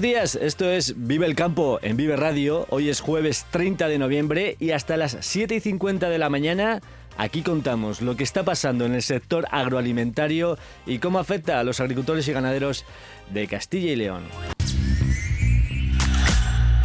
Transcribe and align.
Buenos 0.00 0.14
días, 0.14 0.34
esto 0.36 0.70
es 0.70 0.94
Vive 0.96 1.26
el 1.26 1.34
Campo 1.34 1.78
en 1.82 1.98
Vive 1.98 2.16
Radio. 2.16 2.64
Hoy 2.70 2.88
es 2.88 3.02
jueves 3.02 3.44
30 3.50 3.86
de 3.86 3.98
noviembre 3.98 4.56
y 4.58 4.70
hasta 4.70 4.96
las 4.96 5.18
7 5.20 5.56
y 5.56 5.60
50 5.60 6.08
de 6.08 6.16
la 6.16 6.30
mañana 6.30 6.80
aquí 7.18 7.42
contamos 7.42 8.00
lo 8.00 8.16
que 8.16 8.24
está 8.24 8.42
pasando 8.42 8.86
en 8.86 8.94
el 8.94 9.02
sector 9.02 9.46
agroalimentario 9.50 10.56
y 10.86 11.00
cómo 11.00 11.18
afecta 11.18 11.60
a 11.60 11.64
los 11.64 11.80
agricultores 11.80 12.26
y 12.28 12.32
ganaderos 12.32 12.86
de 13.30 13.46
Castilla 13.46 13.92
y 13.92 13.96
León. 13.96 14.22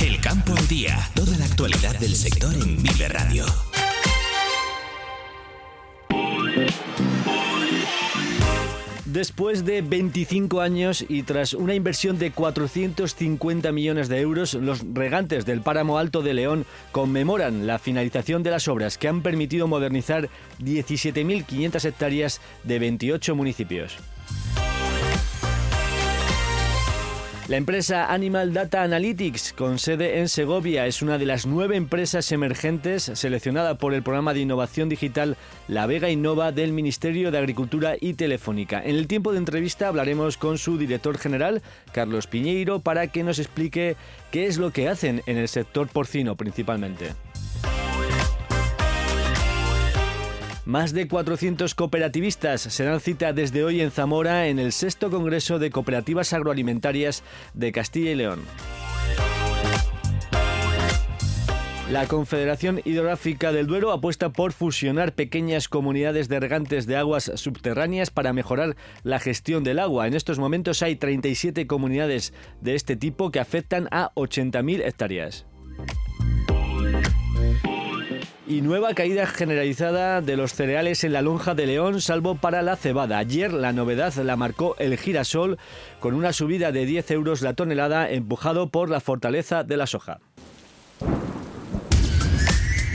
El 0.02 0.20
campo 0.20 0.54
al 0.54 0.68
día, 0.68 1.00
toda 1.16 1.38
la 1.38 1.46
actualidad 1.46 1.98
del 1.98 2.18
sector 2.18 2.54
en 2.54 2.84
Vive 2.84 3.08
Radio. 3.08 3.46
Después 9.16 9.64
de 9.64 9.82
25 9.82 10.60
años 10.60 11.06
y 11.08 11.24
tras 11.24 11.54
una 11.54 11.74
inversión 11.74 12.20
de 12.20 12.32
450 12.32 13.72
millones 13.72 14.10
de 14.10 14.20
euros, 14.20 14.56
los 14.56 14.84
regantes 14.94 15.46
del 15.46 15.62
Páramo 15.62 15.98
Alto 15.98 16.22
de 16.22 16.34
León 16.34 16.66
conmemoran 16.92 17.66
la 17.66 17.80
finalización 17.80 18.44
de 18.44 18.52
las 18.52 18.68
obras 18.68 18.98
que 18.98 19.08
han 19.08 19.22
permitido 19.22 19.68
modernizar 19.68 20.28
17.500 20.60 21.86
hectáreas 21.86 22.42
de 22.66 22.78
28 22.78 23.36
municipios. 23.36 23.98
La 27.48 27.58
empresa 27.58 28.12
Animal 28.12 28.54
Data 28.54 28.82
Analytics, 28.82 29.54
con 29.54 29.78
sede 29.78 30.18
en 30.18 30.30
Segovia, 30.30 30.88
es 30.88 31.04
una 31.04 31.20
de 31.20 31.28
las 31.28 31.46
nueve 31.46 31.78
empresas 31.78 32.32
emergentes 32.32 33.04
seleccionada 33.04 33.78
por 33.78 33.94
el 33.94 34.02
programa 34.02 34.34
de 34.34 34.40
innovación 34.40 34.90
digital 34.90 35.38
La 35.68 35.86
Vega 35.86 36.10
Innova 36.10 36.52
del 36.52 36.74
Ministerio 36.74 37.30
de 37.30 37.38
Agricultura 37.38 37.98
y 38.02 38.16
Telefónica. 38.16 38.82
En 38.84 38.96
el 38.96 39.06
tiempo 39.06 39.32
de 39.32 39.38
entrevista 39.38 39.88
hablaremos 39.90 40.38
con 40.38 40.58
su 40.58 40.80
director 40.80 41.20
general, 41.20 41.62
Carlos 41.92 42.26
Piñeiro, 42.26 42.80
para 42.80 43.06
que 43.10 43.24
nos 43.24 43.38
explique 43.38 43.96
qué 44.32 44.48
es 44.48 44.58
lo 44.58 44.72
que 44.72 44.90
hacen 44.90 45.22
en 45.28 45.38
el 45.38 45.48
sector 45.48 45.88
porcino 45.88 46.36
principalmente. 46.36 47.14
Más 50.66 50.94
de 50.94 51.08
400 51.08 51.76
cooperativistas 51.76 52.60
se 52.60 52.84
dan 52.84 53.00
cita 53.00 53.34
desde 53.34 53.64
hoy 53.64 53.82
en 53.82 53.92
Zamora 53.92 54.48
en 54.48 54.58
el 54.58 54.72
sexto 54.72 55.12
Congreso 55.12 55.60
de 55.60 55.70
Cooperativas 55.70 56.34
Agroalimentarias 56.34 57.22
de 57.54 57.72
Castilla 57.72 58.12
y 58.12 58.16
León. 58.16 58.42
La 61.92 62.08
Confederación 62.08 62.82
Hidrográfica 62.84 63.52
del 63.52 63.68
Duero 63.68 63.92
apuesta 63.92 64.34
por 64.34 64.54
fusionar 64.54 65.14
pequeñas 65.14 65.70
comunidades 65.70 66.30
de 66.30 66.40
regantes 66.40 66.88
de 66.88 66.96
aguas 66.96 67.32
subterráneas 67.36 68.10
para 68.10 68.34
mejorar 68.34 68.76
la 69.04 69.20
gestión 69.20 69.64
del 69.64 69.78
agua. 69.78 70.08
En 70.08 70.16
estos 70.16 70.40
momentos 70.40 70.82
hay 70.82 70.96
37 70.96 71.68
comunidades 71.68 72.34
de 72.62 72.74
este 72.74 72.96
tipo 72.96 73.30
que 73.30 73.40
afectan 73.40 73.88
a 73.92 74.12
80.000 74.16 74.82
hectáreas 74.84 75.46
y 78.48 78.62
nueva 78.62 78.94
caída 78.94 79.26
generalizada 79.26 80.22
de 80.22 80.38
los 80.38 80.54
cereales 80.54 81.04
en 81.04 81.14
la 81.14 81.22
lonja 81.22 81.56
de 81.56 81.66
León, 81.66 82.02
salvo 82.02 82.36
para 82.36 82.62
la 82.62 82.76
cebada. 82.76 83.18
Ayer 83.18 83.52
la 83.54 83.74
novedad 83.74 84.14
la 84.16 84.36
marcó 84.36 84.76
el 84.78 84.98
girasol 84.98 85.58
con 86.00 86.14
una 86.14 86.34
subida 86.34 86.72
de 86.72 86.86
10 86.86 87.12
euros 87.12 87.42
la 87.42 87.54
tonelada 87.54 88.10
empujado 88.10 88.70
por 88.70 88.90
la 88.90 89.00
fortaleza 89.00 89.64
de 89.64 89.78
la 89.78 89.88
soja. 89.88 90.20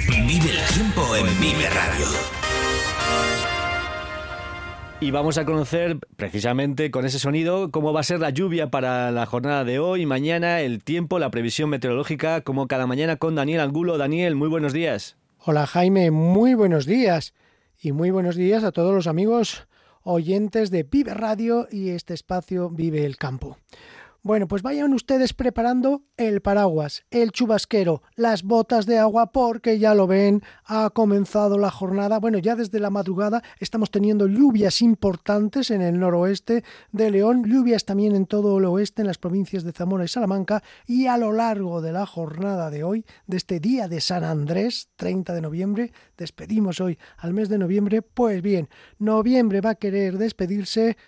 Vive 0.09 0.51
el 0.51 0.75
tiempo 0.75 1.17
en 1.17 1.41
Vive 1.41 1.69
Radio. 1.71 2.07
Y 5.03 5.11
vamos 5.13 5.39
a 5.39 5.47
conocer 5.47 5.99
precisamente 6.17 6.91
con 6.91 7.07
ese 7.07 7.19
sonido 7.19 7.71
cómo 7.71 7.93
va 7.95 8.01
a 8.01 8.05
ser 8.05 8.21
la 8.21 8.31
lluvia 8.31 8.71
para 8.71 9.11
la 9.11 9.25
jornada 9.25 9.65
de 9.65 9.79
hoy, 9.79 10.05
mañana, 10.05 10.61
el 10.61 10.85
tiempo, 10.85 11.19
la 11.19 11.31
previsión 11.31 11.71
meteorológica, 11.71 12.43
como 12.43 12.69
cada 12.69 12.87
mañana 12.87 13.17
con 13.17 13.35
Daniel 13.35 13.61
Angulo. 13.61 13.97
Daniel, 13.97 14.37
muy 14.37 14.49
buenos 14.49 14.75
días. 14.75 15.17
Hola 15.43 15.67
Jaime, 15.67 16.11
muy 16.11 16.53
buenos 16.53 16.85
días 16.85 17.33
y 17.81 17.93
muy 17.93 18.11
buenos 18.11 18.37
días 18.37 18.63
a 18.63 18.73
todos 18.73 18.95
los 18.95 19.07
amigos 19.07 19.67
oyentes 20.03 20.71
de 20.71 20.83
Vive 20.83 21.15
Radio 21.15 21.67
y 21.71 21.89
este 21.89 22.13
espacio 22.13 22.69
Vive 22.69 23.07
el 23.07 23.17
Campo. 23.17 23.57
Bueno, 24.23 24.49
pues 24.49 24.61
vayan 24.61 24.93
ustedes 24.93 25.33
preparando 25.33 26.03
el 26.19 26.43
paraguas, 26.43 27.05
el 27.11 27.33
chubasquero, 27.33 28.03
las 28.17 28.43
botas 28.43 28.85
de 28.85 28.99
agua, 28.99 29.33
porque 29.33 29.79
ya 29.79 29.95
lo 29.95 30.07
ven, 30.07 30.43
ha 30.67 30.91
comenzado 30.91 31.57
la 31.57 31.71
jornada. 31.71 32.19
Bueno, 32.19 32.37
ya 32.37 32.55
desde 32.55 32.81
la 32.81 32.91
madrugada 32.91 33.43
estamos 33.61 33.91
teniendo 33.91 34.27
lluvias 34.27 34.83
importantes 34.83 35.71
en 35.71 35.81
el 35.81 35.99
noroeste 35.99 36.65
de 36.93 37.11
León, 37.11 37.45
lluvias 37.47 37.87
también 37.87 38.15
en 38.15 38.27
todo 38.27 38.59
el 38.59 38.67
oeste, 38.67 39.01
en 39.01 39.07
las 39.07 39.17
provincias 39.17 39.65
de 39.65 39.73
Zamora 39.73 40.05
y 40.05 40.09
Salamanca, 40.09 40.63
y 40.87 41.07
a 41.07 41.17
lo 41.17 41.33
largo 41.33 41.81
de 41.81 41.93
la 41.93 42.05
jornada 42.05 42.69
de 42.69 42.85
hoy, 42.85 43.07
de 43.27 43.39
este 43.39 43.59
día 43.59 43.89
de 43.89 44.03
San 44.03 44.23
Andrés, 44.23 44.91
30 44.97 45.33
de 45.33 45.41
noviembre, 45.41 45.93
despedimos 46.19 46.79
hoy 46.83 46.99
al 47.17 47.33
mes 47.33 47.49
de 47.49 47.57
noviembre, 47.57 48.03
pues 48.03 48.43
bien, 48.43 48.69
noviembre 48.99 49.63
va 49.63 49.71
a 49.71 49.75
querer 49.77 50.19
despedirse 50.19 50.99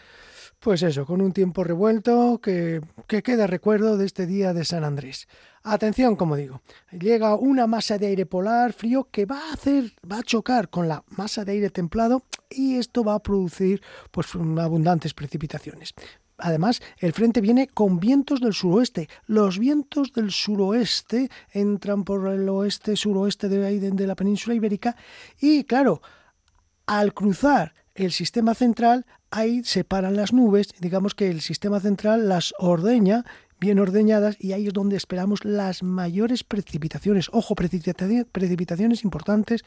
pues 0.62 0.83
eso, 0.84 1.05
con 1.05 1.21
un 1.21 1.33
tiempo 1.33 1.65
revuelto 1.65 2.41
que, 2.41 2.81
que 3.09 3.23
queda 3.25 3.49
recuerdo 3.49 3.97
de 3.97 4.06
este 4.06 4.27
día 4.27 4.55
de 4.55 4.65
San 4.65 4.84
Andrés. 4.84 5.27
Atención, 5.65 6.15
como 6.15 6.37
digo, 6.37 6.62
llega 6.93 7.34
una 7.34 7.67
masa 7.67 7.99
de 7.99 8.06
aire 8.06 8.27
polar 8.27 8.72
frío 8.72 9.09
que 9.11 9.27
va 9.27 9.51
a 9.51 9.55
hacer, 9.55 9.93
va 10.11 10.19
a 10.19 10.22
chocar 10.22 10.71
con 10.71 10.87
la 10.87 11.03
masa 11.09 11.45
de 11.45 11.53
aire 11.53 11.71
templado 11.71 12.22
y 12.49 12.77
esto 12.77 13.03
va 13.03 13.15
a 13.15 13.22
producir 13.22 13.83
pues 14.12 14.28
abundantes 14.34 15.15
precipitaciones. 15.15 15.95
Además, 16.39 16.81
el 16.99 17.12
frente 17.12 17.41
viene 17.41 17.67
con 17.67 17.99
vientos 17.99 18.41
del 18.41 18.55
suroeste. 18.55 19.09
Los 19.27 19.59
vientos 19.59 20.12
del 20.12 20.31
suroeste 20.31 21.28
entran 21.51 22.05
por 22.05 22.28
el 22.28 22.49
oeste, 22.49 22.95
suroeste 22.95 23.49
de, 23.49 23.81
de 23.81 24.06
la 24.06 24.15
península 24.15 24.55
ibérica 24.55 24.97
y, 25.41 25.65
claro, 25.65 26.03
al 26.87 27.15
cruzar 27.15 27.75
el 27.95 28.12
sistema 28.12 28.55
central, 28.55 29.06
ahí 29.32 29.65
separan 29.65 30.15
las 30.15 30.32
nubes, 30.32 30.69
digamos 30.78 31.15
que 31.15 31.31
el 31.31 31.41
sistema 31.41 31.81
central 31.81 32.28
las 32.28 32.54
ordeña 32.59 33.25
bien 33.62 33.78
ordeñadas 33.78 34.37
y 34.41 34.53
ahí 34.53 34.67
es 34.67 34.73
donde 34.73 34.97
esperamos 34.97 35.45
las 35.45 35.84
mayores 35.84 36.43
precipitaciones. 36.43 37.28
Ojo, 37.33 37.55
precipitaciones 37.55 39.05
importantes 39.05 39.62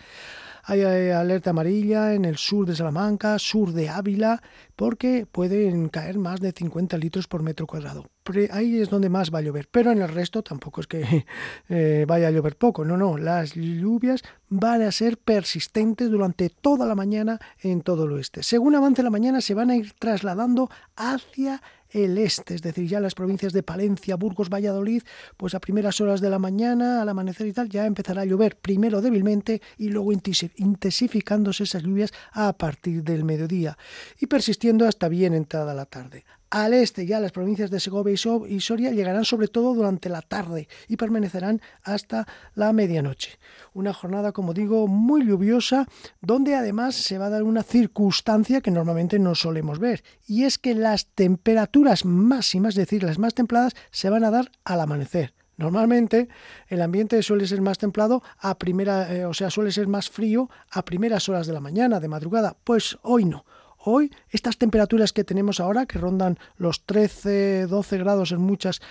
hay 0.67 0.81
alerta 1.11 1.51
amarilla 1.51 2.15
en 2.15 2.25
el 2.25 2.37
sur 2.37 2.65
de 2.65 2.75
Salamanca, 2.75 3.37
sur 3.37 3.71
de 3.71 3.87
Ávila, 3.87 4.41
porque 4.75 5.27
pueden 5.31 5.89
caer 5.89 6.17
más 6.17 6.41
de 6.41 6.51
50 6.51 6.97
litros 6.97 7.27
por 7.27 7.43
metro 7.43 7.67
cuadrado. 7.67 8.07
Ahí 8.49 8.81
es 8.81 8.89
donde 8.89 9.09
más 9.09 9.31
va 9.31 9.39
a 9.39 9.41
llover, 9.43 9.67
pero 9.69 9.91
en 9.91 10.01
el 10.01 10.09
resto 10.09 10.41
tampoco 10.41 10.81
es 10.81 10.87
que 10.87 11.25
eh, 11.69 12.05
vaya 12.07 12.29
a 12.29 12.31
llover 12.31 12.57
poco, 12.57 12.83
no, 12.83 12.97
no, 12.97 13.15
las 13.15 13.53
lluvias 13.53 14.23
van 14.49 14.81
a 14.81 14.91
ser 14.91 15.19
persistentes 15.19 16.09
durante 16.09 16.49
toda 16.49 16.87
la 16.87 16.95
mañana 16.95 17.39
en 17.61 17.81
todo 17.81 18.05
el 18.05 18.13
oeste. 18.13 18.41
Según 18.41 18.73
avance 18.73 19.03
la 19.03 19.11
mañana 19.11 19.41
se 19.41 19.53
van 19.53 19.69
a 19.69 19.75
ir 19.75 19.93
trasladando 19.99 20.71
hacia 20.95 21.61
el 22.03 22.17
este, 22.17 22.55
es 22.55 22.61
decir, 22.61 22.87
ya 22.87 22.99
las 22.99 23.15
provincias 23.15 23.53
de 23.53 23.63
Palencia, 23.63 24.17
Burgos, 24.17 24.49
Valladolid, 24.49 25.03
pues 25.37 25.55
a 25.55 25.59
primeras 25.59 26.01
horas 26.01 26.19
de 26.19 26.29
la 26.29 26.39
mañana, 26.39 27.01
al 27.01 27.09
amanecer 27.09 27.47
y 27.47 27.53
tal, 27.53 27.69
ya 27.69 27.85
empezará 27.85 28.23
a 28.23 28.25
llover, 28.25 28.57
primero 28.57 29.01
débilmente 29.01 29.61
y 29.77 29.89
luego 29.89 30.11
intensificándose 30.11 31.63
esas 31.63 31.83
lluvias 31.83 32.13
a 32.31 32.53
partir 32.53 33.03
del 33.03 33.23
mediodía 33.23 33.77
y 34.19 34.27
persistiendo 34.27 34.87
hasta 34.87 35.07
bien 35.07 35.33
entrada 35.33 35.73
la 35.73 35.85
tarde. 35.85 36.25
Al 36.49 36.73
este 36.73 37.05
ya 37.05 37.19
las 37.19 37.31
provincias 37.31 37.71
de 37.71 37.79
Segovia 37.79 38.15
y 38.47 38.59
Soria 38.59 38.91
llegarán 38.91 39.25
sobre 39.25 39.47
todo 39.47 39.73
durante 39.73 40.09
la 40.09 40.21
tarde 40.21 40.67
y 40.87 40.97
permanecerán 40.97 41.61
hasta 41.83 42.27
la 42.53 42.71
medianoche. 42.71 43.39
Una 43.73 43.93
jornada, 43.93 44.31
como 44.31 44.53
digo, 44.53 44.87
muy 44.87 45.25
lluviosa, 45.25 45.87
donde 46.21 46.55
además 46.55 46.95
se 46.95 47.17
va 47.17 47.27
a 47.27 47.31
dar 47.31 47.43
una 47.43 47.63
circunstancia 47.63 48.61
que 48.61 48.71
normalmente 48.71 49.19
no 49.19 49.35
solemos 49.35 49.79
ver, 49.79 50.03
y 50.27 50.43
es 50.43 50.57
que 50.57 50.75
las 50.75 51.07
temperaturas 51.07 52.05
máximas, 52.05 52.75
es 52.75 52.75
decir, 52.75 53.03
las 53.03 53.19
más 53.19 53.33
templadas, 53.33 53.73
se 53.91 54.09
van 54.09 54.23
a 54.23 54.31
dar 54.31 54.51
al 54.63 54.81
amanecer 54.81 55.33
Normalmente 55.57 56.27
el 56.67 56.81
ambiente 56.81 57.21
suele 57.23 57.47
ser 57.47 57.61
más 57.61 57.77
templado 57.77 58.23
a 58.39 58.57
primera, 58.57 59.13
eh, 59.13 59.25
o 59.25 59.33
sea, 59.33 59.49
suele 59.49 59.71
ser 59.71 59.87
más 59.87 60.09
frío 60.09 60.49
a 60.69 60.83
primeras 60.83 61.29
horas 61.29 61.47
de 61.47 61.53
la 61.53 61.61
mañana, 61.61 61.99
de 61.99 62.09
madrugada. 62.09 62.57
Pues 62.63 62.97
hoy 63.03 63.25
no. 63.25 63.45
Hoy 63.87 64.11
estas 64.31 64.57
temperaturas 64.57 65.13
que 65.13 65.23
tenemos 65.23 65.59
ahora, 65.59 65.85
que 65.85 65.99
rondan 65.99 66.39
los 66.57 66.87
13, 66.87 67.67
12 67.67 67.97
grados 67.99 68.31
en 68.31 68.41
muchas 68.41 68.81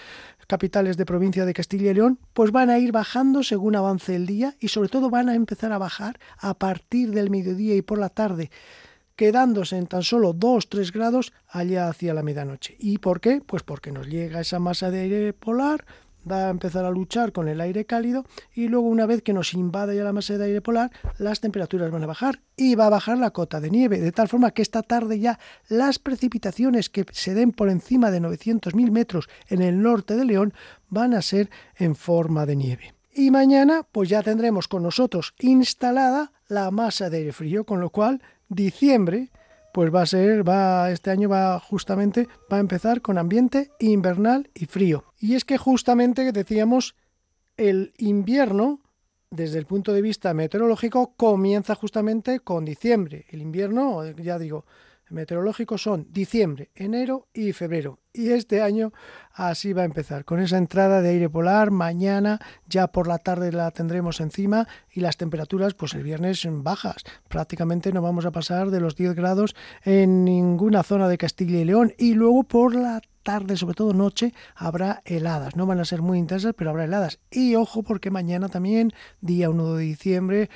capitales 0.46 0.96
de 0.96 1.04
provincia 1.04 1.44
de 1.44 1.52
Castilla 1.52 1.90
y 1.90 1.94
León, 1.94 2.20
pues 2.32 2.52
van 2.52 2.70
a 2.70 2.78
ir 2.78 2.92
bajando 2.92 3.42
según 3.42 3.74
avance 3.74 4.14
el 4.14 4.24
día 4.24 4.54
y 4.60 4.68
sobre 4.68 4.88
todo 4.88 5.10
van 5.10 5.28
a 5.28 5.34
empezar 5.34 5.72
a 5.72 5.78
bajar 5.78 6.20
a 6.38 6.54
partir 6.54 7.10
del 7.10 7.28
mediodía 7.28 7.74
y 7.74 7.82
por 7.82 7.98
la 7.98 8.08
tarde 8.08 8.52
quedándose 9.16 9.78
en 9.78 9.88
tan 9.88 10.04
solo 10.04 10.32
2-3 10.32 10.92
grados 10.92 11.32
allá 11.48 11.88
hacia 11.88 12.14
la 12.14 12.22
medianoche. 12.22 12.76
¿Y 12.78 12.98
por 12.98 13.20
qué? 13.20 13.42
Pues 13.44 13.64
porque 13.64 13.90
nos 13.90 14.06
llega 14.06 14.40
esa 14.40 14.60
masa 14.60 14.92
de 14.92 15.00
aire 15.00 15.32
polar, 15.32 15.86
va 16.30 16.46
a 16.46 16.50
empezar 16.50 16.84
a 16.84 16.90
luchar 16.90 17.32
con 17.32 17.48
el 17.48 17.60
aire 17.60 17.84
cálido 17.84 18.24
y 18.52 18.68
luego 18.68 18.88
una 18.88 19.06
vez 19.06 19.22
que 19.22 19.32
nos 19.32 19.54
invada 19.54 19.94
ya 19.94 20.04
la 20.04 20.12
masa 20.12 20.38
de 20.38 20.44
aire 20.44 20.60
polar, 20.60 20.90
las 21.18 21.40
temperaturas 21.40 21.90
van 21.90 22.04
a 22.04 22.06
bajar 22.06 22.40
y 22.56 22.74
va 22.74 22.86
a 22.86 22.90
bajar 22.90 23.18
la 23.18 23.30
cota 23.30 23.60
de 23.60 23.70
nieve, 23.70 24.00
de 24.00 24.12
tal 24.12 24.28
forma 24.28 24.52
que 24.52 24.62
esta 24.62 24.82
tarde 24.82 25.18
ya 25.18 25.38
las 25.68 25.98
precipitaciones 25.98 26.90
que 26.90 27.04
se 27.12 27.34
den 27.34 27.52
por 27.52 27.68
encima 27.68 28.10
de 28.10 28.20
900.000 28.20 28.90
metros 28.90 29.28
en 29.48 29.62
el 29.62 29.82
norte 29.82 30.16
de 30.16 30.24
León 30.24 30.54
van 30.88 31.14
a 31.14 31.22
ser 31.22 31.50
en 31.76 31.94
forma 31.94 32.46
de 32.46 32.56
nieve. 32.56 32.94
Y 33.12 33.30
mañana 33.30 33.86
pues 33.90 34.08
ya 34.08 34.22
tendremos 34.22 34.66
con 34.66 34.82
nosotros 34.82 35.34
instalada 35.40 36.32
la 36.48 36.70
masa 36.70 37.10
de 37.10 37.18
aire 37.18 37.32
frío, 37.32 37.64
con 37.64 37.80
lo 37.80 37.90
cual 37.90 38.22
diciembre 38.48 39.30
pues 39.74 39.92
va 39.92 40.02
a 40.02 40.06
ser, 40.06 40.48
va, 40.48 40.92
este 40.92 41.10
año 41.10 41.28
va 41.28 41.58
justamente, 41.58 42.28
va 42.50 42.58
a 42.58 42.60
empezar 42.60 43.02
con 43.02 43.18
ambiente 43.18 43.72
invernal 43.80 44.48
y 44.54 44.66
frío. 44.66 45.02
Y 45.18 45.34
es 45.34 45.44
que 45.44 45.58
justamente 45.58 46.30
decíamos, 46.30 46.94
el 47.56 47.92
invierno, 47.98 48.80
desde 49.30 49.58
el 49.58 49.66
punto 49.66 49.92
de 49.92 50.00
vista 50.00 50.32
meteorológico, 50.32 51.14
comienza 51.16 51.74
justamente 51.74 52.38
con 52.38 52.64
diciembre. 52.64 53.26
El 53.30 53.42
invierno, 53.42 54.08
ya 54.12 54.38
digo, 54.38 54.64
meteorológico 55.10 55.76
son 55.76 56.06
diciembre, 56.08 56.70
enero 56.76 57.26
y 57.34 57.52
febrero. 57.52 57.98
Y 58.16 58.30
este 58.30 58.62
año 58.62 58.92
así 59.32 59.72
va 59.72 59.82
a 59.82 59.86
empezar, 59.86 60.24
con 60.24 60.38
esa 60.38 60.56
entrada 60.56 61.02
de 61.02 61.08
aire 61.08 61.28
polar. 61.28 61.72
Mañana 61.72 62.38
ya 62.68 62.86
por 62.86 63.08
la 63.08 63.18
tarde 63.18 63.50
la 63.50 63.72
tendremos 63.72 64.20
encima 64.20 64.68
y 64.92 65.00
las 65.00 65.16
temperaturas 65.16 65.74
pues 65.74 65.94
el 65.94 66.04
viernes 66.04 66.46
bajas. 66.48 67.02
Prácticamente 67.28 67.92
no 67.92 68.02
vamos 68.02 68.24
a 68.24 68.30
pasar 68.30 68.70
de 68.70 68.78
los 68.78 68.94
10 68.94 69.16
grados 69.16 69.56
en 69.82 70.24
ninguna 70.24 70.84
zona 70.84 71.08
de 71.08 71.18
Castilla 71.18 71.58
y 71.58 71.64
León. 71.64 71.92
Y 71.98 72.14
luego 72.14 72.44
por 72.44 72.76
la 72.76 73.00
tarde, 73.00 73.13
sobre 73.56 73.74
todo 73.74 73.94
noche, 73.94 74.34
habrá 74.54 75.02
heladas. 75.04 75.56
No 75.56 75.66
van 75.66 75.80
a 75.80 75.84
ser 75.84 76.02
muy 76.02 76.18
intensas, 76.18 76.52
pero 76.56 76.70
habrá 76.70 76.84
heladas. 76.84 77.20
Y 77.30 77.54
ojo 77.54 77.82
porque 77.82 78.10
mañana 78.10 78.48
también, 78.48 78.92
día 79.20 79.48
1 79.48 79.74
de 79.74 79.82
diciembre, 79.82 80.50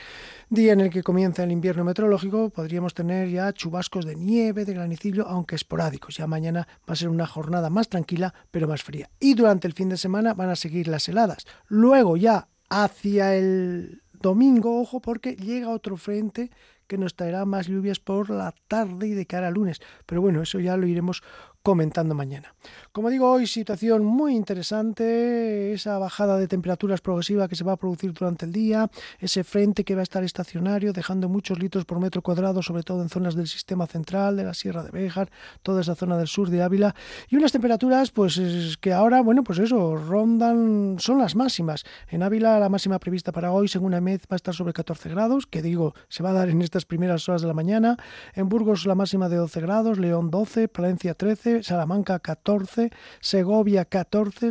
día 0.51 0.75
en 0.75 0.81
el 0.81 0.91
que 0.91 1.03
comienza 1.03 1.45
el 1.45 1.53
invierno 1.53 1.85
meteorológico, 1.85 2.51
podríamos 2.51 2.93
tener 2.93 3.31
ya 3.31 3.53
chubascos 3.53 4.05
de 4.05 4.17
nieve, 4.17 4.65
de 4.65 4.75
granizillo, 4.75 5.27
aunque 5.27 5.57
esporádicos. 5.57 6.17
Ya 6.17 6.27
mañana 6.27 6.69
va 6.89 6.93
a 6.93 6.97
ser 6.97 7.09
una 7.09 7.27
jornada 7.27 7.71
más 7.71 7.89
tranquila, 7.89 8.35
pero 8.51 8.69
más 8.69 8.83
fría. 8.83 9.09
Y 9.19 9.35
durante 9.35 9.67
el 9.67 9.73
fin 9.73 9.89
de 9.89 9.97
semana 9.97 10.35
van 10.35 10.51
a 10.51 10.57
seguir 10.57 10.89
las 10.89 11.09
heladas. 11.09 11.47
Luego 11.69 12.17
ya 12.17 12.49
hacia 12.69 13.35
el 13.35 14.03
domingo, 14.13 14.81
ojo, 14.81 15.01
porque 15.01 15.37
llega 15.37 15.71
otro 15.71 15.97
frente 15.97 16.51
que 16.89 16.99
nos 16.99 17.15
traerá 17.15 17.45
más 17.45 17.69
lluvias 17.69 18.01
por 18.01 18.31
la 18.31 18.55
tarde 18.67 19.09
y 19.09 19.15
de 19.15 19.27
cara 19.27 19.49
a 19.49 19.51
lunes. 19.51 19.81
Pero 20.07 20.21
bueno, 20.21 20.43
eso 20.43 20.59
ya 20.59 20.77
lo 20.77 20.87
iremos 20.87 21.23
comentando 21.69 22.15
mañana. 22.15 22.55
Como 22.93 23.11
digo, 23.11 23.31
hoy 23.31 23.47
situación 23.47 24.03
muy 24.03 24.35
interesante, 24.35 25.75
esa 25.75 25.99
bajada 25.99 26.39
de 26.39 26.49
temperaturas 26.49 27.03
progresiva 27.03 27.47
que 27.47 27.57
se 27.57 27.63
va 27.63 27.73
a 27.73 27.77
producir 27.77 28.11
durante 28.15 28.47
el 28.47 28.53
día, 28.53 28.91
ese 29.19 29.45
frente 29.45 29.85
que 29.85 29.95
va 29.95 30.01
a 30.01 30.03
estar 30.03 30.25
estacionario, 30.25 30.95
dejando 30.95 31.29
muchos 31.29 31.59
litros 31.59 31.85
por 31.85 32.01
metro 32.01 32.23
cuadrado, 32.23 32.63
sobre 32.63 32.85
todo 32.85 33.03
en 33.03 33.11
zonas 33.11 33.35
del 33.35 33.49
sistema 33.49 33.87
central, 33.87 34.39
de 34.39 34.45
la 34.45 34.55
Sierra 34.55 34.83
de 34.83 34.91
Béjar, 34.91 35.31
toda 35.63 35.83
esa 35.83 35.95
zona 35.95 36.17
del 36.17 36.27
sur 36.27 36.49
de 36.49 36.63
Ávila, 36.63 36.95
y 37.29 37.37
unas 37.37 37.53
temperaturas 37.53 38.13
pues 38.13 38.41
que 38.81 38.95
ahora, 38.95 39.21
bueno, 39.21 39.45
pues 39.45 39.59
eso, 39.59 39.95
rondan, 39.95 40.97
son 40.99 41.19
las 41.19 41.37
máximas. 41.37 41.85
En 42.09 42.23
Ávila 42.23 42.59
la 42.59 42.71
máxima 42.71 42.99
prevista 42.99 43.31
para 43.31 43.53
hoy, 43.53 43.69
según 43.69 43.93
AMED, 43.93 44.23
va 44.23 44.37
a 44.37 44.37
estar 44.37 44.55
sobre 44.55 44.73
14 44.73 45.11
grados, 45.11 45.47
que 45.47 45.61
digo, 45.61 45.95
se 46.09 46.23
va 46.23 46.31
a 46.31 46.33
dar 46.33 46.49
en 46.49 46.63
estas 46.63 46.87
primeras 46.87 47.29
horas 47.29 47.43
de 47.43 47.49
la 47.49 47.53
mañana. 47.53 47.99
En 48.33 48.49
Burgos 48.49 48.87
la 48.87 48.95
máxima 48.95 49.29
de 49.29 49.37
12 49.37 49.61
grados, 49.61 49.99
León 49.99 50.31
12, 50.31 50.69
Palencia 50.69 51.13
13, 51.13 51.58
Salamanca 51.63 52.19
14, 52.19 52.91
Segovia 53.21 53.85
14, 53.85 54.51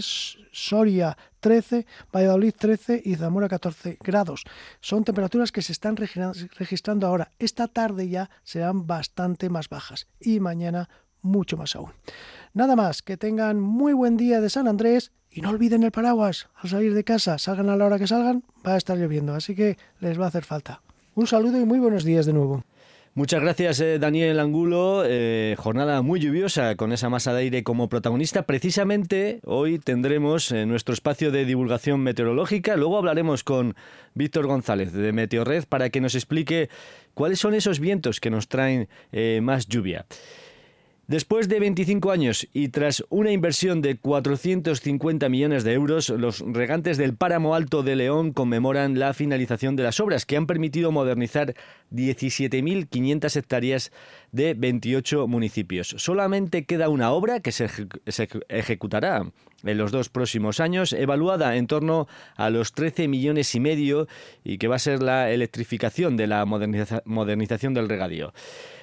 Soria 0.52 1.18
13, 1.40 1.86
Valladolid 2.14 2.54
13 2.58 3.02
y 3.04 3.16
Zamora 3.16 3.48
14 3.48 3.98
grados. 4.04 4.44
Son 4.82 5.04
temperaturas 5.04 5.52
que 5.52 5.62
se 5.62 5.72
están 5.72 5.98
registrando 5.98 7.08
ahora. 7.08 7.32
Esta 7.40 7.68
tarde 7.68 8.10
ya 8.10 8.30
serán 8.44 8.88
bastante 8.88 9.50
más 9.50 9.70
bajas 9.70 10.08
y 10.20 10.40
mañana 10.40 10.90
mucho 11.22 11.58
más 11.58 11.76
aún. 11.76 11.92
Nada 12.54 12.76
más, 12.76 13.02
que 13.02 13.18
tengan 13.18 13.60
muy 13.60 13.94
buen 13.94 14.18
día 14.18 14.42
de 14.42 14.50
San 14.50 14.68
Andrés 14.68 15.12
y 15.30 15.42
no 15.42 15.50
olviden 15.50 15.84
el 15.84 15.92
paraguas 15.92 16.48
al 16.56 16.70
salir 16.70 16.94
de 16.94 17.04
casa. 17.04 17.38
Salgan 17.38 17.70
a 17.70 17.76
la 17.76 17.86
hora 17.86 18.00
que 18.00 18.08
salgan, 18.08 18.44
va 18.66 18.74
a 18.74 18.78
estar 18.78 18.98
lloviendo, 18.98 19.34
así 19.34 19.56
que 19.56 19.78
les 20.00 20.20
va 20.20 20.26
a 20.26 20.30
hacer 20.30 20.46
falta. 20.46 20.82
Un 21.16 21.28
saludo 21.28 21.60
y 21.60 21.66
muy 21.66 21.80
buenos 21.80 22.04
días 22.04 22.26
de 22.26 22.34
nuevo. 22.34 22.64
Muchas 23.18 23.42
gracias, 23.42 23.80
eh, 23.80 23.98
Daniel 23.98 24.40
Angulo. 24.40 25.02
Eh, 25.04 25.56
jornada 25.58 26.04
muy 26.04 26.20
lluviosa 26.20 26.76
con 26.76 26.92
esa 26.92 27.10
masa 27.10 27.34
de 27.34 27.40
aire 27.40 27.64
como 27.64 27.90
protagonista. 27.90 28.44
Precisamente 28.44 29.40
hoy 29.44 29.80
tendremos 29.80 30.52
eh, 30.52 30.68
nuestro 30.68 30.94
espacio 30.94 31.32
de 31.32 31.44
divulgación 31.44 32.02
meteorológica. 32.02 32.76
Luego 32.76 32.96
hablaremos 33.00 33.44
con 33.44 33.76
Víctor 34.14 34.46
González 34.46 34.94
de 34.94 35.14
Meteorred 35.14 35.64
para 35.68 35.90
que 35.90 36.00
nos 36.00 36.14
explique 36.14 36.70
cuáles 37.16 37.40
son 37.40 37.56
esos 37.56 37.80
vientos 37.80 38.20
que 38.20 38.30
nos 38.30 38.50
traen 38.50 38.88
más 39.42 39.66
lluvia. 39.68 40.06
Después 41.08 41.48
de 41.48 41.62
25 41.62 42.12
años 42.12 42.50
y 42.52 42.68
tras 42.68 43.02
una 43.08 43.32
inversión 43.32 43.82
de 43.82 43.96
450 43.96 45.30
millones 45.30 45.64
de 45.64 45.72
euros, 45.72 46.10
los 46.10 46.42
regantes 46.42 46.98
del 46.98 47.16
Páramo 47.16 47.56
Alto 47.56 47.82
de 47.82 47.96
León 47.96 48.34
conmemoran 48.34 49.00
la 49.00 49.14
finalización 49.14 49.78
de 49.78 49.84
las 49.84 50.02
obras 50.02 50.26
que 50.26 50.36
han 50.36 50.48
permitido 50.48 50.92
modernizar 50.92 51.56
17.500 51.94 53.38
hectáreas 53.38 53.94
de 54.34 54.54
28 54.54 55.30
municipios. 55.30 55.96
Solamente 55.98 56.66
queda 56.66 56.90
una 56.90 57.14
obra 57.14 57.40
que 57.40 57.54
se, 57.54 57.70
ejecutará 58.50 59.32
en 59.64 59.78
los 59.78 59.94
dos 59.94 60.10
próximos 60.10 60.60
años, 60.60 60.92
evaluada 60.92 61.56
en 61.56 61.68
torno 61.68 62.10
a 62.36 62.50
los 62.50 62.74
13 62.74 63.08
millones 63.08 63.56
y 63.56 63.62
medio 63.62 64.10
y 64.44 64.58
que 64.58 64.68
va 64.68 64.76
a 64.76 64.80
ser 64.80 65.02
la 65.02 65.32
electrificación 65.32 66.18
de 66.18 66.28
la 66.28 66.44
modernización 66.44 67.74
del 67.74 67.88
regadío. 67.88 68.34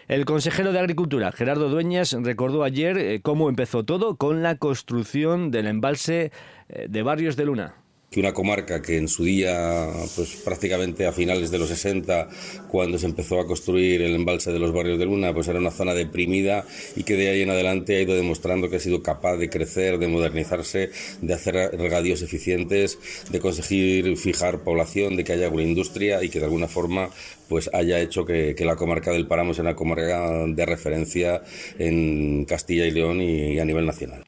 El 0.08 0.24
consejero 0.26 0.72
de 0.72 0.80
Agricultura, 0.80 1.32
Gerardo 1.32 1.68
Dueñas, 1.68 2.12
recordó 2.12 2.62
ayer 2.62 2.98
eh, 2.98 3.20
cómo 3.22 3.48
empezó 3.48 3.84
todo 3.84 4.16
con 4.16 4.42
la 4.42 4.56
construcción 4.56 5.50
del 5.50 5.66
embalse 5.66 6.30
eh, 6.68 6.86
de 6.88 7.02
Barrios 7.02 7.36
de 7.36 7.46
Luna 7.46 7.83
que 8.14 8.20
una 8.20 8.32
comarca 8.32 8.80
que 8.80 8.96
en 8.96 9.08
su 9.08 9.24
día, 9.24 9.88
pues 10.14 10.36
prácticamente 10.36 11.04
a 11.04 11.12
finales 11.12 11.50
de 11.50 11.58
los 11.58 11.68
60, 11.68 12.28
cuando 12.68 12.96
se 12.96 13.06
empezó 13.06 13.40
a 13.40 13.46
construir 13.46 14.02
el 14.02 14.14
embalse 14.14 14.52
de 14.52 14.60
los 14.60 14.72
barrios 14.72 15.00
de 15.00 15.06
Luna, 15.06 15.34
pues 15.34 15.48
era 15.48 15.58
una 15.58 15.72
zona 15.72 15.94
deprimida 15.94 16.64
y 16.94 17.02
que 17.02 17.16
de 17.16 17.30
ahí 17.30 17.42
en 17.42 17.50
adelante 17.50 17.96
ha 17.96 18.00
ido 18.00 18.14
demostrando 18.14 18.70
que 18.70 18.76
ha 18.76 18.80
sido 18.80 19.02
capaz 19.02 19.36
de 19.36 19.50
crecer, 19.50 19.98
de 19.98 20.06
modernizarse, 20.06 20.90
de 21.22 21.34
hacer 21.34 21.54
regadíos 21.76 22.22
eficientes, 22.22 23.00
de 23.32 23.40
conseguir 23.40 24.16
fijar 24.16 24.60
población, 24.60 25.16
de 25.16 25.24
que 25.24 25.32
haya 25.32 25.48
una 25.48 25.64
industria 25.64 26.22
y 26.22 26.28
que 26.28 26.38
de 26.38 26.44
alguna 26.44 26.68
forma 26.68 27.10
pues 27.48 27.68
haya 27.74 27.98
hecho 27.98 28.24
que, 28.24 28.54
la 28.60 28.76
comarca 28.76 29.10
del 29.10 29.26
Páramo 29.26 29.54
sea 29.54 29.62
una 29.62 29.74
comarca 29.74 30.46
de 30.46 30.66
referencia 30.66 31.42
en 31.80 32.44
Castilla 32.44 32.86
y 32.86 32.92
León 32.92 33.20
y 33.20 33.58
a 33.58 33.64
nivel 33.64 33.86
nacional. 33.86 34.23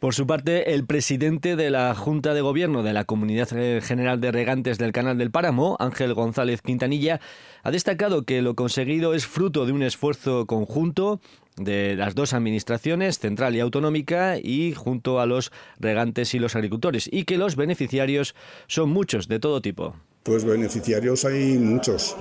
Por 0.00 0.14
su 0.14 0.26
parte, 0.26 0.74
el 0.74 0.84
presidente 0.84 1.56
de 1.56 1.70
la 1.70 1.94
Junta 1.94 2.34
de 2.34 2.40
Gobierno 2.42 2.82
de 2.82 2.92
la 2.92 3.04
Comunidad 3.04 3.48
General 3.48 4.20
de 4.20 4.32
Regantes 4.32 4.76
del 4.76 4.92
Canal 4.92 5.16
del 5.16 5.30
Páramo, 5.30 5.76
Ángel 5.80 6.12
González 6.14 6.60
Quintanilla, 6.60 7.20
ha 7.62 7.70
destacado 7.70 8.24
que 8.24 8.42
lo 8.42 8.54
conseguido 8.54 9.14
es 9.14 9.26
fruto 9.26 9.64
de 9.64 9.72
un 9.72 9.82
esfuerzo 9.82 10.46
conjunto 10.46 11.20
de 11.56 11.94
las 11.96 12.14
dos 12.14 12.34
administraciones, 12.34 13.18
central 13.18 13.54
y 13.56 13.60
autonómica, 13.60 14.38
y 14.38 14.74
junto 14.74 15.20
a 15.20 15.26
los 15.26 15.52
regantes 15.78 16.34
y 16.34 16.38
los 16.38 16.56
agricultores, 16.56 17.08
y 17.10 17.24
que 17.24 17.38
los 17.38 17.56
beneficiarios 17.56 18.34
son 18.66 18.90
muchos, 18.90 19.28
de 19.28 19.38
todo 19.38 19.62
tipo. 19.62 19.94
Pues 20.24 20.44
beneficiarios 20.44 21.24
hay 21.24 21.56
muchos, 21.58 22.16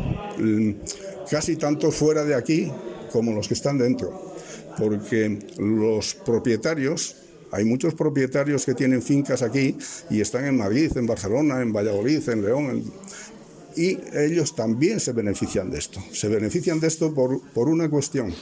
casi 1.29 1.55
tanto 1.55 1.91
fuera 1.91 2.23
de 2.23 2.35
aquí 2.35 2.71
como 3.11 3.33
los 3.33 3.47
que 3.47 3.55
están 3.55 3.77
dentro, 3.77 4.35
porque 4.77 5.39
los 5.57 6.13
propietarios 6.13 7.17
hay 7.53 7.65
muchos 7.65 7.93
propietarios 7.93 8.65
que 8.65 8.73
tienen 8.73 9.01
fincas 9.01 9.43
aquí 9.43 9.77
y 10.09 10.21
están 10.21 10.45
en 10.45 10.57
Madrid, 10.57 10.91
en 10.95 11.05
Barcelona, 11.05 11.61
en 11.61 11.71
Valladolid, 11.71 12.27
en 12.29 12.41
León. 12.41 12.83
y 13.75 13.97
ellos 14.15 14.55
también 14.55 14.99
se 14.99 15.13
benefician 15.13 15.69
de 15.71 15.79
esto. 15.79 15.99
Se 16.11 16.27
benefician 16.27 16.79
de 16.79 16.87
esto 16.87 17.13
por, 17.13 17.41
por 17.53 17.69
una 17.69 17.89
cuestión, 17.89 18.33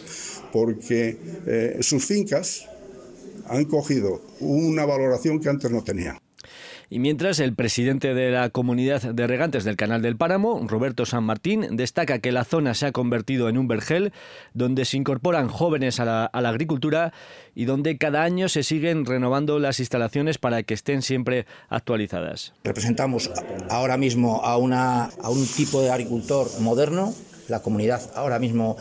porque 0.52 1.18
eh, 1.46 1.78
sus 1.82 2.06
fincas 2.06 2.66
han 3.48 3.66
cogido 3.66 4.22
una 4.40 4.86
valoración 4.86 5.40
que 5.40 5.50
antes 5.50 5.72
no 5.72 5.84
tenían. 5.84 6.18
Y 6.94 7.00
mientras 7.00 7.40
el 7.40 7.56
presidente 7.56 8.14
de 8.14 8.32
la 8.32 8.50
comunidad 8.50 9.02
de 9.02 9.26
regantes 9.26 9.64
del 9.64 9.78
Canal 9.78 10.02
del 10.02 10.18
Páramo, 10.18 10.68
Roberto 10.68 11.06
San 11.06 11.24
Martín, 11.24 11.78
destaca 11.78 12.20
que 12.20 12.34
la 12.34 12.44
zona 12.44 12.74
se 12.74 12.86
ha 12.86 12.92
convertido 12.92 13.48
en 13.48 13.58
un 13.58 13.70
vergel 13.70 14.12
donde 14.54 14.84
se 14.84 14.98
incorporan 14.98 15.48
jóvenes 15.48 16.02
a 16.02 16.06
la, 16.06 16.50
agricultura 16.50 17.14
y 17.56 17.64
donde 17.64 17.98
cada 17.98 18.24
año 18.24 18.50
se 18.50 18.64
siguen 18.64 19.06
renovando 19.06 19.58
las 19.58 19.80
instalaciones 19.80 20.38
para 20.38 20.64
que 20.64 20.74
estén 20.74 21.02
siempre 21.02 21.46
actualizadas. 21.70 22.52
Representamos 22.66 23.32
ahora 23.70 23.96
mismo 23.96 24.44
a, 24.44 24.58
una, 24.58 25.06
a 25.06 25.30
un 25.30 25.48
tipo 25.48 25.82
de 25.82 25.92
agricultor 25.92 26.48
moderno 26.60 27.14
la 27.52 27.62
comunidad 27.62 28.02
ahora 28.16 28.40
mismo 28.40 28.78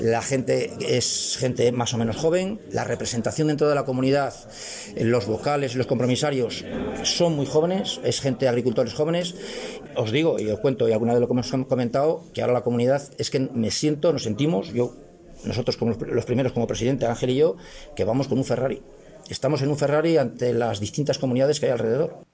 la 0.00 0.20
gente 0.22 0.72
es 0.80 1.36
gente 1.38 1.72
más 1.72 1.94
o 1.94 1.98
menos 1.98 2.16
joven, 2.16 2.60
la 2.70 2.84
representación 2.84 3.48
dentro 3.48 3.68
de 3.68 3.74
la 3.74 3.84
comunidad, 3.84 4.34
los 4.96 5.26
vocales, 5.26 5.74
los 5.74 5.86
compromisarios 5.86 6.64
son 7.02 7.34
muy 7.34 7.46
jóvenes, 7.46 8.00
es 8.04 8.20
gente 8.20 8.44
de 8.44 8.50
agricultores 8.50 8.94
jóvenes. 8.94 9.34
Os 9.96 10.12
digo 10.12 10.38
y 10.38 10.48
os 10.50 10.60
cuento 10.60 10.88
y 10.88 10.92
alguna 10.92 11.14
vez 11.14 11.20
lo 11.20 11.26
que 11.26 11.32
hemos 11.32 11.50
comentado 11.66 12.22
que 12.32 12.42
ahora 12.42 12.52
la 12.52 12.62
comunidad 12.62 13.02
es 13.18 13.30
que 13.30 13.40
me 13.40 13.70
siento, 13.70 14.12
nos 14.12 14.24
sentimos, 14.24 14.72
yo 14.72 14.94
nosotros 15.44 15.76
como 15.76 15.94
los 15.94 16.24
primeros 16.24 16.52
como 16.52 16.66
presidente 16.66 17.06
Ángel 17.06 17.30
y 17.30 17.36
yo 17.36 17.56
que 17.96 18.04
vamos 18.04 18.28
con 18.28 18.38
un 18.38 18.44
Ferrari. 18.44 18.82
Estamos 19.28 19.62
en 19.62 19.68
un 19.68 19.76
Ferrari 19.76 20.16
ante 20.16 20.52
las 20.54 20.80
distintas 20.80 21.18
comunidades 21.18 21.60
que 21.60 21.66
hay 21.66 21.72
alrededor. 21.72 22.24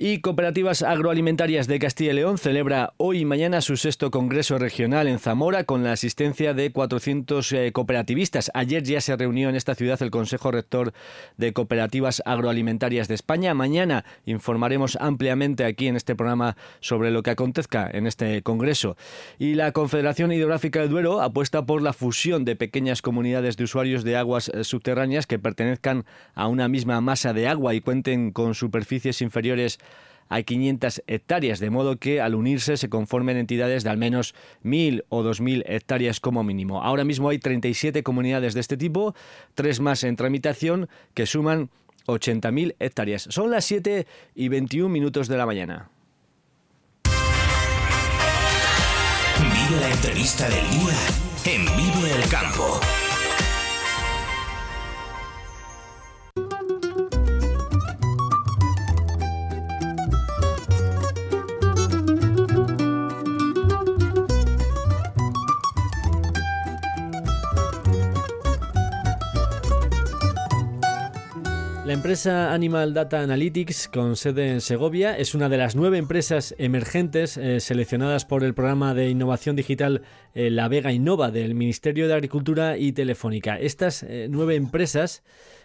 Y 0.00 0.20
Cooperativas 0.20 0.82
Agroalimentarias 0.82 1.66
de 1.66 1.80
Castilla 1.80 2.12
y 2.12 2.14
León 2.14 2.38
celebra 2.38 2.94
hoy 2.98 3.18
y 3.18 3.24
mañana 3.24 3.60
su 3.60 3.76
sexto 3.76 4.12
Congreso 4.12 4.56
Regional 4.56 5.08
en 5.08 5.18
Zamora 5.18 5.64
con 5.64 5.82
la 5.82 5.90
asistencia 5.90 6.54
de 6.54 6.70
400 6.70 7.50
eh, 7.50 7.72
cooperativistas. 7.72 8.52
Ayer 8.54 8.84
ya 8.84 9.00
se 9.00 9.16
reunió 9.16 9.48
en 9.48 9.56
esta 9.56 9.74
ciudad 9.74 10.00
el 10.00 10.12
Consejo 10.12 10.52
Rector 10.52 10.92
de 11.36 11.52
Cooperativas 11.52 12.22
Agroalimentarias 12.24 13.08
de 13.08 13.16
España. 13.16 13.54
Mañana 13.54 14.04
informaremos 14.24 14.96
ampliamente 15.00 15.64
aquí 15.64 15.88
en 15.88 15.96
este 15.96 16.14
programa 16.14 16.56
sobre 16.78 17.10
lo 17.10 17.24
que 17.24 17.30
acontezca 17.30 17.90
en 17.92 18.06
este 18.06 18.40
Congreso. 18.44 18.96
Y 19.36 19.54
la 19.54 19.72
Confederación 19.72 20.30
Hidrográfica 20.30 20.78
del 20.78 20.90
Duero 20.90 21.22
apuesta 21.22 21.66
por 21.66 21.82
la 21.82 21.92
fusión 21.92 22.44
de 22.44 22.54
pequeñas 22.54 23.02
comunidades 23.02 23.56
de 23.56 23.64
usuarios 23.64 24.04
de 24.04 24.16
aguas 24.16 24.48
eh, 24.48 24.62
subterráneas 24.62 25.26
que 25.26 25.40
pertenezcan 25.40 26.04
a 26.36 26.46
una 26.46 26.68
misma 26.68 27.00
masa 27.00 27.32
de 27.32 27.48
agua 27.48 27.74
y 27.74 27.80
cuenten 27.80 28.30
con 28.30 28.54
superficies 28.54 29.22
inferiores 29.22 29.80
a 30.28 30.42
500 30.42 31.02
hectáreas, 31.06 31.60
de 31.60 31.70
modo 31.70 31.96
que 31.96 32.20
al 32.20 32.34
unirse 32.34 32.76
se 32.76 32.88
conformen 32.88 33.36
entidades 33.36 33.84
de 33.84 33.90
al 33.90 33.98
menos 33.98 34.34
1.000 34.64 35.04
o 35.08 35.22
2.000 35.22 35.64
hectáreas 35.66 36.20
como 36.20 36.44
mínimo. 36.44 36.82
Ahora 36.82 37.04
mismo 37.04 37.28
hay 37.28 37.38
37 37.38 38.02
comunidades 38.02 38.54
de 38.54 38.60
este 38.60 38.76
tipo, 38.76 39.14
tres 39.54 39.80
más 39.80 40.04
en 40.04 40.16
tramitación, 40.16 40.88
que 41.14 41.26
suman 41.26 41.70
80.000 42.06 42.76
hectáreas. 42.78 43.28
Son 43.30 43.50
las 43.50 43.64
7 43.64 44.06
y 44.34 44.48
21 44.48 44.88
minutos 44.88 45.28
de 45.28 45.36
la 45.36 45.46
mañana. 45.46 45.90
Vive 49.40 49.80
la 49.80 49.90
entrevista 49.90 50.48
del 50.48 50.70
día 50.70 50.96
en 51.44 51.64
Vive 51.76 52.14
el 52.14 52.28
Campo. 52.28 52.80
Empresa 71.98 72.54
Animal 72.54 72.94
Data 72.94 73.22
Analytics, 73.22 73.88
con 73.88 74.14
sede 74.14 74.52
en 74.52 74.60
Segovia, 74.60 75.18
es 75.18 75.34
una 75.34 75.48
de 75.48 75.56
las 75.56 75.74
nueve 75.74 75.98
empresas 75.98 76.54
emergentes 76.56 77.36
eh, 77.36 77.58
seleccionadas 77.58 78.24
por 78.24 78.44
el 78.44 78.54
programa 78.54 78.94
de 78.94 79.10
innovación 79.10 79.56
digital 79.56 80.02
eh, 80.32 80.48
La 80.48 80.68
Vega 80.68 80.92
Innova 80.92 81.32
del 81.32 81.56
Ministerio 81.56 82.06
de 82.06 82.14
Agricultura 82.14 82.78
y 82.78 82.92
Telefónica. 82.92 83.58
Estas 83.58 84.04
eh, 84.04 84.28
nueve 84.30 84.54
empresas 84.54 85.24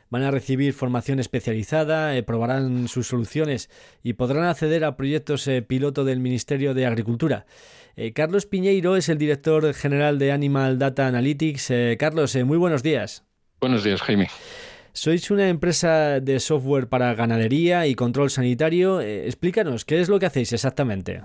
van 0.09 0.23
a 0.23 0.31
recibir 0.31 0.73
formación 0.73 1.19
especializada, 1.19 2.19
probarán 2.23 2.87
sus 2.87 3.05
soluciones 3.05 3.69
y 4.01 4.13
podrán 4.13 4.45
acceder 4.45 4.85
a 4.85 4.97
proyectos 4.97 5.47
piloto 5.67 6.03
del 6.03 6.19
Ministerio 6.19 6.73
de 6.73 6.87
Agricultura. 6.87 7.45
Carlos 8.15 8.47
Piñeiro 8.47 8.95
es 8.95 9.07
el 9.09 9.19
director 9.19 9.71
general 9.73 10.17
de 10.17 10.31
Animal 10.31 10.79
Data 10.79 11.05
Analytics. 11.07 11.71
Carlos, 11.99 12.35
muy 12.43 12.57
buenos 12.57 12.81
días. 12.81 13.23
Buenos 13.59 13.83
días, 13.83 14.01
Jaime. 14.01 14.27
Sois 14.95 15.31
una 15.31 15.49
empresa 15.49 16.19
de 16.19 16.39
software 16.39 16.87
para 16.87 17.15
ganadería 17.15 17.87
y 17.87 17.95
control 17.95 18.29
sanitario. 18.29 19.01
Eh, 19.01 19.25
explícanos, 19.25 19.85
¿qué 19.85 19.99
es 19.99 20.07
lo 20.07 20.19
que 20.19 20.27
hacéis 20.27 20.53
exactamente? 20.53 21.23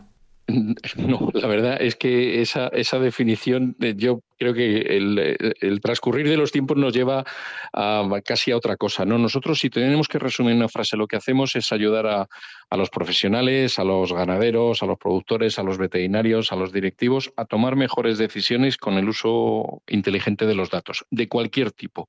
No, 0.97 1.31
la 1.35 1.47
verdad 1.47 1.77
es 1.81 1.97
que 1.97 2.41
esa, 2.41 2.69
esa 2.69 2.99
definición, 2.99 3.77
eh, 3.81 3.95
yo 3.97 4.23
creo 4.39 4.55
que 4.55 4.79
el, 4.97 5.81
transcurrir 5.83 6.29
de 6.29 6.37
los 6.37 6.53
tiempos 6.53 6.77
nos 6.77 6.95
lleva 6.95 7.25
a, 7.73 8.09
casi 8.25 8.53
a 8.53 8.57
otra 8.57 8.77
cosa. 8.77 9.05
¿no? 9.05 9.19
Nosotros, 9.19 9.59
si 9.59 9.69
tenemos 9.69 10.09
que 10.09 10.19
resumir 10.19 10.55
una 10.55 10.69
frase, 10.69 10.97
lo 10.97 11.07
que 11.07 11.17
hacemos 11.17 11.55
es 11.57 11.73
ayudar 11.73 12.07
a, 12.07 12.29
a, 12.71 12.77
los 12.77 12.89
profesionales, 12.89 13.79
a 13.79 13.85
los 13.85 14.13
ganaderos, 14.13 14.83
a 14.83 14.87
los 14.87 14.99
productores, 14.99 15.59
a 15.59 15.63
los 15.63 15.77
veterinarios, 15.77 16.53
a 16.53 16.57
los 16.57 16.73
directivos, 16.73 17.33
a 17.37 17.45
tomar 17.45 17.77
mejores 17.77 18.17
decisiones 18.17 18.77
con 18.79 18.95
el 18.95 19.09
uso 19.09 19.83
inteligente 19.87 20.47
de 20.47 20.55
los 20.55 20.71
datos, 20.71 21.05
de 21.11 21.29
cualquier 21.29 21.73
tipo. 21.73 22.09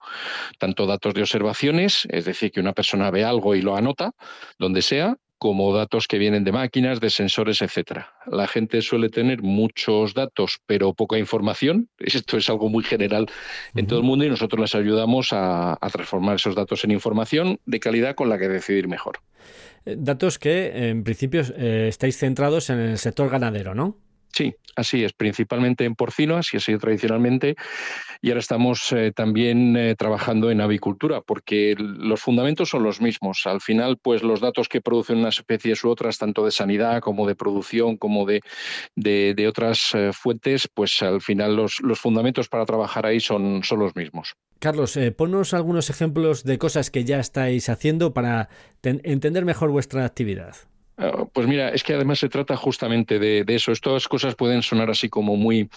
Tanto 0.58 0.86
datos 0.86 1.14
de 1.14 1.22
observaciones, 1.22 2.08
es 2.10 2.26
decir, 2.26 2.52
que 2.52 2.60
una 2.62 2.74
persona 2.74 3.12
ve 3.12 3.26
algo 3.26 3.56
y 3.56 3.62
lo 3.62 3.76
anota, 3.76 4.14
donde 4.58 4.82
sea, 4.82 5.18
como 5.40 5.74
datos 5.74 6.08
que 6.08 6.18
vienen 6.18 6.44
de 6.44 6.52
máquinas, 6.52 7.00
de 7.00 7.10
sensores, 7.10 7.62
etcétera. 7.62 8.14
La 8.28 8.48
gente 8.48 8.82
suele 8.82 9.10
tener 9.10 9.42
muchos 9.42 10.14
datos, 10.14 10.60
pero 10.66 10.94
poca 10.94 11.18
información. 11.18 11.90
Esto 11.98 12.38
es 12.38 12.50
algo 12.50 12.70
muy 12.70 12.84
general 12.84 13.28
en 13.74 13.88
todo 13.88 14.00
el 14.00 14.06
mundo 14.06 14.26
y 14.26 14.30
nosotros 14.30 14.60
les 14.60 14.76
ayudamos 14.76 15.30
a, 15.32 15.78
transformar 15.92 16.36
esos 16.36 16.56
datos 16.56 16.84
en 16.84 16.92
información 16.92 17.60
de 17.66 17.80
calidad 17.80 18.16
con 18.16 18.30
la 18.30 18.38
que 18.38 18.48
decidir 18.48 18.88
mejor. 18.88 19.20
Eh, 19.86 19.96
datos 19.98 20.38
que, 20.38 20.90
en 20.90 21.04
principio, 21.04 21.42
eh, 21.56 21.88
estáis 21.88 22.18
centrados 22.18 22.70
en 22.70 22.80
el 22.80 22.98
sector 22.98 23.30
ganadero, 23.30 23.74
¿no? 23.74 23.98
Sí, 24.32 24.54
así 24.76 25.04
es, 25.04 25.14
principalmente 25.14 25.86
en 25.86 25.96
porcino, 25.96 26.38
así 26.38 26.58
ha 26.58 26.60
sido 26.60 26.80
tradicionalmente, 26.80 27.56
y 28.22 28.30
ahora 28.30 28.40
estamos 28.40 28.92
eh, 28.92 29.12
también 29.16 29.76
eh, 29.76 29.96
trabajando 29.96 30.52
en 30.52 30.62
avicultura, 30.62 31.22
porque 31.22 31.76
los 31.78 32.22
fundamentos 32.22 32.70
son 32.70 32.84
los 32.84 33.02
mismos. 33.02 33.42
Al 33.46 33.62
final, 33.62 33.98
pues 34.02 34.24
los 34.24 34.40
datos 34.40 34.68
que 34.70 34.82
producen 34.82 35.18
unas 35.18 35.38
especies 35.38 35.84
u 35.84 35.90
otras, 35.90 36.18
tanto 36.18 36.46
de 36.46 36.52
sanidad 36.52 37.02
como 37.02 37.28
de 37.28 37.36
producción, 37.36 37.98
como 37.98 38.26
de, 38.26 38.42
de, 38.96 39.48
otras 39.48 39.94
eh, 39.94 40.12
fuentes, 40.14 40.68
pues 40.74 41.02
al 41.02 41.22
final 41.22 41.56
los, 41.56 41.80
los, 41.82 42.00
fundamentos 42.00 42.50
para 42.50 42.66
trabajar 42.66 43.06
ahí 43.06 43.20
son, 43.20 43.64
son 43.64 43.80
los 43.80 43.96
mismos. 43.96 44.36
Carlos, 44.60 45.00
ponnos 45.18 45.54
algunos 45.54 45.90
ejemplos 45.90 46.44
de 46.44 46.58
cosas 46.58 46.92
que 46.92 47.04
ya 47.04 47.20
estáis 47.20 47.70
haciendo 47.70 48.14
para 48.14 48.50
entender 48.84 49.46
mejor 49.46 49.72
vuestra 49.72 50.06
actividad. 50.06 50.56
Ah, 51.02 51.26
pues 51.32 51.48
mira, 51.48 51.70
es 51.70 51.84
que 51.84 51.94
además 51.94 52.20
se 52.20 52.28
trata 52.28 52.58
justamente 52.58 53.20
de, 53.20 53.46
de, 53.46 53.56
eso. 53.56 53.72
Estas 53.72 54.08
cosas 54.10 54.36
pueden 54.36 54.62
sonar 54.62 54.90
así 54.90 55.08
como 55.08 55.38
muy, 55.38 55.70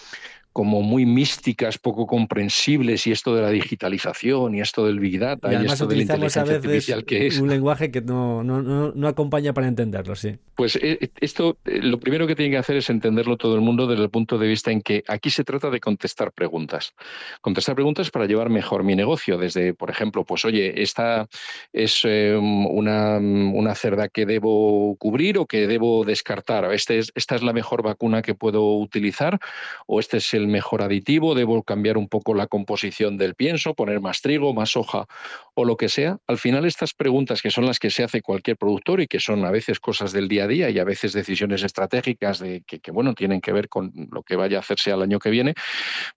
como 0.53 0.83
muy 0.83 1.05
místicas, 1.07 1.79
poco 1.79 2.05
comprensibles, 2.05 3.07
y 3.07 3.11
esto 3.11 3.35
de 3.35 3.41
la 3.41 3.49
digitalización, 3.49 4.53
y 4.53 4.61
esto 4.61 4.85
del 4.85 4.99
Big 4.99 5.19
Data, 5.19 5.51
y, 5.51 5.65
esto 5.65 5.87
de 5.87 5.95
la 5.95 6.01
inteligencia 6.03 6.41
artificial 6.43 7.03
que 7.03 7.27
es. 7.27 7.39
Un 7.39 7.49
lenguaje 7.49 7.89
que 7.89 8.01
no, 8.01 8.43
no, 8.43 8.61
no, 8.61 9.07
acompaña 9.07 9.53
para 9.53 9.67
entenderlo, 9.67 10.15
sí. 10.15 10.37
Pues 10.55 10.75
eh, 10.75 11.09
esto, 11.19 11.57
eh, 11.65 11.79
lo 11.81 11.99
primero 11.99 12.27
que 12.27 12.35
tiene 12.35 12.51
que 12.51 12.57
hacer 12.57 12.77
es 12.77 12.89
entenderlo 12.91 13.35
todo 13.37 13.55
el 13.55 13.61
mundo 13.61 13.87
desde 13.87 14.03
el 14.03 14.11
punto 14.11 14.37
de 14.37 14.47
vista 14.47 14.71
en 14.71 14.81
que 14.81 15.03
aquí 15.07 15.31
se 15.31 15.43
trata 15.43 15.71
de 15.71 15.79
contestar 15.79 16.31
preguntas. 16.31 16.93
Contestar 17.41 17.73
preguntas 17.73 18.11
para 18.11 18.27
llevar 18.27 18.49
mejor 18.49 18.83
mi 18.83 18.95
negocio, 18.95 19.39
desde, 19.39 19.73
por 19.73 19.89
ejemplo, 19.89 20.23
pues 20.23 20.45
oye, 20.45 20.83
esta 20.83 21.27
es 21.73 22.03
una, 22.05 23.17
una 23.17 23.73
cerda 23.73 24.07
que 24.07 24.27
debo 24.27 24.95
cubrir 24.97 25.39
o 25.39 25.47
que 25.47 25.65
debo 25.65 26.05
descartar, 26.05 26.71
este 26.71 26.99
es, 26.99 27.11
esta 27.15 27.35
es 27.35 27.41
la 27.41 27.53
mejor 27.53 27.81
vacuna 27.81 28.21
que 28.21 28.35
puedo 28.35 28.77
utilizar, 28.77 29.39
o 29.87 29.99
este 29.99 30.17
es 30.17 30.33
el 30.33 30.42
mejor 30.47 30.81
aditivo, 30.81 31.35
debo 31.35 31.63
cambiar 31.63 31.97
un 31.97 32.07
poco 32.07 32.33
la 32.33 32.47
composición 32.47 33.17
del 33.17 33.35
pienso, 33.35 33.73
poner 33.73 34.01
más 34.01 34.21
trigo, 34.21 34.53
más 34.53 34.75
hoja 34.75 35.05
o 35.53 35.65
lo 35.65 35.77
que 35.77 35.89
sea. 35.89 36.17
Al 36.27 36.37
final 36.37 36.65
estas 36.65 36.93
preguntas 36.93 37.41
que 37.41 37.51
son 37.51 37.65
las 37.65 37.79
que 37.79 37.89
se 37.89 38.03
hace 38.03 38.21
cualquier 38.21 38.57
productor 38.57 39.01
y 39.01 39.07
que 39.07 39.19
son 39.19 39.45
a 39.45 39.51
veces 39.51 39.79
cosas 39.79 40.11
del 40.11 40.27
día 40.27 40.45
a 40.45 40.47
día 40.47 40.69
y 40.69 40.79
a 40.79 40.83
veces 40.83 41.13
decisiones 41.13 41.63
estratégicas 41.63 42.39
de 42.39 42.63
que, 42.65 42.91
bueno, 42.91 43.13
tienen 43.13 43.41
que 43.41 43.51
ver 43.51 43.69
con 43.69 43.91
lo 44.11 44.23
que 44.23 44.35
vaya 44.35 44.57
a 44.57 44.59
hacerse 44.61 44.91
al 44.91 45.01
año 45.01 45.19
que 45.19 45.29
viene, 45.29 45.53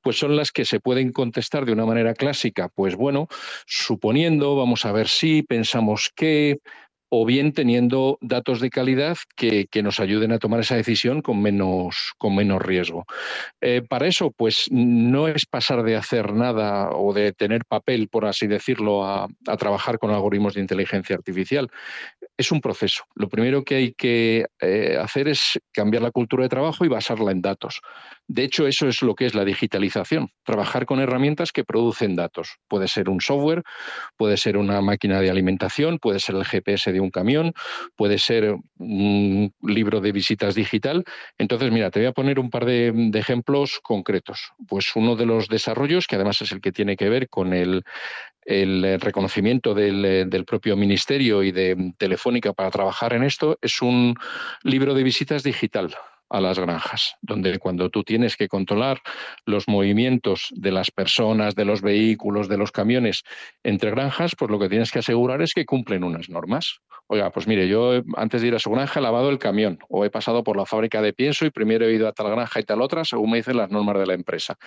pues 0.03 0.19
son 0.19 0.37
las 0.37 0.53
que 0.53 0.65
se 0.65 0.81
pueden 0.81 1.13
contestar 1.13 1.65
de 1.65 1.73
una 1.73 1.87
manera 1.87 2.15
clásica. 2.15 2.69
Pues 2.69 2.97
bueno, 2.97 3.29
suponiendo, 3.67 4.57
vamos 4.57 4.85
a 4.85 4.93
ver 4.93 5.09
si, 5.09 5.43
pensamos 5.43 6.11
que, 6.15 6.59
o 7.09 7.25
bien 7.25 7.53
teniendo 7.53 8.19
datos 8.21 8.61
de 8.61 8.71
calidad 8.71 9.17
que, 9.37 9.69
nos 9.83 10.01
ayuden 10.01 10.33
a 10.33 10.39
tomar 10.39 10.61
esa 10.61 10.75
decisión 10.75 11.21
con 11.21 11.41
menos, 11.41 12.15
con 12.19 12.35
menos 12.35 12.63
riesgo. 12.63 13.05
Eh, 13.61 13.83
para 13.87 14.07
eso, 14.07 14.31
pues 14.31 14.67
no 14.71 15.29
es 15.29 15.45
pasar 15.47 15.83
de 15.83 15.97
hacer 15.97 16.33
nada 16.33 16.91
o 16.91 17.13
de 17.13 17.33
tener 17.33 17.65
papel, 17.67 18.09
por 18.09 18.25
así 18.25 18.47
decirlo, 18.47 19.05
a, 19.05 19.29
trabajar 19.59 19.99
con 19.99 20.11
algoritmos 20.11 20.55
de 20.55 20.63
inteligencia 20.63 21.15
artificial. 21.15 21.71
Es 22.37 22.51
un 22.51 22.61
proceso. 22.61 23.05
Lo 23.15 23.29
primero 23.29 23.65
que 23.65 23.75
hay 23.77 23.93
que 23.93 24.47
eh, 24.61 24.99
hacer 25.01 25.29
es 25.29 25.59
cambiar 25.73 26.03
la 26.03 26.11
cultura 26.11 26.43
de 26.43 26.49
trabajo 26.49 26.85
y 26.85 26.89
basarla 26.89 27.31
en 27.31 27.43
datos. 27.43 27.81
De 28.29 28.43
hecho, 28.43 28.67
eso 28.67 28.89
es 28.89 29.03
lo 29.03 29.15
que 29.15 29.27
es 29.27 29.35
la 29.35 29.45
digitalización, 29.45 30.31
trabajar 30.45 30.85
con 30.87 31.01
herramientas 31.01 31.53
que 31.53 31.65
producen 31.65 32.17
datos. 32.17 32.57
Puede 32.67 32.89
ser 32.89 33.09
un 33.09 33.21
software, 33.21 33.63
puede 34.17 34.37
ser 34.37 34.57
una 34.57 34.81
máquina 34.81 35.21
de 35.21 35.31
alimentación, 35.31 35.99
puede 35.99 36.19
ser 36.19 36.35
el 36.35 36.45
GPS 36.45 36.93
de 36.97 37.01
un 37.01 37.11
camión, 37.11 37.53
puede 37.95 38.19
ser 38.19 38.57
un 38.79 39.53
libro 39.63 40.01
de 40.01 40.13
visitas 40.13 40.55
digital. 40.55 41.05
Entonces, 41.39 41.71
mira, 41.71 41.91
te 41.91 42.01
voy 42.01 42.07
a 42.07 42.13
poner 42.13 42.39
un 42.39 42.51
par 42.51 42.65
de, 42.65 43.11
ejemplos 43.15 43.81
concretos. 43.83 44.53
Pues 44.69 44.97
uno 44.97 45.17
de 45.17 45.27
los 45.27 45.49
desarrollos, 45.49 46.07
que 46.07 46.17
además 46.17 46.41
es 46.43 46.53
el 46.53 46.61
que 46.61 46.73
tiene 46.73 46.97
que 46.97 47.09
ver 47.09 47.29
con 47.29 47.53
el, 47.53 47.85
reconocimiento 48.47 49.75
del, 49.75 50.31
del, 50.31 50.45
propio 50.45 50.77
ministerio 50.77 51.43
y 51.43 51.53
de 51.53 51.93
Telefónica 51.99 52.53
para 52.53 52.71
trabajar 52.71 53.13
en 53.13 53.25
esto, 53.25 53.59
es 53.61 53.83
un 53.83 54.15
libro 54.63 54.95
de 54.95 55.03
visitas 55.03 55.43
digital 55.43 55.95
a 56.29 56.41
las 56.41 56.59
granjas, 56.59 57.15
donde 57.23 57.59
cuando 57.59 57.91
tú 57.91 58.03
tienes 58.03 58.37
que 58.37 58.49
controlar 58.49 59.01
los 59.45 59.69
movimientos 59.69 60.49
de 60.51 60.73
las 60.73 60.91
personas, 60.91 61.55
de 61.55 61.65
los 61.65 61.83
vehículos, 61.83 62.49
de 62.49 62.59
los 62.59 62.73
camiones 62.73 63.23
entre 63.63 63.91
granjas, 63.91 64.35
pues 64.37 64.51
lo 64.51 64.59
que 64.59 64.69
tienes 64.69 64.91
que 64.91 64.99
asegurar 65.01 65.43
es 65.43 65.55
que 65.55 65.65
cumplen 65.65 66.05
unas 66.05 66.29
normas. 66.29 66.81
Oiga, 67.09 67.31
pues 67.31 67.47
mire, 67.47 67.69
yo 67.69 68.03
antes 68.17 68.43
de 68.43 68.49
ir 68.49 68.55
a 68.57 68.59
su 68.59 68.71
granja 68.71 68.99
he 68.99 69.03
lavado 69.03 69.31
el 69.31 69.39
camión 69.39 69.79
o 69.89 70.05
he 70.05 70.11
pasado 70.11 70.43
por 70.43 70.57
la 70.57 70.67
fábrica 70.67 71.01
de 71.01 71.13
pienso 71.13 71.47
y 71.47 71.51
primero 71.51 71.87
he 71.87 71.93
ido 71.93 72.09
a 72.09 72.13
tal 72.13 72.31
granja 72.31 72.59
y 72.59 72.65
tal 72.65 72.83
otra, 72.83 73.05
según 73.05 73.31
me 73.31 73.37
dicen 73.37 73.57
las 73.57 73.71
normas 73.71 73.97
de 73.99 74.07
la 74.07 74.15
empresa. 74.15 74.59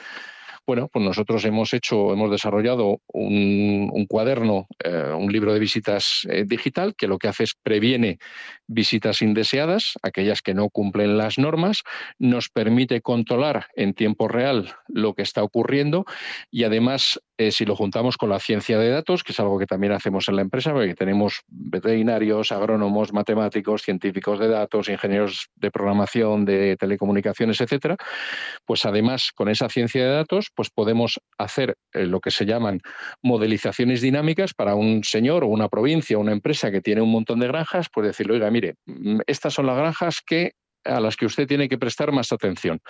Bueno, 0.69 0.87
pues 0.87 1.03
nosotros 1.03 1.43
hemos 1.45 1.73
hecho, 1.73 2.13
hemos 2.13 2.29
desarrollado 2.29 3.01
un, 3.07 4.05
cuaderno, 4.07 4.67
eh, 4.83 5.11
un 5.17 5.31
libro 5.31 5.51
de 5.51 5.59
visitas 5.59 6.27
eh, 6.29 6.43
digital 6.45 6.93
que 6.95 7.07
lo 7.07 7.17
que 7.17 7.27
hace 7.27 7.45
es 7.45 7.55
previene 7.55 8.19
visitas 8.67 9.23
indeseadas, 9.23 9.93
aquellas 10.03 10.43
que 10.43 10.53
no 10.53 10.69
cumplen 10.69 11.17
las 11.17 11.39
normas, 11.39 11.81
nos 12.19 12.49
permite 12.49 13.01
controlar 13.01 13.65
en 13.75 13.95
tiempo 13.95 14.27
real 14.27 14.75
lo 14.87 15.15
que 15.15 15.23
está 15.23 15.41
ocurriendo 15.41 16.05
y 16.51 16.65
además 16.65 17.19
eh, 17.39 17.51
si 17.51 17.63
lo 17.63 17.73
juntamos 17.73 18.17
con 18.17 18.29
la 18.29 18.39
ciencia 18.39 18.77
de 18.77 18.89
datos, 18.89 19.23
que 19.23 19.31
es 19.31 19.39
algo 19.39 19.57
que 19.57 19.65
también 19.65 19.93
hacemos 19.93 20.27
en 20.27 20.35
la 20.35 20.41
empresa, 20.41 20.73
porque 20.73 20.93
tenemos 20.93 21.41
veterinarios, 21.47 22.51
agrónomos, 22.51 23.13
matemáticos, 23.13 23.81
científicos 23.81 24.39
de 24.39 24.49
datos, 24.49 24.89
ingenieros 24.89 25.47
de 25.55 25.71
programación, 25.71 26.43
de 26.43 26.75
telecomunicaciones, 26.75 27.61
etcétera, 27.61 27.95
pues 28.65 28.85
además 28.85 29.31
con 29.33 29.47
esa 29.47 29.69
ciencia 29.69 30.03
de 30.03 30.11
datos, 30.11 30.51
pues 30.59 30.69
podemos 30.69 31.21
hacer 31.37 31.77
eh, 31.93 32.05
lo 32.05 32.19
que 32.19 32.31
se 32.31 32.45
llaman 32.45 32.81
modelizaciones 33.23 34.01
dinámicas 34.01 34.53
para 34.53 34.75
un 34.75 35.05
señor 35.05 35.45
o 35.45 35.47
una 35.47 35.69
provincia 35.69 36.17
o 36.17 36.19
una 36.19 36.33
empresa 36.33 36.69
que 36.69 36.81
tiene 36.81 36.99
un 36.99 37.11
montón 37.11 37.39
de 37.39 37.47
granjas, 37.47 37.87
pues 37.89 38.07
decirle, 38.07 38.33
oiga, 38.33 38.51
mire, 38.51 38.75
mm, 38.85 39.21
estas 39.25 39.53
son 39.53 39.67
las 39.67 39.77
granjas 39.77 40.19
que 40.19 40.51
a 40.83 40.99
las 40.99 41.15
que 41.15 41.25
usted 41.25 41.47
tiene 41.47 41.69
que 41.69 41.77
prestar 41.77 42.11
más 42.11 42.33
atención, 42.33 42.81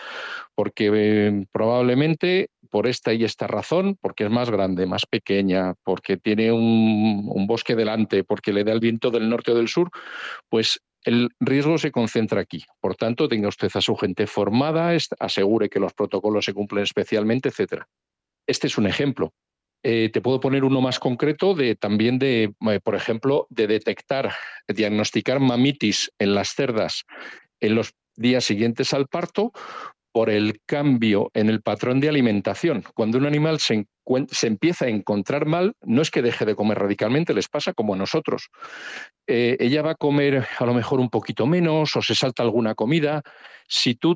porque 0.56 0.90
eh, 0.92 1.46
probablemente 1.52 2.50
por 2.72 2.88
esta 2.88 3.14
y 3.14 3.24
esta 3.24 3.46
razón, 3.46 3.98
porque 4.02 4.24
es 4.24 4.32
más 4.32 4.50
grande, 4.50 4.88
más 4.88 5.06
pequeña, 5.06 5.76
porque 5.84 6.18
tiene 6.18 6.52
un, 6.52 7.46
bosque 7.46 7.76
delante, 7.76 8.24
porque 8.24 8.52
le 8.52 8.64
da 8.64 8.74
el 8.74 8.80
viento 8.80 9.12
del 9.12 9.30
norte 9.30 9.52
o 9.52 9.56
del 9.56 9.68
sur, 9.68 9.92
pues 10.50 10.80
el 11.04 11.30
riesgo 11.40 11.78
se 11.78 11.92
concentra 11.92 12.42
aquí. 12.42 12.64
Por 12.80 12.96
tanto, 12.96 13.28
tenga 13.28 13.48
usted 13.48 13.70
a 13.74 13.82
su 13.82 13.96
gente 13.96 14.28
formada, 14.28 14.96
asegure 15.20 15.70
que 15.70 15.80
los 15.80 15.94
protocolos 15.94 16.46
se 16.46 16.54
cumplen 16.54 16.84
especialmente, 16.84 17.50
etcétera. 17.50 17.88
Este 18.48 18.68
es 18.68 18.78
un 18.78 18.88
ejemplo. 18.88 19.34
Eh, 19.82 20.10
te 20.12 20.20
puedo 20.20 20.42
poner 20.42 20.66
uno 20.66 20.82
más 20.82 21.00
concreto 21.00 21.54
de 21.54 21.76
también 21.76 22.20
de, 22.20 22.54
eh, 22.70 22.80
por 22.84 22.96
ejemplo, 22.96 23.48
de 23.50 23.68
detectar, 23.68 24.34
diagnosticar 24.68 25.40
mamitis 25.40 26.12
en 26.20 26.36
las 26.36 26.50
cerdas 26.50 27.06
en 27.62 27.76
los 27.76 27.94
días 28.16 28.44
siguientes 28.44 28.94
al 28.94 29.08
parto 29.08 29.54
por 30.12 30.30
el 30.30 30.60
cambio 30.66 31.30
en 31.34 31.50
el 31.50 31.62
patrón 31.62 32.00
de 32.00 32.10
alimentación. 32.10 32.84
Cuando 32.94 33.18
un 33.18 33.26
animal 33.26 33.60
se, 33.60 33.86
empieza 34.44 34.86
a 34.86 34.90
encontrar 34.90 35.46
mal, 35.46 35.74
no 35.82 36.02
es 36.02 36.12
que 36.12 36.22
deje 36.22 36.46
de 36.46 36.56
comer 36.56 36.80
radicalmente, 36.80 37.34
les 37.34 37.48
pasa 37.48 37.74
como 37.74 37.94
a 37.94 37.98
nosotros. 37.98 38.50
Eh, 39.28 39.58
ella 39.60 39.82
va 39.82 39.92
a 39.92 39.96
comer 39.96 40.48
a 40.58 40.66
lo 40.66 40.74
mejor 40.74 41.00
un 41.00 41.10
poquito 41.10 41.46
menos 41.46 41.96
o 41.96 42.02
se 42.02 42.16
salta 42.16 42.44
alguna 42.44 42.76
comida. 42.76 43.22
Si 43.68 43.96
tú 43.96 44.16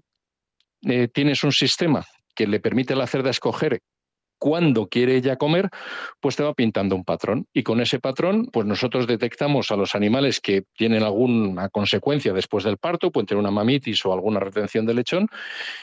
eh, 0.83 1.07
tienes 1.07 1.43
un 1.43 1.51
sistema 1.51 2.05
que 2.35 2.47
le 2.47 2.59
permite 2.59 2.93
a 2.93 2.97
la 2.97 3.07
cerda 3.07 3.29
escoger 3.29 3.81
cuando 4.37 4.87
quiere 4.87 5.15
ella 5.15 5.37
comer, 5.37 5.69
pues 6.19 6.35
te 6.35 6.43
va 6.43 6.53
pintando 6.53 6.95
un 6.95 7.03
patrón. 7.03 7.47
Y 7.53 7.63
con 7.63 7.81
ese 7.81 7.99
patrón, 7.99 8.47
pues 8.51 8.65
nosotros 8.65 9.07
detectamos 9.07 9.71
a 9.71 9.75
los 9.75 9.95
animales 9.95 10.39
que 10.39 10.63
tienen 10.75 11.03
alguna 11.03 11.69
consecuencia 11.69 12.33
después 12.33 12.63
del 12.63 12.77
parto, 12.77 13.11
pueden 13.11 13.27
tener 13.27 13.39
una 13.39 13.51
mamitis 13.51 14.05
o 14.05 14.13
alguna 14.13 14.39
retención 14.39 14.85
de 14.85 14.93
lechón, 14.93 15.27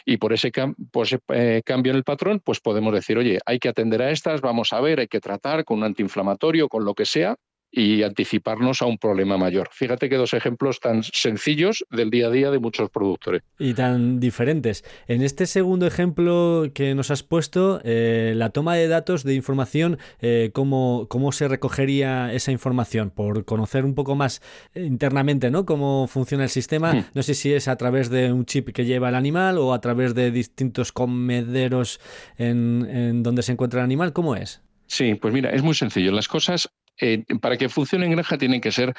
y 0.05 0.17
por 0.19 0.33
ese 0.33 0.53
pues, 0.91 1.17
eh, 1.29 1.63
cambio 1.65 1.91
en 1.91 1.97
el 1.97 2.05
patrón, 2.05 2.41
pues 2.45 2.61
podemos 2.61 2.93
decir, 2.93 3.19
oye, 3.19 3.39
hay 3.47 3.59
que 3.59 3.69
atender 3.69 4.03
a 4.03 4.11
estas, 4.11 4.41
vamos 4.41 4.73
a 4.73 4.81
ver, 4.81 5.01
hay 5.01 5.09
que 5.09 5.21
tratar 5.21 5.65
con 5.65 5.79
un 5.79 5.85
antiinflamatorio, 5.85 6.69
con 6.69 6.85
lo 6.85 6.95
que 6.95 7.07
sea, 7.07 7.37
y 7.73 8.03
anticiparnos 8.03 8.83
a 8.83 8.87
un 8.87 8.99
problema 8.99 9.37
mayor. 9.39 9.69
Fíjate 9.73 10.09
que 10.09 10.17
dos 10.17 10.35
ejemplos 10.35 10.81
tan 10.81 11.03
sencillos 11.03 11.85
del 11.91 12.11
día 12.11 12.27
a 12.27 12.31
día 12.31 12.51
de 12.51 12.59
muchos 12.59 12.91
productores. 12.91 13.43
Y 13.59 13.75
tan 13.75 14.19
diferentes. 14.19 14.85
En 15.07 15.23
este 15.23 15.47
segundo 15.47 15.87
ejemplo 15.87 16.71
que 16.75 16.95
nos 16.95 17.11
has 17.11 17.23
puesto, 17.23 17.81
eh, 17.85 18.33
la 18.37 18.51
toma 18.51 18.75
de 18.75 18.89
datos, 18.89 19.23
de 19.23 19.35
información, 19.35 19.99
eh, 20.21 20.51
¿cómo, 20.53 21.07
¿cómo, 21.09 21.33
se 21.33 21.47
recogería 21.47 22.33
esa 22.33 22.51
información? 22.51 23.11
Por 23.11 23.45
conocer 23.45 23.85
un 23.85 23.95
poco 23.95 24.17
más 24.17 24.43
internamente 24.75 25.51
¿no? 25.51 25.65
cómo 25.65 26.07
funciona 26.09 26.45
el 26.45 26.51
sistema. 26.51 26.93
Hmm. 26.95 27.05
No 27.15 27.23
sé 27.23 27.35
si 27.35 27.53
es 27.53 27.69
a 27.69 27.77
través 27.77 28.11
de 28.11 28.33
un 28.33 28.47
chip 28.47 28.71
que 28.71 28.85
lleva 28.85 29.11
el 29.11 29.15
animal 29.15 29.59
o 29.59 29.73
a 29.73 29.81
través 29.81 30.15
de 30.15 30.31
distintos 30.31 30.93
comederos 30.93 32.01
en, 32.37 32.87
en 32.91 33.23
donde 33.23 33.43
se 33.43 33.53
encuentra 33.53 33.81
el 33.81 33.85
animal. 33.85 34.13
¿Cómo 34.13 34.35
es? 34.35 34.63
Sí, 34.87 35.15
pues 35.15 35.33
mira, 35.33 35.51
es 35.51 35.63
muy 35.63 35.75
sencillo. 35.75 36.11
Las 36.11 36.27
cosas 36.27 36.69
eh, 37.01 37.25
para 37.41 37.57
que 37.57 37.69
funcione 37.69 38.07
en 38.07 38.13
granja 38.13 38.39
tienen 38.39 38.61
que 38.61 38.73
ser 38.73 38.95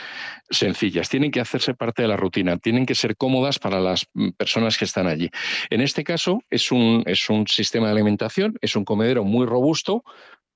sencillas, 0.49 1.09
tienen 1.09 1.31
que 1.31 1.39
hacerse 1.39 1.73
parte 1.73 2.01
de 2.01 2.07
la 2.07 2.17
rutina, 2.17 2.57
tienen 2.57 2.85
que 2.85 2.95
ser 2.95 3.15
cómodas 3.15 3.59
para 3.59 3.79
las 3.79 4.05
mm, 4.13 4.29
personas 4.31 4.77
que 4.77 4.85
están 4.85 5.07
allí. 5.07 5.29
En 5.69 5.81
este 5.81 6.03
caso 6.03 6.41
es 6.49 6.71
un, 6.71 7.03
es 7.05 7.29
un 7.29 7.47
sistema 7.47 7.87
de 7.87 7.93
alimentación, 7.93 8.57
es 8.61 8.75
un 8.75 8.85
comedero 8.85 9.23
muy 9.23 9.45
robusto, 9.45 10.03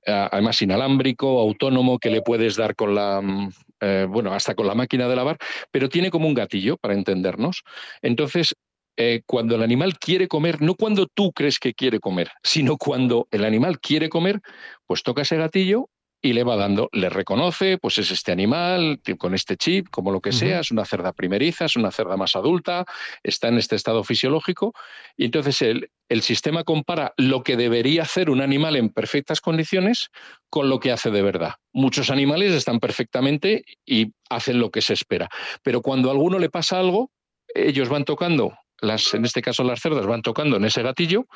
además 0.05 0.61
inalámbrico, 0.61 1.39
autónomo, 1.39 1.99
que 1.99 2.09
le 2.09 2.21
puedes 2.21 2.55
dar 2.55 2.75
con 2.75 2.95
la, 2.95 3.21
mm, 3.21 3.49
eh, 3.81 4.07
bueno, 4.09 4.33
hasta 4.33 4.55
con 4.55 4.67
la 4.67 4.75
máquina 4.75 5.07
de 5.07 5.15
lavar, 5.15 5.37
pero 5.71 5.89
tiene 5.89 6.11
como 6.11 6.27
un 6.27 6.33
gatillo 6.33 6.77
para 6.77 6.93
entendernos. 6.93 7.63
Entonces, 8.01 8.55
eh, 8.97 9.23
cuando 9.25 9.55
el 9.55 9.63
animal 9.63 9.97
quiere 9.99 10.27
comer, 10.27 10.61
no 10.61 10.75
cuando 10.75 11.07
tú 11.07 11.33
crees 11.33 11.59
que 11.59 11.73
quiere 11.73 11.99
comer, 11.99 12.29
sino 12.43 12.77
cuando 12.77 13.27
el 13.31 13.43
animal 13.43 13.79
quiere 13.79 14.07
comer, 14.09 14.39
pues 14.85 15.03
toca 15.03 15.23
ese 15.23 15.35
gatillo 15.35 15.89
y 16.25 16.33
le 16.33 16.43
va 16.43 16.55
dando, 16.55 16.89
le 16.91 17.09
reconoce, 17.09 17.77
pues 17.77 17.99
es 17.99 18.09
este 18.09 18.31
animal 18.31 18.99
con 19.19 19.35
este 19.35 19.57
chip, 19.57 19.89
como 19.91 20.11
lo 20.11 20.21
que 20.21 20.31
sea, 20.31 20.61
es 20.61 20.71
una 20.71 20.83
cerda 20.83 21.13
primeriza, 21.13 21.65
es 21.65 21.75
una 21.75 21.91
cerda 21.91 22.17
más 22.17 22.35
adulta, 22.35 22.83
está 23.21 23.49
en 23.49 23.59
este 23.59 23.75
estado 23.75 24.03
fisiológico, 24.03 24.73
y 25.15 25.25
entonces 25.25 25.61
el, 25.61 25.91
el 26.09 26.23
sistema 26.23 26.63
compara 26.63 27.13
lo 27.17 27.43
que 27.43 27.55
debería 27.55 28.01
hacer 28.01 28.31
un 28.31 28.41
animal 28.41 28.75
en 28.75 28.89
perfectas 28.89 29.39
condiciones 29.39 30.09
con 30.49 30.67
lo 30.67 30.79
que 30.79 30.91
hace 30.91 31.11
de 31.11 31.21
verdad. 31.21 31.53
Muchos 31.73 32.09
animales 32.09 32.53
están 32.53 32.79
perfectamente 32.79 33.63
y 33.85 34.13
hacen 34.27 34.57
lo 34.59 34.71
que 34.71 34.81
se 34.81 34.93
espera, 34.93 35.29
pero 35.61 35.83
cuando 35.83 36.09
a 36.09 36.13
alguno 36.13 36.39
le 36.39 36.49
pasa 36.49 36.79
algo, 36.79 37.11
ellos 37.53 37.87
van 37.87 38.03
tocando, 38.03 38.57
las, 38.81 39.13
en 39.13 39.25
este 39.25 39.43
caso 39.43 39.63
las 39.63 39.79
cerdas 39.79 40.07
van 40.07 40.23
tocando 40.23 40.57
en 40.57 40.65
ese 40.65 40.81
gatillo 40.81 41.27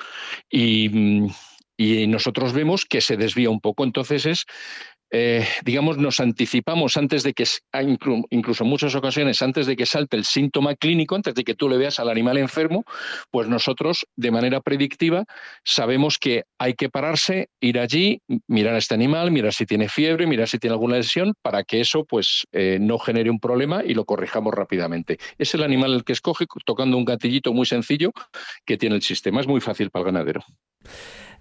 y 0.49 0.89
mm, 0.89 1.28
y 1.79 2.07
nosotros 2.07 2.51
vemos 2.51 2.83
que 2.83 2.99
se 2.99 3.15
desvía 3.15 3.49
un 3.49 3.61
poco. 3.61 3.85
Entonces 3.85 4.25
es, 4.25 4.45
eh, 5.11 5.47
digamos, 5.63 5.97
nos 5.97 6.19
anticipamos 6.19 6.97
antes 6.97 7.23
de 7.23 7.31
que, 7.33 7.45
ah, 7.71 7.81
incluso 7.81 8.65
en 8.65 8.69
muchas 8.69 8.95
ocasiones, 8.95 9.41
antes 9.41 9.65
de 9.65 9.77
que 9.77 9.85
salte 9.85 10.17
el 10.17 10.25
síntoma 10.25 10.75
clínico, 10.75 11.15
antes 11.15 11.33
de 11.35 11.45
que 11.45 11.55
tú 11.55 11.69
le 11.69 11.77
veas 11.77 11.97
al 12.01 12.09
animal 12.09 12.37
enfermo, 12.37 12.83
pues 13.31 13.47
nosotros 13.47 14.05
de 14.17 14.29
manera 14.29 14.59
predictiva 14.59 15.23
sabemos 15.63 16.17
que 16.17 16.43
hay 16.57 16.73
que 16.73 16.89
pararse, 16.89 17.47
ir 17.61 17.79
allí, 17.79 18.21
mirar 18.47 18.75
a 18.75 18.79
este 18.79 18.95
animal, 18.95 19.31
mirar 19.31 19.53
si 19.53 19.65
tiene 19.65 19.87
fiebre, 19.87 20.27
mirar 20.27 20.49
si 20.49 20.59
tiene 20.59 20.73
alguna 20.73 20.97
lesión, 20.97 21.33
para 21.41 21.63
que 21.63 21.79
eso 21.79 22.03
pues 22.03 22.45
eh, 22.51 22.77
no 22.81 22.99
genere 22.99 23.29
un 23.29 23.39
problema 23.39 23.85
y 23.85 23.93
lo 23.93 24.03
corrijamos 24.03 24.53
rápidamente. 24.53 25.17
Es 25.37 25.53
el 25.53 25.63
animal 25.63 25.93
el 25.93 26.03
que 26.03 26.11
escoge 26.11 26.45
tocando 26.65 26.97
un 26.97 27.05
gatillito 27.05 27.53
muy 27.53 27.65
sencillo 27.65 28.11
que 28.65 28.75
tiene 28.75 28.97
el 28.97 29.01
sistema. 29.01 29.39
Es 29.39 29.47
muy 29.47 29.61
fácil 29.61 29.91
para 29.91 30.01
el 30.01 30.11
ganadero. 30.11 30.43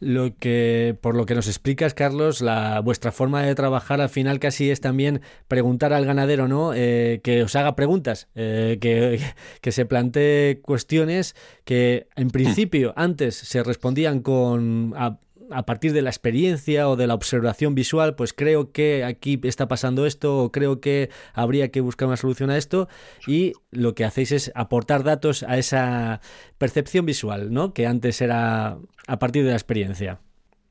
Lo 0.01 0.37
que, 0.37 0.97
por 1.01 1.15
lo 1.15 1.27
que 1.27 1.35
nos 1.35 1.49
explicas, 1.49 1.95
Carlos, 1.95 2.41
la, 2.41 2.81
vuestra 2.81 3.13
forma 3.13 3.43
de 3.43 3.55
trabajar 3.55 4.01
al 4.01 4.09
final 4.09 4.39
casi 4.39 4.71
es 4.71 4.81
también 4.81 5.21
preguntar 5.49 5.93
al 5.93 6.05
ganadero, 6.05 6.49
¿no? 6.49 6.73
Eh, 6.75 7.21
que 7.23 7.43
os 7.43 7.57
haga 7.57 7.75
preguntas, 7.75 8.29
eh, 8.35 8.79
que, 8.81 9.21
que, 9.61 9.73
se 9.73 9.87
plantee 9.87 10.61
cuestiones 10.61 11.35
que 11.65 12.09
en 12.17 12.31
principio 12.31 12.93
antes 12.97 13.37
se 13.37 13.63
respondían 13.63 14.21
con 14.21 14.95
a 14.97 15.19
partir 15.65 15.93
de 15.93 16.03
la 16.03 16.11
experiencia 16.11 16.89
o 16.89 16.97
de 16.97 17.07
la 17.07 17.15
observación 17.15 17.75
visual, 17.75 18.15
pues 18.15 18.33
creo 18.33 18.73
que 18.73 19.05
aquí 19.05 19.41
está 19.45 19.69
pasando 19.69 20.07
esto 20.07 20.45
o 20.45 20.53
creo 20.53 20.81
que 20.81 21.11
habría 21.33 21.71
que 21.71 21.81
buscar 21.81 22.09
una 22.09 22.17
solución 22.17 22.51
a 22.51 22.57
esto 22.57 22.89
y 23.27 23.53
lo 23.71 23.95
que 23.95 24.05
hacéis 24.05 24.33
es 24.33 24.53
aportar 24.55 25.05
datos 25.05 25.43
a 25.43 25.59
esa 25.59 26.21
percepción 26.59 27.07
visual, 27.07 27.53
¿no? 27.53 27.73
Que 27.73 27.87
antes 27.87 28.21
era 28.21 28.79
a 29.07 29.19
partir 29.19 29.45
de 29.45 29.51
la 29.51 29.57
experiencia. 29.57 30.21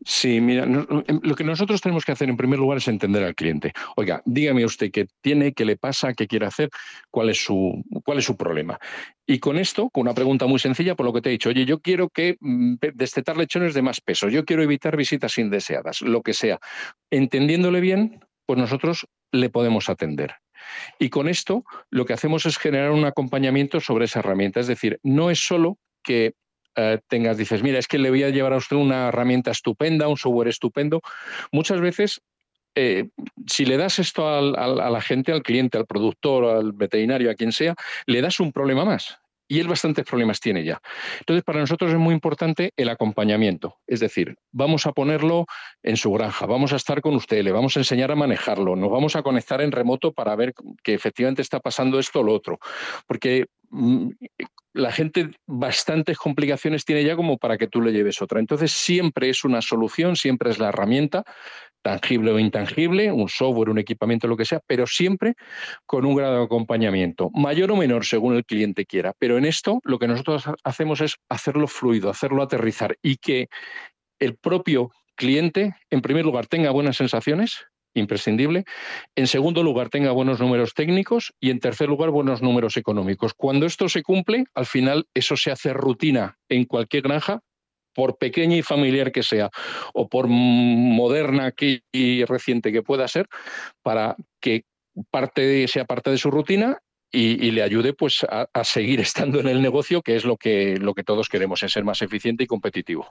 Sí, 0.05 0.39
mira, 0.41 0.63
em, 0.63 1.19
lo 1.23 1.35
que 1.35 1.43
nosotros 1.43 1.81
tenemos 1.81 2.05
que 2.05 2.11
hacer 2.11 2.29
en 2.29 2.37
primer 2.37 2.59
lugar 2.59 2.77
es 2.77 2.87
entender 2.87 3.23
al 3.23 3.35
cliente. 3.35 3.73
Oiga, 3.95 4.21
dígame 4.25 4.63
usted 4.63 4.91
qué 4.91 5.07
tiene, 5.21 5.53
qué 5.53 5.65
le 5.65 5.75
pasa, 5.75 6.13
qué 6.13 6.27
quiere 6.27 6.45
hacer, 6.45 6.69
cuál 7.09 7.29
es 7.29 7.43
su, 7.43 7.83
cuál 8.05 8.19
es 8.19 8.25
su 8.25 8.37
problema. 8.37 8.79
Y 9.25 9.39
con 9.39 9.57
esto, 9.57 9.89
con 9.89 10.01
una 10.01 10.13
pregunta 10.13 10.45
muy 10.45 10.59
sencilla, 10.59 10.95
por 10.95 11.05
lo 11.05 11.13
que 11.13 11.21
te 11.21 11.29
he 11.29 11.31
dicho, 11.31 11.49
oye, 11.49 11.65
yo 11.65 11.79
quiero 11.79 12.09
que 12.09 12.37
mm, 12.39 12.75
destetar 12.93 13.37
lechones 13.37 13.73
de 13.73 13.81
más 13.81 13.99
peso, 13.99 14.29
yo 14.29 14.45
quiero 14.45 14.61
evitar 14.61 14.95
visitas 14.95 15.37
indeseadas, 15.37 16.01
lo 16.01 16.21
que 16.21 16.33
sea. 16.33 16.59
Entendiéndole 17.09 17.81
bien, 17.81 18.19
pues 18.45 18.59
nosotros 18.59 19.07
le 19.31 19.49
podemos 19.49 19.89
atender. 19.89 20.35
Y 20.99 21.09
con 21.09 21.27
esto 21.27 21.63
lo 21.89 22.05
que 22.05 22.13
hacemos 22.13 22.45
es 22.45 22.57
generar 22.57 22.91
un 22.91 23.05
acompañamiento 23.05 23.79
sobre 23.79 24.05
esa 24.05 24.19
herramienta. 24.19 24.59
Es 24.59 24.67
decir, 24.67 24.99
no 25.03 25.29
es 25.29 25.39
solo 25.39 25.77
que 26.03 26.33
eh, 26.77 26.99
tengas, 27.07 27.37
dices, 27.37 27.63
mira, 27.63 27.79
es 27.79 27.87
que 27.87 27.97
le 27.97 28.09
voy 28.09 28.23
a 28.23 28.29
llevar 28.29 28.53
a 28.53 28.57
usted 28.57 28.77
una 28.77 29.09
herramienta 29.09 29.51
estupenda, 29.51 30.07
un 30.07 30.17
software 30.17 30.47
estupendo. 30.47 31.01
Muchas 31.51 31.81
veces 31.81 32.21
eh, 32.75 33.09
si 33.47 33.65
le 33.65 33.75
das 33.75 33.97
esto 33.97 34.29
a 34.29 34.41
la 34.41 35.01
gente, 35.01 35.31
al 35.31 35.41
cliente, 35.41 35.79
al 35.79 35.87
productor, 35.87 36.45
al 36.45 36.73
veterinario, 36.73 37.31
a 37.31 37.33
quien 37.33 37.51
sea, 37.51 37.73
le 38.05 38.21
das 38.21 38.39
un 38.39 38.51
problema 38.51 38.85
más. 38.85 39.17
Y 39.47 39.59
él 39.59 39.67
bastantes 39.67 40.05
problemas 40.05 40.39
tiene 40.39 40.63
ya. 40.63 40.81
Entonces, 41.19 41.43
para 41.43 41.59
nosotros 41.59 41.91
es 41.91 41.97
muy 41.97 42.13
importante 42.13 42.73
el 42.75 42.89
acompañamiento. 42.89 43.77
Es 43.87 43.99
decir, 43.99 44.35
vamos 44.51 44.85
a 44.85 44.91
ponerlo 44.91 45.45
en 45.83 45.97
su 45.97 46.11
granja, 46.11 46.45
vamos 46.45 46.73
a 46.73 46.75
estar 46.75 47.01
con 47.01 47.15
usted, 47.15 47.43
le 47.43 47.51
vamos 47.51 47.77
a 47.77 47.79
enseñar 47.79 48.11
a 48.11 48.15
manejarlo, 48.15 48.75
nos 48.75 48.91
vamos 48.91 49.15
a 49.15 49.23
conectar 49.23 49.61
en 49.61 49.71
remoto 49.71 50.11
para 50.11 50.35
ver 50.35 50.53
que 50.83 50.93
efectivamente 50.93 51.41
está 51.41 51.59
pasando 51.59 51.99
esto 51.99 52.19
o 52.19 52.23
lo 52.23 52.33
otro. 52.33 52.59
Porque 53.07 53.45
mm, 53.69 54.09
la 54.73 54.91
gente 54.91 55.31
bastantes 55.47 56.17
complicaciones 56.17 56.85
tiene 56.85 57.03
ya 57.03 57.15
como 57.15 57.37
para 57.37 57.57
que 57.57 57.67
tú 57.67 57.81
le 57.81 57.91
lleves 57.91 58.21
otra. 58.21 58.39
Entonces 58.39 58.71
siempre 58.71 59.29
es 59.29 59.43
una 59.43 59.61
solución, 59.61 60.15
siempre 60.15 60.51
es 60.51 60.59
la 60.59 60.69
herramienta, 60.69 61.23
tangible 61.81 62.31
o 62.31 62.39
intangible, 62.39 63.11
un 63.11 63.29
software, 63.29 63.69
un 63.69 63.79
equipamiento, 63.79 64.27
lo 64.27 64.37
que 64.37 64.45
sea, 64.45 64.59
pero 64.67 64.87
siempre 64.87 65.35
con 65.85 66.05
un 66.05 66.15
grado 66.15 66.37
de 66.37 66.43
acompañamiento, 66.43 67.29
mayor 67.33 67.71
o 67.71 67.75
menor 67.75 68.05
según 68.05 68.35
el 68.35 68.45
cliente 68.45 68.85
quiera. 68.85 69.13
Pero 69.17 69.37
en 69.37 69.45
esto 69.45 69.79
lo 69.83 69.99
que 69.99 70.07
nosotros 70.07 70.45
hacemos 70.63 71.01
es 71.01 71.15
hacerlo 71.29 71.67
fluido, 71.67 72.09
hacerlo 72.09 72.43
aterrizar 72.43 72.97
y 73.01 73.17
que 73.17 73.47
el 74.19 74.35
propio 74.35 74.91
cliente, 75.15 75.75
en 75.89 76.01
primer 76.01 76.25
lugar, 76.25 76.47
tenga 76.47 76.71
buenas 76.71 76.97
sensaciones 76.97 77.65
imprescindible. 77.93 78.63
En 79.15 79.27
segundo 79.27 79.63
lugar, 79.63 79.89
tenga 79.89 80.11
buenos 80.11 80.39
números 80.39 80.73
técnicos 80.73 81.33
y 81.39 81.49
en 81.49 81.59
tercer 81.59 81.89
lugar, 81.89 82.11
buenos 82.11 82.41
números 82.41 82.77
económicos. 82.77 83.33
Cuando 83.33 83.65
esto 83.65 83.89
se 83.89 84.03
cumple, 84.03 84.45
al 84.53 84.65
final 84.65 85.07
eso 85.13 85.35
se 85.35 85.51
hace 85.51 85.73
rutina 85.73 86.37
en 86.49 86.65
cualquier 86.65 87.03
granja, 87.03 87.41
por 87.97 88.19
pequeña 88.19 88.55
y 88.55 88.61
familiar 88.61 89.11
que 89.11 89.23
sea, 89.23 89.49
o 89.91 90.07
por 90.07 90.27
moderna 90.27 91.51
y 91.91 92.25
reciente 92.25 92.71
que 92.71 92.83
pueda 92.83 93.07
ser, 93.07 93.27
para 93.81 94.15
que 94.39 94.65
parte 95.09 95.67
sea 95.67 95.85
parte 95.85 96.11
de 96.11 96.19
su 96.19 96.29
rutina 96.29 96.77
y, 97.11 97.49
le 97.49 97.63
ayude 97.63 97.93
pues 97.93 98.23
a, 98.29 98.47
a, 98.53 98.63
seguir 98.63 98.99
estando 99.07 99.39
en 99.39 99.47
el 99.47 99.63
negocio, 99.63 100.03
que 100.03 100.15
es 100.15 100.25
lo 100.25 100.37
que, 100.37 100.77
lo 100.77 100.93
que 100.93 101.03
todos 101.03 101.27
queremos, 101.27 101.63
es 101.63 101.71
ser 101.71 101.85
más 101.85 102.03
eficiente 102.03 102.43
y 102.43 102.47
competitivo. 102.47 103.09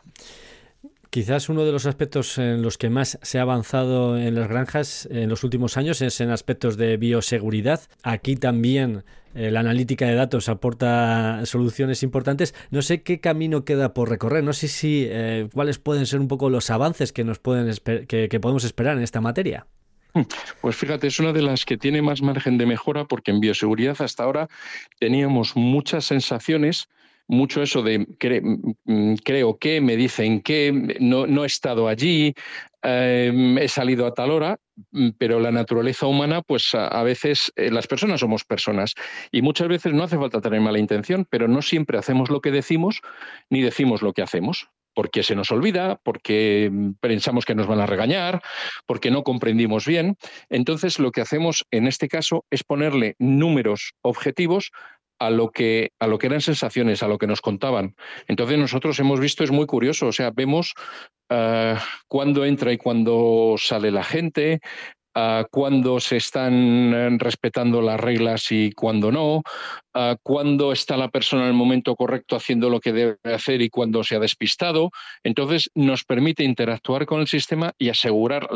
Quizás 1.11 1.49
uno 1.49 1.64
de 1.64 1.72
los 1.72 1.87
aspectos 1.87 2.38
en 2.38 2.62
los 2.62 2.79
que 2.79 2.88
más 2.88 3.18
se 3.22 3.40
ha 3.40 3.42
avanzado 3.42 4.16
en 4.16 4.37
las 4.37 4.46
granjas 4.46 5.09
en 5.11 5.29
los 5.29 5.42
últimos 5.42 5.77
años 5.77 6.01
es 6.01 6.20
en 6.20 6.31
aspectos 6.31 6.77
de 6.77 6.96
bioseguridad. 6.96 7.81
Aquí 8.05 8.37
también 8.37 9.03
la 9.37 9.61
analítica 9.61 10.07
de 10.07 10.14
datos 10.14 10.49
aporta 10.49 11.44
soluciones 11.44 12.03
importantes. 12.03 12.55
No 12.70 12.83
sé 12.83 13.03
qué 13.03 13.20
camino 13.20 13.64
queda 13.64 13.94
por 13.94 14.09
recorrer. 14.09 14.42
No 14.42 14.53
sé 14.53 14.68
si 14.68 15.07
eh, 15.09 15.49
cuáles 15.53 15.79
pueden 15.79 16.07
ser 16.07 16.20
un 16.20 16.29
poco 16.29 16.51
los 16.51 16.70
avances 16.70 17.12
que 17.12 17.25
nos 17.25 17.38
pueden 17.38 17.75
que, 18.07 18.29
que 18.29 18.40
podemos 18.40 18.64
esperar 18.64 18.96
en 18.96 19.03
esta 19.03 19.20
materia. 19.20 19.66
Pues 20.62 20.77
fíjate, 20.77 21.07
es 21.09 21.20
una 21.20 21.33
de 21.33 21.42
las 21.42 21.64
que 21.64 21.77
tiene 21.77 22.01
más 22.01 22.22
margen 22.22 22.57
de 22.57 22.64
mejora 22.64 23.05
porque 23.05 23.31
en 23.31 23.40
bioseguridad 23.40 23.96
hasta 24.01 24.25
ahora 24.25 24.49
teníamos 24.99 25.57
muchas 25.57 26.07
sensaciones 26.07 26.88
mucho 27.29 27.62
eso 27.62 27.83
de 27.83 27.99
mm, 27.99 28.75
mm, 28.85 29.14
creo 29.25 29.59
que, 29.59 29.81
me 29.81 29.96
dicen 29.96 30.40
que, 30.40 30.96
no, 31.01 31.27
no 31.27 31.44
he 31.44 31.46
estado 31.46 31.88
allí, 31.88 32.35
em, 32.83 33.59
he 33.59 33.68
salido 33.68 34.07
a 34.07 34.14
tal 34.14 34.31
hora, 34.31 34.59
pero 35.18 35.40
la 35.40 35.52
naturaleza 35.52 36.06
humana, 36.06 36.42
pues 36.42 36.74
a, 36.74 37.02
veces 37.02 37.52
eh, 37.56 37.70
las 37.70 37.86
personas 37.86 38.20
somos 38.20 38.44
personas 38.44 38.94
y 39.30 39.42
muchas 39.42 39.68
veces 39.68 39.92
no 39.92 40.02
hace 40.02 40.18
falta 40.18 40.40
tener 40.40 40.60
mala 40.60 40.78
intención, 40.78 41.26
pero 41.28 41.48
no 41.48 41.62
siempre 41.62 41.98
hacemos 41.98 42.30
lo 42.30 42.40
que 42.40 42.50
decimos 42.50 43.00
ni 43.50 43.62
decimos 43.62 44.02
lo 44.02 44.12
que 44.12 44.22
hacemos 44.22 44.68
porque 44.96 45.22
se 45.22 45.36
nos 45.36 45.50
olvida, 45.50 46.00
porque 46.02 46.72
pensamos 47.00 47.44
que 47.44 47.54
nos 47.54 47.66
van 47.66 47.80
a 47.80 47.86
regañar, 47.86 48.40
porque 48.86 49.10
no 49.10 49.24
comprendimos 49.24 49.84
bien. 49.84 50.16
Entonces, 50.48 50.98
lo 50.98 51.12
que 51.12 51.20
hacemos 51.20 51.66
en 51.70 51.86
este 51.86 52.08
caso 52.08 52.46
es 52.50 52.64
ponerle 52.64 53.14
números 53.18 53.92
objetivos 54.00 54.72
a 55.18 55.31
lo 55.31 55.50
que 55.50 55.92
a 55.98 56.07
lo 56.07 56.18
que 56.18 56.26
eran 56.26 56.40
sensaciones, 56.40 57.02
a 57.02 57.09
lo 57.09 57.18
que 57.18 57.26
nos 57.26 57.40
contaban. 57.40 57.94
Entonces 58.29 58.59
nosotros 58.59 58.98
hemos 59.00 59.20
visto 59.20 59.44
es 59.44 59.50
muy 59.50 59.66
curioso, 59.66 60.09
o 60.09 60.12
sea, 60.12 60.31
vemos 60.31 60.74
uh, 61.31 61.79
cuándo 62.09 62.44
entra 62.44 62.72
y 62.72 62.79
cuándo 62.79 63.57
sale 63.59 63.90
la 63.90 64.05
gente, 64.05 64.61
uh, 65.16 65.44
cuándo 65.50 65.98
se 66.00 66.16
están 66.16 66.94
eh, 66.94 67.16
respetando 67.18 67.81
las 67.81 67.98
reglas 67.98 68.50
y 68.50 68.72
cuándo 68.72 69.11
no, 69.11 69.37
uh, 69.37 70.16
cuándo 70.22 70.72
está 70.72 70.96
la 70.96 71.09
persona 71.09 71.42
en 71.42 71.48
el 71.48 71.55
momento 71.55 71.96
correcto 71.96 72.37
haciendo 72.37 72.68
lo 72.68 72.81
que 72.81 72.92
debe 72.92 73.16
hacer 73.24 73.62
y 73.62 73.70
cuándo 73.70 74.05
se 74.05 74.16
ha 74.16 74.20
despistado. 74.20 74.90
Entonces 75.24 75.70
nos 75.74 76.05
permite 76.05 76.44
interactuar 76.44 77.07
con 77.07 77.20
el 77.20 77.26
sistema 77.26 77.72
y 77.79 77.88
asegurar 77.88 78.48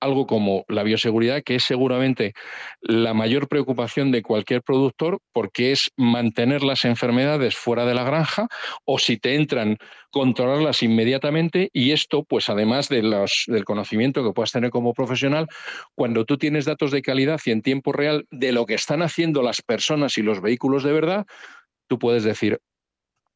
algo 0.00 0.26
como 0.26 0.64
la 0.68 0.82
bioseguridad, 0.82 1.42
que 1.42 1.56
es 1.56 1.64
seguramente 1.64 2.34
la 2.80 3.14
mayor 3.14 3.48
preocupación 3.48 4.10
de 4.10 4.22
cualquier 4.22 4.62
productor, 4.62 5.18
porque 5.32 5.72
es 5.72 5.90
mantener 5.96 6.62
las 6.62 6.84
enfermedades 6.84 7.56
fuera 7.56 7.84
de 7.84 7.94
la 7.94 8.04
granja 8.04 8.48
o 8.84 8.98
si 8.98 9.16
te 9.18 9.36
entran, 9.36 9.76
controlarlas 10.10 10.82
inmediatamente 10.82 11.70
y 11.72 11.92
esto, 11.92 12.24
pues 12.24 12.48
además 12.48 12.88
del 12.88 13.14
conocimiento 13.64 14.24
que 14.24 14.32
puedas 14.32 14.52
tener 14.52 14.70
como 14.70 14.92
profesional, 14.92 15.46
cuando 15.94 16.24
tú 16.24 16.36
tienes 16.36 16.64
datos 16.64 16.90
de 16.90 17.02
calidad 17.02 17.40
y 17.44 17.52
en 17.52 17.62
tiempo 17.62 17.92
real 17.92 18.26
de 18.30 18.52
lo 18.52 18.66
que 18.66 18.74
están 18.74 19.02
haciendo 19.02 19.42
las 19.42 19.62
personas 19.62 20.18
y 20.18 20.22
los 20.22 20.40
vehículos 20.40 20.82
de 20.82 20.92
verdad, 20.92 21.26
tú 21.88 21.98
puedes 21.98 22.24
decir, 22.24 22.60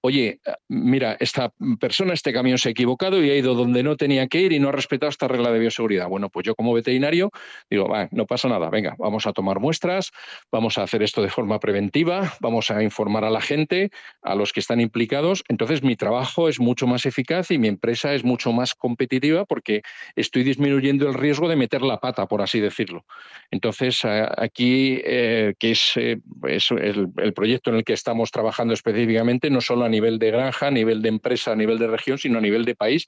oye, 0.07 0.39
mira, 0.69 1.17
esta 1.19 1.51
persona, 1.81 2.13
este 2.13 2.31
camión 2.31 2.59
se 2.59 2.69
ha 2.69 2.73
equivocado 2.73 3.25
y 3.25 3.31
ha 3.31 3.37
ido 3.37 3.55
donde 3.55 3.83
no 3.83 3.97
tenía 3.97 4.27
que 4.27 4.43
ir 4.43 4.53
y 4.53 4.59
no 4.59 4.69
ha 4.69 4.73
respetado 4.73 5.09
esta 5.09 5.29
regla 5.29 5.51
de 5.51 5.59
bioseguridad. 5.59 6.09
Bueno, 6.09 6.29
pues 6.29 6.45
yo 6.45 6.55
como 6.55 6.75
veterinario 6.75 7.31
digo, 7.71 7.89
no 8.11 8.27
pasa 8.27 8.47
nada, 8.51 8.69
venga, 8.69 8.97
vamos 8.99 9.27
a 9.27 9.33
tomar 9.33 9.61
muestras, 9.61 10.11
vamos 10.53 10.77
a 10.77 10.83
hacer 10.83 11.03
esto 11.03 11.23
de 11.23 11.31
forma 11.31 11.59
preventiva, 11.59 12.35
vamos 12.41 12.71
a 12.71 12.83
informar 12.83 13.25
a 13.25 13.31
la 13.31 13.41
gente, 13.41 13.89
a 14.21 14.35
los 14.35 14.53
que 14.53 14.61
están 14.61 14.79
implicados. 14.79 15.43
Entonces 15.49 15.83
mi 15.83 15.97
trabajo 15.97 16.51
es 16.51 16.61
mucho 16.61 16.87
más 16.87 17.07
eficaz 17.07 17.51
y 17.51 17.57
mi 17.57 17.69
empresa 17.69 18.13
es 18.13 18.25
mucho 18.25 18.53
más 18.53 18.75
competitiva 18.75 19.47
porque 19.47 19.81
estoy 20.17 20.43
disminuyendo 20.43 21.09
el 21.09 21.15
riesgo 21.15 21.49
de 21.49 21.57
meter 21.57 21.81
la 21.81 21.99
pata, 21.99 22.27
por 22.27 22.43
así 22.43 22.61
decirlo. 22.61 23.07
Entonces 23.51 24.03
aquí, 24.05 25.01
eh, 25.03 25.55
que 25.59 25.71
es, 25.71 25.93
eh, 25.97 26.19
el, 26.47 27.09
el, 27.17 27.33
proyecto 27.33 27.71
en 27.71 27.77
el 27.77 27.85
que 27.85 27.95
estamos 27.95 28.31
trabajando 28.31 28.75
específicamente, 28.75 29.49
no 29.49 29.63
solo 29.63 29.87
a 29.87 29.94
nivel 29.95 30.19
de 30.19 30.31
granja, 30.31 30.67
a 30.67 30.71
nivel 30.71 31.01
de 31.03 31.09
empresa, 31.09 31.53
a 31.53 31.57
nivel 31.57 31.79
de 31.79 31.87
región, 31.87 32.19
sino 32.19 32.39
a 32.39 32.41
nivel 32.41 32.65
de 32.65 32.75
país. 32.75 33.07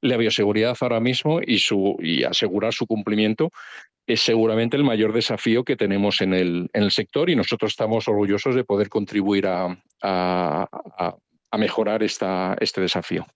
La 0.00 0.16
bioseguridad 0.16 0.76
ahora 0.80 1.00
mismo 1.00 1.40
y, 1.44 1.58
su, 1.58 1.96
y 2.00 2.24
asegurar 2.24 2.72
su 2.72 2.86
cumplimiento 2.86 3.50
es 4.06 4.20
seguramente 4.22 4.76
el 4.76 4.84
mayor 4.84 5.12
desafío 5.12 5.64
que 5.64 5.76
tenemos 5.76 6.20
en 6.20 6.32
el, 6.34 6.70
en 6.72 6.82
el 6.82 6.90
sector 6.90 7.28
y 7.28 7.36
nosotros 7.36 7.72
estamos 7.72 8.08
orgullosos 8.08 8.54
de 8.54 8.64
poder 8.64 8.88
contribuir 8.88 9.46
a, 9.46 9.76
mejorar 11.56 12.02
este 12.02 12.80
desafío. 12.80 13.26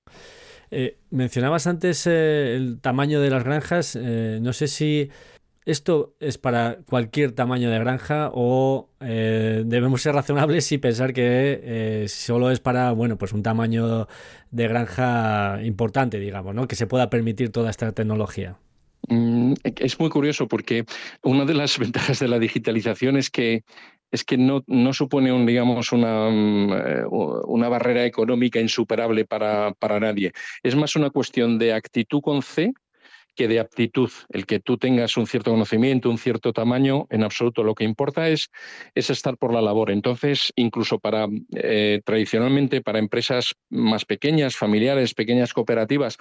Eh, 0.75 0.97
mencionabas 1.11 1.67
antes 1.67 2.07
eh, 2.07 2.57
el 2.57 2.81
tamaño 2.81 3.21
de 3.21 3.29
las 3.29 3.45
granjas. 3.45 3.95
Eh, 3.95 4.39
no 4.41 4.55
sé 4.55 4.69
si 4.69 5.11
¿esto 5.65 6.15
es 6.21 6.39
para 6.39 6.79
cualquier 6.89 7.33
tamaño 7.33 7.71
de 7.71 7.79
granja 7.79 8.31
o 8.33 8.91
eh, 9.01 9.63
debemos 9.65 10.03
ser 10.03 10.15
razonables 10.15 10.71
y 10.73 10.79
pensar 10.79 11.13
que 11.13 11.61
eh, 11.63 12.07
solo 12.09 12.51
es 12.51 12.61
para, 12.61 12.93
bueno, 12.93 13.17
pues 13.19 13.33
un 13.33 13.43
tamaño 13.43 14.09
de 14.51 14.69
granja 14.69 15.61
importante, 15.63 16.19
digamos, 16.19 16.55
¿no? 16.55 16.67
Que 16.67 16.77
se 16.77 16.87
pueda 16.87 17.11
permitir 17.11 17.51
toda 17.51 17.71
esta 17.71 17.93
tecnología. 17.93 18.57
Mm, 19.09 19.55
es 19.63 19.99
muy 19.99 20.11
curioso 20.11 20.47
porque 20.49 20.85
una 21.23 21.45
de 21.45 21.55
las 21.55 21.79
ventajas 21.79 22.19
de 22.19 22.29
la 22.29 22.39
digitalización 22.39 23.17
es 23.17 23.31
que 23.31 23.65
es 24.11 24.25
que 24.25 24.37
no, 24.37 24.63
no 24.67 24.93
supone 24.93 25.33
un, 25.33 25.47
digamos, 25.47 25.91
una, 25.91 26.29
mm, 26.29 26.73
eh, 26.73 27.05
una 27.09 27.69
barrera 27.71 28.05
económica 28.05 28.61
insuperable 28.61 29.25
para, 29.25 29.73
para 29.73 29.99
nadie. 29.99 30.33
Es 30.63 30.77
más 30.77 30.97
una 30.97 31.09
cuestión 31.09 31.59
de 31.59 31.73
actitud 31.73 32.21
con 32.21 32.43
C 32.43 32.75
que 33.35 33.49
de 33.49 33.61
aptitud. 33.61 34.11
El 34.29 34.47
que 34.47 34.61
tú 34.61 34.77
tengas 34.77 35.17
un 35.17 35.27
cierto 35.27 35.51
conocimiento, 35.51 36.11
un 36.11 36.19
cierto 36.19 36.53
tamaño, 36.53 37.07
en 37.11 37.23
absoluto. 37.23 37.63
Lo 37.63 37.75
que 37.75 37.85
importa 37.85 38.29
es, 38.29 38.51
es 38.95 39.11
estar 39.11 39.37
por 39.37 39.53
la 39.53 39.61
labor. 39.61 39.91
Entonces, 39.91 40.53
incluso 40.57 40.99
para 40.99 41.27
eh, 41.55 42.01
tradicionalmente 42.05 42.83
para 42.83 42.99
empresas 42.99 43.55
más 43.71 44.05
pequeñas, 44.05 44.57
familiares, 44.57 45.15
pequeñas 45.15 45.53
cooperativas, 45.53 46.19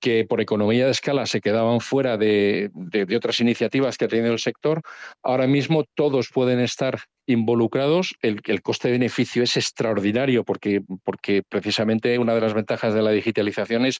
que 0.00 0.24
por 0.24 0.40
economía 0.40 0.86
de 0.86 0.92
escala 0.92 1.26
se 1.26 1.40
quedaban 1.40 1.80
fuera 1.80 2.16
de, 2.16 2.70
de 2.74 3.16
otras 3.16 3.40
iniciativas 3.40 3.96
que 3.96 4.06
ha 4.06 4.08
tenido 4.08 4.32
el 4.32 4.38
sector, 4.38 4.82
ahora 5.22 5.46
mismo 5.46 5.84
todos 5.94 6.30
pueden 6.32 6.60
estar 6.60 7.00
involucrados, 7.26 8.14
el, 8.22 8.62
coste-beneficio 8.62 9.42
es 9.42 9.56
extraordinario 9.56 10.44
porque, 10.44 10.82
porque 11.04 11.42
precisamente 11.48 12.18
una 12.18 12.34
de 12.34 12.40
las 12.40 12.54
ventajas 12.54 12.94
de 12.94 13.02
la 13.02 13.10
digitalización 13.10 13.86
es 13.86 13.98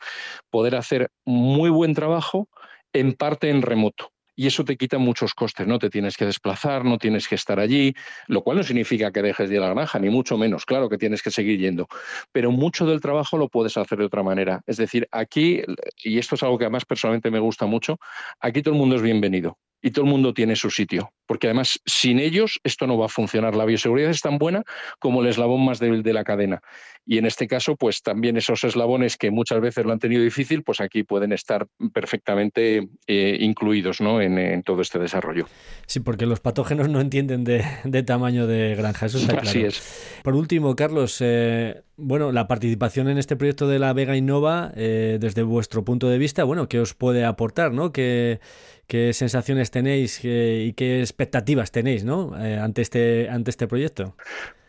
poder 0.50 0.76
hacer 0.76 1.11
muy 1.24 1.70
buen 1.70 1.94
trabajo 1.94 2.48
en 2.92 3.12
parte 3.12 3.50
en 3.50 3.62
remoto. 3.62 4.12
Y 4.37 4.46
eso 4.46 4.64
te 4.64 4.78
quita 4.78 4.96
muchos 4.96 5.35
costes, 5.35 5.66
no 5.66 5.78
te 5.78 5.90
tienes 5.90 6.16
que 6.16 6.24
desplazar, 6.24 6.85
no 6.85 6.96
tienes 6.96 7.28
que 7.28 7.35
estar 7.35 7.61
allí, 7.61 7.92
lo 8.26 8.42
cual 8.42 8.56
no 8.56 8.62
significa 8.62 9.12
que 9.12 9.20
dejes 9.20 9.50
de 9.50 9.56
ir 9.56 9.61
a 9.61 9.68
la 9.68 9.74
granja, 9.74 9.98
ni 9.98 10.09
mucho 10.09 10.38
menos, 10.38 10.64
claro 10.64 10.88
que 10.88 10.96
tienes 10.96 11.22
que 11.22 11.30
seguir 11.30 11.59
yendo, 11.59 11.88
pero 12.33 12.50
mucho 12.50 12.87
del 12.87 13.02
trabajo 13.02 13.37
lo 13.37 13.48
puedes 13.48 13.76
hacer 13.76 13.98
de 13.98 14.06
otra 14.06 14.22
manera. 14.22 14.62
Es 14.66 14.78
decir, 14.78 15.06
aquí, 15.11 15.61
y 16.02 16.18
esto 16.18 16.37
es 16.37 16.42
algo 16.42 16.56
que 16.56 16.64
además 16.64 16.87
personalmente 16.87 17.30
me 17.30 17.38
gusta 17.38 17.66
mucho, 17.66 17.98
aquí 18.40 18.62
todo 18.62 18.72
el 18.72 18.80
mundo 18.80 18.96
es 18.96 19.02
bienvenido 19.02 19.59
y 19.82 19.90
todo 19.90 20.04
el 20.04 20.10
mundo 20.10 20.34
tiene 20.34 20.56
su 20.56 20.70
sitio, 20.70 21.12
porque 21.26 21.46
además 21.46 21.80
sin 21.86 22.18
ellos 22.18 22.60
esto 22.64 22.86
no 22.86 22.98
va 22.98 23.06
a 23.06 23.08
funcionar. 23.08 23.56
La 23.56 23.64
bioseguridad 23.64 24.10
es 24.10 24.20
tan 24.20 24.38
buena 24.38 24.62
como 24.98 25.22
el 25.22 25.28
eslabón 25.28 25.64
más 25.64 25.78
débil 25.78 26.02
de 26.02 26.12
la 26.12 26.24
cadena. 26.24 26.60
Y 27.06 27.18
en 27.18 27.26
este 27.26 27.48
caso, 27.48 27.76
pues 27.76 28.02
también 28.02 28.36
esos 28.36 28.62
eslabones 28.62 29.16
que 29.16 29.30
muchas 29.30 29.60
veces 29.60 29.84
lo 29.84 29.92
han 29.92 29.98
tenido 29.98 30.22
difícil, 30.22 30.62
pues 30.62 30.80
aquí 30.80 31.02
pueden 31.02 31.32
estar 31.32 31.66
perfectamente 31.92 32.88
eh, 33.06 33.38
incluidos 33.40 34.00
¿no? 34.00 34.20
en, 34.20 34.62
todo 34.62 34.82
este 34.82 34.98
desarrollo. 34.98 35.46
Sí, 35.86 36.00
porque 36.00 36.26
los 36.26 36.40
patógenos 36.40 36.88
no 36.88 37.00
entienden 37.00 37.44
de, 37.44 37.64
tamaño 38.04 38.46
de 38.46 38.74
granja, 38.76 39.06
eso 39.06 39.18
está 39.18 39.32
claro. 39.32 39.48
Así 39.48 39.64
es. 39.64 40.20
Por 40.22 40.34
último, 40.34 40.76
Carlos, 40.76 41.16
eh, 41.20 41.82
bueno, 41.96 42.32
la 42.32 42.46
participación 42.46 43.08
en 43.08 43.18
este 43.18 43.36
proyecto 43.36 43.66
de 43.66 43.78
la 43.78 43.92
Vega 43.92 44.16
Innova, 44.16 44.72
eh, 44.76 45.18
desde 45.20 45.42
vuestro 45.42 45.84
punto 45.84 46.08
de 46.08 46.18
vista, 46.18 46.44
bueno, 46.44 46.68
¿qué 46.68 46.80
os 46.80 46.94
puede 46.94 47.24
aportar? 47.24 47.72
¿no? 47.72 47.92
¿Qué, 47.92 48.40
qué 48.90 49.12
sensaciones 49.12 49.70
tenéis 49.70 50.20
y 50.24 50.72
qué 50.72 51.00
expectativas 51.00 51.70
tenéis 51.70 52.03
¿no? 52.03 52.35
ante, 52.35 52.83
este, 52.83 53.29
ante 53.31 53.50
este 53.50 53.68
proyecto? 53.68 54.16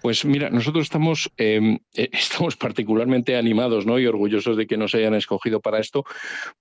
Pues 0.01 0.25
mira, 0.25 0.49
nosotros 0.49 0.83
estamos, 0.83 1.31
em, 1.37 1.77
eh, 1.95 2.09
estamos 2.11 2.57
particularmente 2.57 3.37
animados 3.37 3.85
¿no? 3.85 3.99
y 3.99 4.07
orgullosos 4.07 4.57
de 4.57 4.65
que 4.65 4.77
nos 4.77 4.95
hayan 4.95 5.13
escogido 5.13 5.61
para 5.61 5.79
esto, 5.79 6.03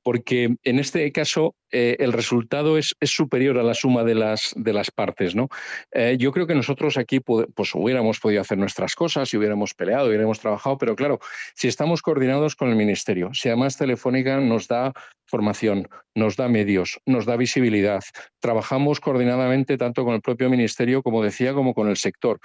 porque 0.03 0.57
en 0.63 0.79
este 0.79 1.11
caso 1.13 1.55
eh, 1.73 1.97
el 2.01 2.13
resultado 2.13 2.77
es, 2.77 2.95
es, 3.01 3.11
superior 3.11 3.59
a 3.59 3.63
la 3.63 3.75
suma 3.75 4.05
de 4.05 4.15
las, 4.15 4.53
de 4.57 4.73
las 4.73 4.91
partes. 4.91 5.35
¿no? 5.35 5.49
Eh, 5.93 6.17
yo 6.19 6.33
creo 6.33 6.47
que 6.47 6.55
nosotros 6.55 6.99
aquí 6.99 7.21
pues, 7.21 7.75
hubiéramos 7.75 8.21
podido 8.21 8.43
hacer 8.43 8.59
nuestras 8.59 8.95
cosas 8.95 9.33
y 9.33 9.39
hubiéramos 9.39 9.73
peleado, 9.73 10.09
hubiéramos 10.09 10.41
trabajado, 10.41 10.77
pero 10.77 10.95
claro, 10.95 11.19
si 11.55 11.69
estamos 11.69 12.03
coordinados 12.03 12.57
con 12.57 12.69
el 12.69 12.77
Ministerio, 12.77 13.31
si 13.33 13.49
además 13.49 13.79
Telefónica 13.79 14.39
nos 14.41 14.69
da 14.69 14.93
formación, 15.25 15.89
nos 16.15 16.37
da 16.37 16.49
medios, 16.49 17.01
nos 17.07 17.25
da 17.25 17.37
visibilidad, 17.37 17.50
trabajamos 18.41 19.01
coordinadamente 19.01 19.77
tanto 19.77 20.05
con 20.05 20.15
el 20.15 20.21
propio 20.21 20.51
Ministerio, 20.51 21.03
como 21.03 21.23
decía, 21.23 21.55
como 21.55 21.75
con 21.75 21.89
el 21.89 21.97
sector 21.97 22.41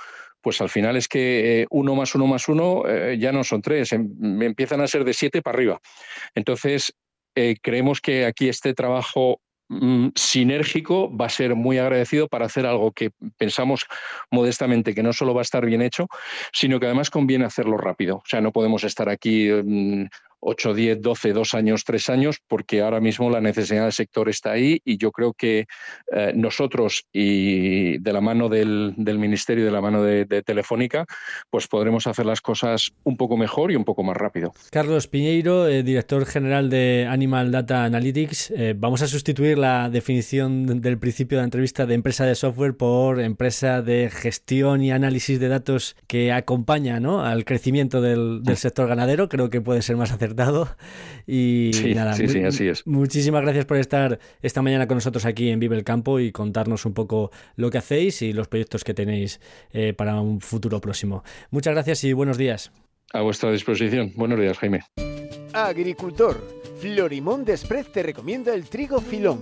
pues 0.46 0.62
al 0.62 0.70
final 0.70 0.96
es 0.96 1.08
que 1.08 1.64
eh, 1.64 1.68
uno 1.72 1.96
más 1.96 2.14
uno 2.14 2.28
más 2.28 2.48
uno 2.48 2.84
eh, 2.88 3.18
ya 3.18 3.32
no 3.32 3.44
son 3.44 3.64
tres, 3.64 3.92
em, 3.94 4.44
empiezan 4.44 4.80
a 4.80 4.86
ser 4.86 5.04
de 5.04 5.16
siete 5.16 5.42
para 5.42 5.58
arriba. 5.58 5.80
Entonces, 6.36 6.94
eh, 7.34 7.56
creemos 7.60 8.00
que 8.00 8.28
aquí 8.28 8.48
este 8.48 8.76
trabajo 8.76 9.42
mm, 9.70 10.10
sinérgico 10.14 11.10
va 11.18 11.26
a 11.26 11.30
ser 11.30 11.56
muy 11.56 11.80
agradecido 11.80 12.28
para 12.28 12.46
hacer 12.46 12.68
algo 12.68 12.92
que 12.92 13.10
pensamos 13.38 13.88
modestamente 14.30 14.94
que 14.94 15.02
no 15.02 15.14
solo 15.14 15.34
va 15.34 15.42
a 15.42 15.50
estar 15.50 15.66
bien 15.66 15.82
hecho, 15.82 16.06
sino 16.54 16.80
que 16.80 16.86
además 16.86 17.10
conviene 17.10 17.46
hacerlo 17.46 17.78
rápido. 17.78 18.18
O 18.18 18.24
sea, 18.28 18.40
no 18.40 18.52
podemos 18.52 18.84
estar 18.84 19.10
aquí 19.10 19.50
mm, 19.50 20.06
8, 20.48 20.74
10, 20.76 21.02
12, 21.02 21.34
2 21.34 21.54
años, 21.56 21.84
3 21.84 22.10
años, 22.10 22.38
porque 22.48 22.82
ahora 22.82 23.00
mismo 23.00 23.30
la 23.32 23.42
necesidad 23.42 23.84
del 23.84 23.92
sector 23.92 24.30
está 24.30 24.52
ahí 24.52 24.80
y 24.86 24.98
yo 24.98 25.12
creo 25.12 25.34
que 25.34 25.66
eh, 26.12 26.34
nosotros 26.36 27.06
y 27.12 27.98
de 27.98 28.14
la 28.14 28.22
mano 28.22 28.48
del, 28.48 28.94
del 28.96 29.18
Ministerio, 29.18 29.66
de 29.66 29.72
la 29.72 29.82
mano 29.82 30.04
de, 30.04 30.26
Telefónica, 30.46 31.06
pues 31.50 31.68
podremos 31.68 32.06
hacer 32.08 32.26
las 32.26 32.42
cosas 32.42 32.92
un 33.04 33.18
poco 33.18 33.38
mejor 33.38 33.72
y 33.72 33.76
un 33.76 33.86
poco 33.86 34.04
más 34.04 34.16
rápido. 34.16 34.54
Carlos 34.70 35.08
Piñeiro, 35.08 35.68
eh, 35.68 35.82
director 35.82 36.26
general 36.26 36.70
de 36.70 37.08
Animal 37.10 37.52
Data 37.52 37.86
Analytics, 37.86 38.52
eh, 38.52 38.76
vamos 38.78 39.02
a 39.02 39.08
sustituir 39.08 39.58
la 39.58 39.90
definición 39.90 40.82
del 40.82 41.00
principio 41.00 41.38
de 41.38 41.42
la 41.42 41.46
entrevista 41.46 41.86
de 41.86 41.96
empresa 41.96 42.26
de 42.26 42.36
software 42.36 42.76
por 42.76 43.20
empresa 43.20 43.82
de 43.82 44.12
gestión 44.12 44.84
y 44.84 44.92
análisis 44.92 45.40
de 45.40 45.48
datos 45.48 45.96
que 46.08 46.32
acompaña 46.32 47.00
¿no? 47.00 47.24
al 47.24 47.46
crecimiento 47.46 48.02
del, 48.02 48.44
del 48.44 48.58
sector 48.58 48.88
ganadero. 48.88 49.30
Creo 49.30 49.50
que 49.50 49.62
puede 49.62 49.82
ser 49.82 49.96
más 49.96 50.12
acertado 50.12 50.35
y 51.28 51.72
nada, 51.96 52.14
sí, 52.14 52.28
sí, 52.28 52.44
así 52.44 52.68
es. 52.68 52.86
Muchísimas 52.86 53.42
gracias 53.42 53.66
por 53.66 53.78
estar 53.78 54.20
esta 54.42 54.62
mañana 54.62 54.88
con 54.88 54.98
nosotros 54.98 55.26
aquí 55.26 55.50
en 55.50 55.60
Vive 55.60 55.76
el 55.76 55.84
Campo 55.84 56.20
y 56.20 56.32
contarnos 56.32 56.86
un 56.86 56.94
poco 56.94 57.32
lo 57.56 57.70
que 57.70 57.78
hacéis 57.78 58.22
y 58.22 58.34
los 58.34 58.48
proyectos 58.48 58.84
que 58.84 58.94
tenéis 58.94 59.40
eh, 59.72 59.94
para 59.94 60.20
un 60.20 60.42
futuro 60.42 60.80
próximo. 60.82 61.24
Muchas 61.50 61.74
gracias 61.74 62.04
y 62.04 62.14
buenos 62.14 62.38
días. 62.38 62.72
A 63.14 63.22
vuestra 63.22 63.52
disposición. 63.52 64.12
Buenos 64.16 64.40
días, 64.40 64.58
Jaime. 64.58 64.82
Agricultor, 65.54 66.44
Florimón 66.80 67.46
Desprez 67.46 67.92
te 67.92 68.04
recomienda 68.04 68.54
el 68.54 68.66
trigo 68.66 69.00
filón. 69.00 69.40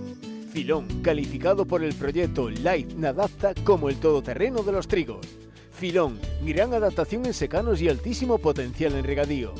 Filón, 0.52 0.86
calificado 1.02 1.66
por 1.66 1.82
el 1.82 1.92
proyecto 1.94 2.48
Life 2.48 2.94
Nadapta 2.96 3.52
como 3.64 3.88
el 3.88 3.96
todoterreno 3.96 4.62
de 4.62 4.70
los 4.70 4.86
trigos. 4.86 5.26
Filón, 5.72 6.20
gran 6.46 6.72
adaptación 6.72 7.26
en 7.26 7.34
secanos 7.34 7.82
y 7.82 7.88
altísimo 7.88 8.38
potencial 8.38 8.94
en 8.94 9.02
regadío. 9.02 9.52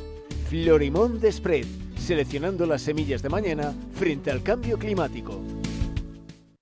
Florimón 0.54 1.18
de 1.18 1.32
Spread, 1.32 1.66
seleccionando 1.98 2.64
las 2.64 2.82
semillas 2.82 3.24
de 3.24 3.28
mañana 3.28 3.74
frente 3.92 4.30
al 4.30 4.44
cambio 4.44 4.78
climático. 4.78 5.42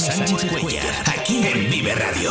Sánchez 0.00 0.50
Cuellar, 0.50 0.82
aquí 1.14 1.46
en 1.46 1.70
Vive 1.70 1.94
Radio. 1.94 2.30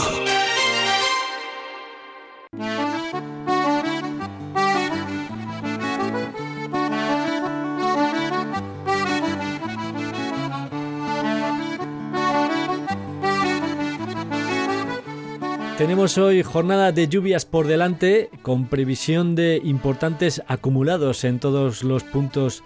Tenemos 15.77 16.17
hoy 16.17 16.41
jornada 16.41 16.91
de 16.91 17.07
lluvias 17.07 17.45
por 17.45 17.67
delante 17.67 18.31
con 18.41 18.65
previsión 18.65 19.35
de 19.35 19.61
importantes 19.63 20.41
acumulados 20.47 21.23
en 21.23 21.37
todos 21.39 21.83
los 21.83 22.03
puntos 22.03 22.63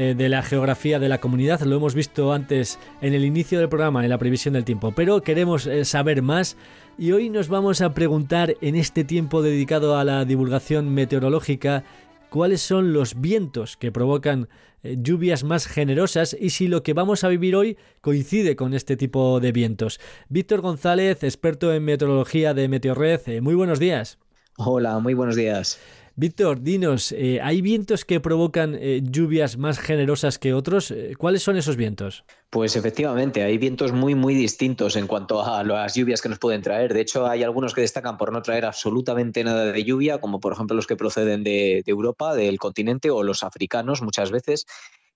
eh, 0.00 0.14
de 0.16 0.28
la 0.28 0.44
geografía 0.44 1.00
de 1.00 1.08
la 1.08 1.18
comunidad. 1.18 1.60
Lo 1.62 1.74
hemos 1.74 1.96
visto 1.96 2.32
antes 2.32 2.78
en 3.00 3.14
el 3.14 3.24
inicio 3.24 3.58
del 3.58 3.68
programa, 3.68 4.04
en 4.04 4.10
la 4.10 4.18
previsión 4.18 4.54
del 4.54 4.64
tiempo, 4.64 4.92
pero 4.92 5.22
queremos 5.22 5.66
eh, 5.66 5.84
saber 5.84 6.22
más 6.22 6.56
y 6.96 7.10
hoy 7.10 7.30
nos 7.30 7.48
vamos 7.48 7.80
a 7.80 7.94
preguntar 7.94 8.54
en 8.60 8.76
este 8.76 9.02
tiempo 9.02 9.42
dedicado 9.42 9.98
a 9.98 10.04
la 10.04 10.24
divulgación 10.24 10.94
meteorológica 10.94 11.82
cuáles 12.30 12.62
son 12.62 12.92
los 12.92 13.20
vientos 13.20 13.76
que 13.76 13.90
provocan 13.90 14.48
eh, 14.84 14.98
lluvias 15.00 15.42
más 15.42 15.66
generosas 15.66 16.36
y 16.38 16.50
si 16.50 16.68
lo 16.68 16.84
que 16.84 16.94
vamos 16.94 17.24
a 17.24 17.28
vivir 17.28 17.56
hoy 17.56 17.76
coincide 18.00 18.54
con 18.54 18.74
este 18.74 18.96
tipo 18.96 19.40
de 19.40 19.50
vientos. 19.50 19.98
Víctor 20.28 20.60
González, 20.60 21.24
experto 21.24 21.74
en 21.74 21.84
meteorología 21.84 22.54
de 22.54 22.68
Meteorred, 22.68 23.42
muy 23.42 23.56
buenos 23.56 23.80
días. 23.80 24.20
Hola, 24.58 25.00
muy 25.00 25.14
buenos 25.14 25.34
días. 25.34 25.80
Víctor, 26.20 26.62
dinos, 26.62 27.12
eh, 27.12 27.38
¿hay 27.40 27.62
vientos 27.62 28.04
que 28.04 28.18
provocan 28.18 28.76
lluvias 29.04 29.56
más 29.56 29.78
generosas 29.78 30.40
que 30.40 30.52
otros? 30.52 30.92
¿Cuáles 31.16 31.44
son 31.44 31.56
esos 31.56 31.76
vientos? 31.76 32.24
Pues 32.50 32.74
efectivamente, 32.74 33.44
hay 33.44 33.56
vientos 33.56 33.92
muy, 33.92 34.16
muy 34.16 34.34
distintos 34.34 34.96
en 34.96 35.06
cuanto 35.06 35.44
a 35.44 35.62
las 35.62 35.94
lluvias 35.94 36.20
que 36.20 36.28
nos 36.28 36.40
pueden 36.40 36.60
traer. 36.60 36.92
De 36.92 37.02
hecho, 37.02 37.28
hay 37.28 37.44
algunos 37.44 37.72
que 37.72 37.82
destacan 37.82 38.16
por 38.16 38.32
no 38.32 38.42
traer 38.42 38.64
absolutamente 38.64 39.44
nada 39.44 39.66
de 39.66 39.84
lluvia, 39.84 40.18
como 40.18 40.40
por 40.40 40.54
ejemplo 40.54 40.74
los 40.74 40.88
que 40.88 40.96
proceden 40.96 41.44
de, 41.44 41.84
de 41.86 41.92
Europa, 41.92 42.34
del 42.34 42.58
continente, 42.58 43.10
o 43.10 43.22
los 43.22 43.44
africanos 43.44 44.02
muchas 44.02 44.32
veces 44.32 44.66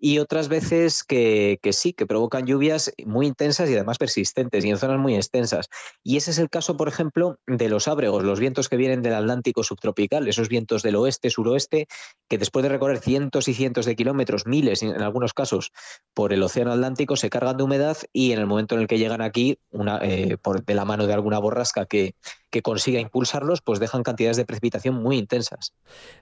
y 0.05 0.19
otras 0.19 0.49
veces 0.49 1.05
que, 1.05 1.61
sí, 1.71 1.93
que 1.93 2.07
provocan 2.07 2.45
lluvias 2.45 2.93
muy 3.07 3.29
intensas 3.29 3.71
y 3.71 3.75
además 3.75 3.99
persistentes 3.99 4.65
y 4.65 4.71
en 4.71 4.77
zonas 4.77 4.99
muy 4.99 5.15
extensas. 5.15 5.69
Y 6.03 6.17
ese 6.17 6.33
es 6.33 6.39
el 6.41 6.51
caso, 6.51 6.77
por 6.77 6.89
ejemplo, 6.89 7.39
de 7.47 7.69
los 7.69 7.87
ábregos, 7.87 8.25
los 8.25 8.41
vientos 8.41 8.69
que 8.69 8.77
vienen 8.77 9.03
del 9.03 9.15
Atlántico 9.15 9.63
subtropical, 9.63 10.27
esos 10.27 10.49
vientos 10.49 10.83
del 10.83 10.97
oeste, 10.97 11.31
suroeste, 11.31 11.87
que 12.29 12.37
después 12.37 12.65
de 12.65 12.71
recorrer 12.71 12.99
cientos 12.99 13.47
y 13.47 13.55
cientos 13.55 13.87
de 13.87 13.95
kilómetros, 13.95 14.45
miles 14.45 14.83
en 14.83 15.01
algunos 15.01 15.35
casos, 15.35 15.71
por 16.15 16.33
el 16.33 16.43
Océano 16.43 16.73
Atlántico, 16.73 17.15
se 17.15 17.31
cargan 17.31 17.57
de 17.57 17.63
humedad 17.63 17.97
y 18.13 18.33
en 18.33 18.41
el 18.41 18.47
momento 18.47 18.75
en 18.75 18.81
el 18.81 18.89
que 18.89 18.99
llegan 18.99 19.23
aquí, 19.23 19.61
una, 19.71 20.01
eh, 20.03 20.37
por, 20.37 20.65
de 20.65 20.75
la 20.75 20.85
mano 20.85 21.07
de 21.07 21.13
alguna 21.13 21.39
borrasca 21.39 21.87
que, 21.87 22.17
que 22.51 22.61
consiga 22.61 22.99
impulsarlos, 22.99 23.63
pues 23.63 23.79
dejan 23.79 24.03
cantidades 24.03 24.37
de 24.37 24.47
precipitación 24.47 24.97
muy 24.97 25.17
intensas. 25.17 25.75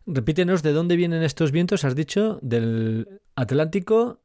Repítenos 0.04 0.62
de 0.62 0.74
dónde 0.74 0.96
vienen 0.96 1.22
estos 1.22 1.50
vientos, 1.50 1.86
has 1.86 1.94
dicho, 1.94 2.38
del 2.42 3.22
Atlántico. 3.36 3.69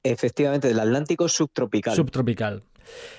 Efectivamente, 0.04 0.68
del 0.68 0.80
Atlántico 0.80 1.28
subtropical. 1.28 1.96
Subtropical. 1.96 2.64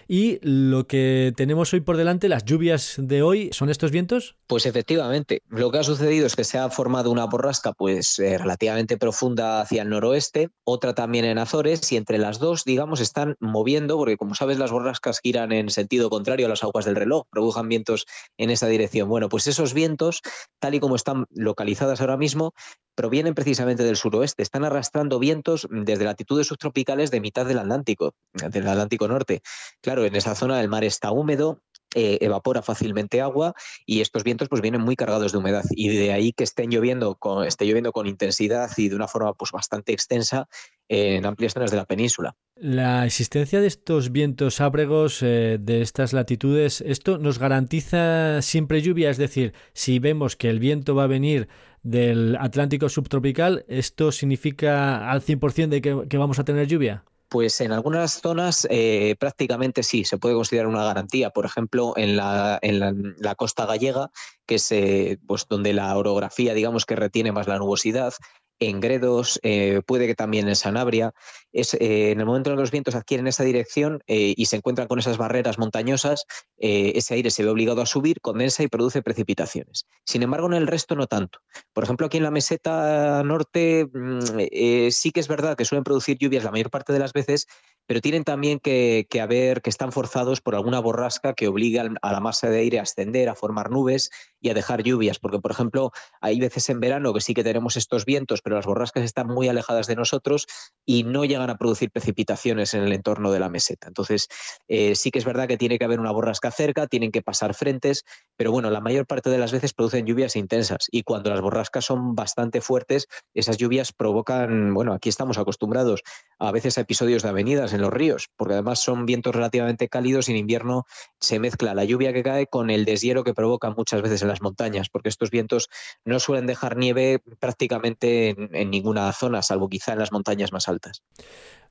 Y 0.08 0.38
lo 0.42 0.86
que 0.86 1.32
tenemos 1.36 1.72
hoy 1.72 1.80
por 1.80 1.96
delante, 1.96 2.28
las 2.28 2.44
lluvias 2.44 2.94
de 2.98 3.22
hoy, 3.22 3.50
¿son 3.52 3.70
estos 3.70 3.90
vientos? 3.90 4.36
Pues 4.46 4.66
efectivamente, 4.66 5.42
lo 5.48 5.70
que 5.70 5.78
ha 5.78 5.82
sucedido 5.82 6.26
es 6.26 6.36
que 6.36 6.44
se 6.44 6.58
ha 6.58 6.70
formado 6.70 7.10
una 7.10 7.26
borrasca 7.26 7.72
pues 7.72 8.18
eh, 8.18 8.38
relativamente 8.38 8.96
profunda 8.96 9.60
hacia 9.60 9.82
el 9.82 9.88
noroeste, 9.88 10.50
otra 10.64 10.94
también 10.94 11.24
en 11.24 11.38
Azores 11.38 11.90
y 11.90 11.96
entre 11.96 12.18
las 12.18 12.38
dos, 12.38 12.64
digamos, 12.64 13.00
están 13.00 13.34
moviendo 13.40 13.96
porque 13.96 14.16
como 14.16 14.34
sabes 14.34 14.58
las 14.58 14.70
borrascas 14.70 15.20
giran 15.20 15.52
en 15.52 15.70
sentido 15.70 16.08
contrario 16.08 16.46
a 16.46 16.48
las 16.48 16.62
aguas 16.62 16.84
del 16.84 16.94
reloj, 16.94 17.26
produjan 17.30 17.68
vientos 17.68 18.06
en 18.38 18.50
esa 18.50 18.68
dirección. 18.68 19.08
Bueno, 19.08 19.28
pues 19.28 19.48
esos 19.48 19.74
vientos, 19.74 20.22
tal 20.58 20.74
y 20.74 20.80
como 20.80 20.96
están 20.96 21.26
localizadas 21.30 22.00
ahora 22.00 22.16
mismo, 22.16 22.52
provienen 22.94 23.34
precisamente 23.34 23.84
del 23.84 23.96
suroeste, 23.96 24.42
están 24.42 24.64
arrastrando 24.64 25.18
vientos 25.18 25.68
desde 25.70 26.04
latitudes 26.04 26.46
subtropicales 26.46 27.10
de 27.10 27.20
mitad 27.20 27.46
del 27.46 27.58
Atlántico, 27.58 28.14
del 28.32 28.66
Atlántico 28.66 29.06
Norte. 29.06 29.42
Claro, 29.82 30.04
en 30.04 30.16
esa 30.16 30.34
zona 30.34 30.60
el 30.60 30.68
mar 30.68 30.84
está 30.84 31.10
húmedo, 31.12 31.60
eh, 31.94 32.18
evapora 32.20 32.62
fácilmente 32.62 33.20
agua 33.20 33.54
y 33.86 34.00
estos 34.00 34.24
vientos 34.24 34.48
pues 34.48 34.60
vienen 34.60 34.80
muy 34.80 34.96
cargados 34.96 35.32
de 35.32 35.38
humedad 35.38 35.64
y 35.70 35.88
de 35.88 36.12
ahí 36.12 36.32
que 36.32 36.44
estén 36.44 36.70
lloviendo 36.70 37.14
con, 37.14 37.46
esté 37.46 37.64
lloviendo 37.64 37.92
con 37.92 38.06
intensidad 38.06 38.70
y 38.76 38.88
de 38.88 38.96
una 38.96 39.08
forma 39.08 39.32
pues 39.34 39.52
bastante 39.52 39.92
extensa 39.92 40.48
en 40.88 41.24
amplias 41.24 41.54
zonas 41.54 41.70
de 41.70 41.76
la 41.76 41.84
península. 41.84 42.36
La 42.56 43.06
existencia 43.06 43.60
de 43.60 43.66
estos 43.66 44.12
vientos 44.12 44.60
ábregos 44.60 45.22
eh, 45.22 45.58
de 45.60 45.82
estas 45.82 46.12
latitudes, 46.12 46.80
¿esto 46.80 47.18
nos 47.18 47.38
garantiza 47.38 48.42
siempre 48.42 48.82
lluvia? 48.82 49.10
Es 49.10 49.16
decir, 49.16 49.54
si 49.72 49.98
vemos 49.98 50.36
que 50.36 50.50
el 50.50 50.58
viento 50.58 50.94
va 50.94 51.04
a 51.04 51.08
venir 51.08 51.48
del 51.82 52.36
Atlántico 52.40 52.88
subtropical, 52.88 53.64
¿esto 53.68 54.10
significa 54.10 55.10
al 55.10 55.22
100% 55.22 55.68
de 55.68 55.80
que 56.08 56.18
vamos 56.18 56.38
a 56.38 56.44
tener 56.44 56.66
lluvia? 56.66 57.04
Pues 57.36 57.60
en 57.60 57.70
algunas 57.70 58.22
zonas 58.22 58.66
eh, 58.70 59.14
prácticamente 59.20 59.82
sí, 59.82 60.06
se 60.06 60.16
puede 60.16 60.34
considerar 60.34 60.68
una 60.68 60.84
garantía. 60.84 61.28
Por 61.28 61.44
ejemplo, 61.44 61.92
en 61.94 62.16
la, 62.16 62.58
en 62.62 63.14
la, 63.18 63.34
costa 63.34 63.66
gallega, 63.66 64.10
que 64.46 64.54
es 64.54 64.72
eh, 64.72 65.18
pues 65.26 65.46
donde 65.46 65.74
la 65.74 65.94
orografía, 65.98 66.54
digamos, 66.54 66.86
que 66.86 66.96
retiene 66.96 67.32
más 67.32 67.46
la 67.46 67.58
nubosidad, 67.58 68.14
en 68.58 68.80
Gredos, 68.80 69.38
eh, 69.42 69.82
puede 69.86 70.06
que 70.06 70.14
también 70.14 70.48
en 70.48 70.56
Sanabria. 70.56 71.12
Es, 71.52 71.74
eh, 71.74 72.10
en 72.10 72.20
el 72.20 72.26
momento 72.26 72.50
en 72.50 72.56
que 72.56 72.60
los 72.60 72.70
vientos 72.70 72.94
adquieren 72.94 73.26
esa 73.26 73.44
dirección 73.44 74.02
eh, 74.06 74.34
y 74.36 74.46
se 74.46 74.56
encuentran 74.56 74.88
con 74.88 74.98
esas 74.98 75.18
barreras 75.18 75.58
montañosas, 75.58 76.24
ese 76.58 77.14
aire 77.14 77.30
se 77.30 77.42
ve 77.42 77.50
obligado 77.50 77.82
a 77.82 77.86
subir, 77.86 78.20
condensa 78.20 78.62
y 78.62 78.68
produce 78.68 79.02
precipitaciones. 79.02 79.86
Sin 80.04 80.22
embargo, 80.22 80.46
en 80.46 80.54
el 80.54 80.66
resto 80.66 80.94
no 80.94 81.06
tanto. 81.06 81.40
Por 81.72 81.84
ejemplo, 81.84 82.06
aquí 82.06 82.16
en 82.16 82.22
la 82.22 82.30
meseta 82.30 83.22
norte 83.24 83.86
mm, 83.92 84.90
sí 84.90 85.10
que 85.10 85.20
es 85.20 85.28
verdad 85.28 85.56
que 85.56 85.64
suelen 85.64 85.84
producir 85.84 86.16
lluvias 86.18 86.44
la 86.44 86.50
mayor 86.50 86.70
parte 86.70 86.92
de 86.92 86.98
las 86.98 87.12
veces, 87.12 87.46
pero 87.86 88.00
tienen 88.00 88.24
también 88.24 88.58
que, 88.58 89.06
que 89.08 89.20
haber, 89.20 89.62
que 89.62 89.70
están 89.70 89.92
forzados 89.92 90.40
por 90.40 90.54
alguna 90.54 90.80
borrasca 90.80 91.34
que 91.34 91.46
obliga 91.48 91.88
a 92.02 92.12
la 92.12 92.20
masa 92.20 92.50
de 92.50 92.58
aire 92.58 92.78
a 92.78 92.82
ascender, 92.82 93.28
a 93.28 93.34
formar 93.34 93.70
nubes 93.70 94.10
y 94.40 94.50
a 94.50 94.54
dejar 94.54 94.82
lluvias. 94.82 95.18
Porque, 95.18 95.38
por 95.38 95.52
ejemplo, 95.52 95.92
hay 96.20 96.40
veces 96.40 96.68
en 96.68 96.80
verano 96.80 97.14
que 97.14 97.20
sí 97.20 97.32
que 97.32 97.44
tenemos 97.44 97.76
estos 97.76 98.04
vientos, 98.04 98.42
pero 98.46 98.54
las 98.54 98.66
borrascas 98.66 99.02
están 99.02 99.26
muy 99.26 99.48
alejadas 99.48 99.88
de 99.88 99.96
nosotros 99.96 100.46
y 100.84 101.02
no 101.02 101.24
llegan 101.24 101.50
a 101.50 101.58
producir 101.58 101.90
precipitaciones 101.90 102.74
en 102.74 102.84
el 102.84 102.92
entorno 102.92 103.32
de 103.32 103.40
la 103.40 103.48
meseta. 103.48 103.88
Entonces, 103.88 104.28
eh, 104.68 104.94
sí 104.94 105.10
que 105.10 105.18
es 105.18 105.24
verdad 105.24 105.48
que 105.48 105.56
tiene 105.56 105.80
que 105.80 105.84
haber 105.84 105.98
una 105.98 106.12
borrasca 106.12 106.52
cerca, 106.52 106.86
tienen 106.86 107.10
que 107.10 107.22
pasar 107.22 107.54
frentes, 107.54 108.04
pero 108.36 108.52
bueno, 108.52 108.70
la 108.70 108.80
mayor 108.80 109.04
parte 109.04 109.30
de 109.30 109.38
las 109.38 109.50
veces 109.50 109.74
producen 109.74 110.06
lluvias 110.06 110.36
intensas 110.36 110.86
y 110.92 111.02
cuando 111.02 111.30
las 111.30 111.40
borrascas 111.40 111.86
son 111.86 112.14
bastante 112.14 112.60
fuertes, 112.60 113.08
esas 113.34 113.56
lluvias 113.56 113.92
provocan, 113.92 114.72
bueno, 114.74 114.92
aquí 114.92 115.08
estamos 115.08 115.38
acostumbrados 115.38 116.04
a 116.38 116.52
veces 116.52 116.78
a 116.78 116.82
episodios 116.82 117.24
de 117.24 117.30
avenidas 117.30 117.72
en 117.72 117.80
los 117.80 117.92
ríos, 117.92 118.28
porque 118.36 118.54
además 118.54 118.80
son 118.80 119.06
vientos 119.06 119.34
relativamente 119.34 119.88
cálidos 119.88 120.28
y 120.28 120.32
en 120.32 120.38
invierno 120.38 120.84
se 121.18 121.40
mezcla 121.40 121.74
la 121.74 121.84
lluvia 121.84 122.12
que 122.12 122.22
cae 122.22 122.46
con 122.46 122.70
el 122.70 122.84
deshielo 122.84 123.24
que 123.24 123.34
provoca 123.34 123.70
muchas 123.70 124.02
veces 124.02 124.22
en 124.22 124.28
las 124.28 124.40
montañas, 124.40 124.88
porque 124.88 125.08
estos 125.08 125.32
vientos 125.32 125.68
no 126.04 126.20
suelen 126.20 126.46
dejar 126.46 126.76
nieve 126.76 127.20
prácticamente 127.40 128.35
en, 128.36 128.70
ninguna 128.70 129.12
zona, 129.12 129.42
salvo 129.42 129.68
quizá 129.68 129.92
en 129.92 129.98
las 129.98 130.12
montañas 130.12 130.52
más 130.52 130.68
altas. 130.68 131.02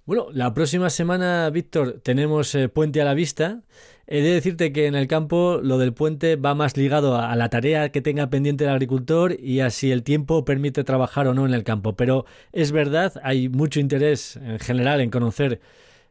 Bueno, 0.05 0.27
la 0.31 0.53
próxima 0.53 0.91
semana, 0.91 1.49
Víctor, 1.49 1.99
tenemos 2.03 2.53
eh, 2.53 2.69
puente 2.69 3.01
a 3.01 3.05
la 3.05 3.15
vista. 3.15 3.63
He 4.05 4.21
de 4.21 4.33
decirte 4.33 4.71
que 4.71 4.85
en 4.85 4.93
el 4.93 5.07
campo 5.07 5.59
lo 5.63 5.79
del 5.79 5.93
puente 5.93 6.35
va 6.35 6.53
más 6.53 6.77
ligado 6.77 7.15
a, 7.19 7.35
la 7.35 7.49
tarea 7.49 7.89
que 7.89 8.01
tenga 8.01 8.29
pendiente 8.29 8.65
el 8.65 8.69
agricultor 8.69 9.35
y 9.39 9.61
a 9.61 9.71
si 9.71 9.91
el 9.91 10.03
tiempo 10.03 10.45
permite 10.45 10.83
trabajar 10.83 11.27
o 11.27 11.33
no 11.33 11.47
en 11.47 11.55
el 11.55 11.63
campo. 11.63 11.95
Pero 11.95 12.25
es 12.51 12.71
verdad, 12.71 13.19
hay 13.23 13.49
mucho 13.49 13.79
interés 13.79 14.35
en 14.35 14.59
general 14.59 15.01
en 15.01 15.09
conocer 15.09 15.59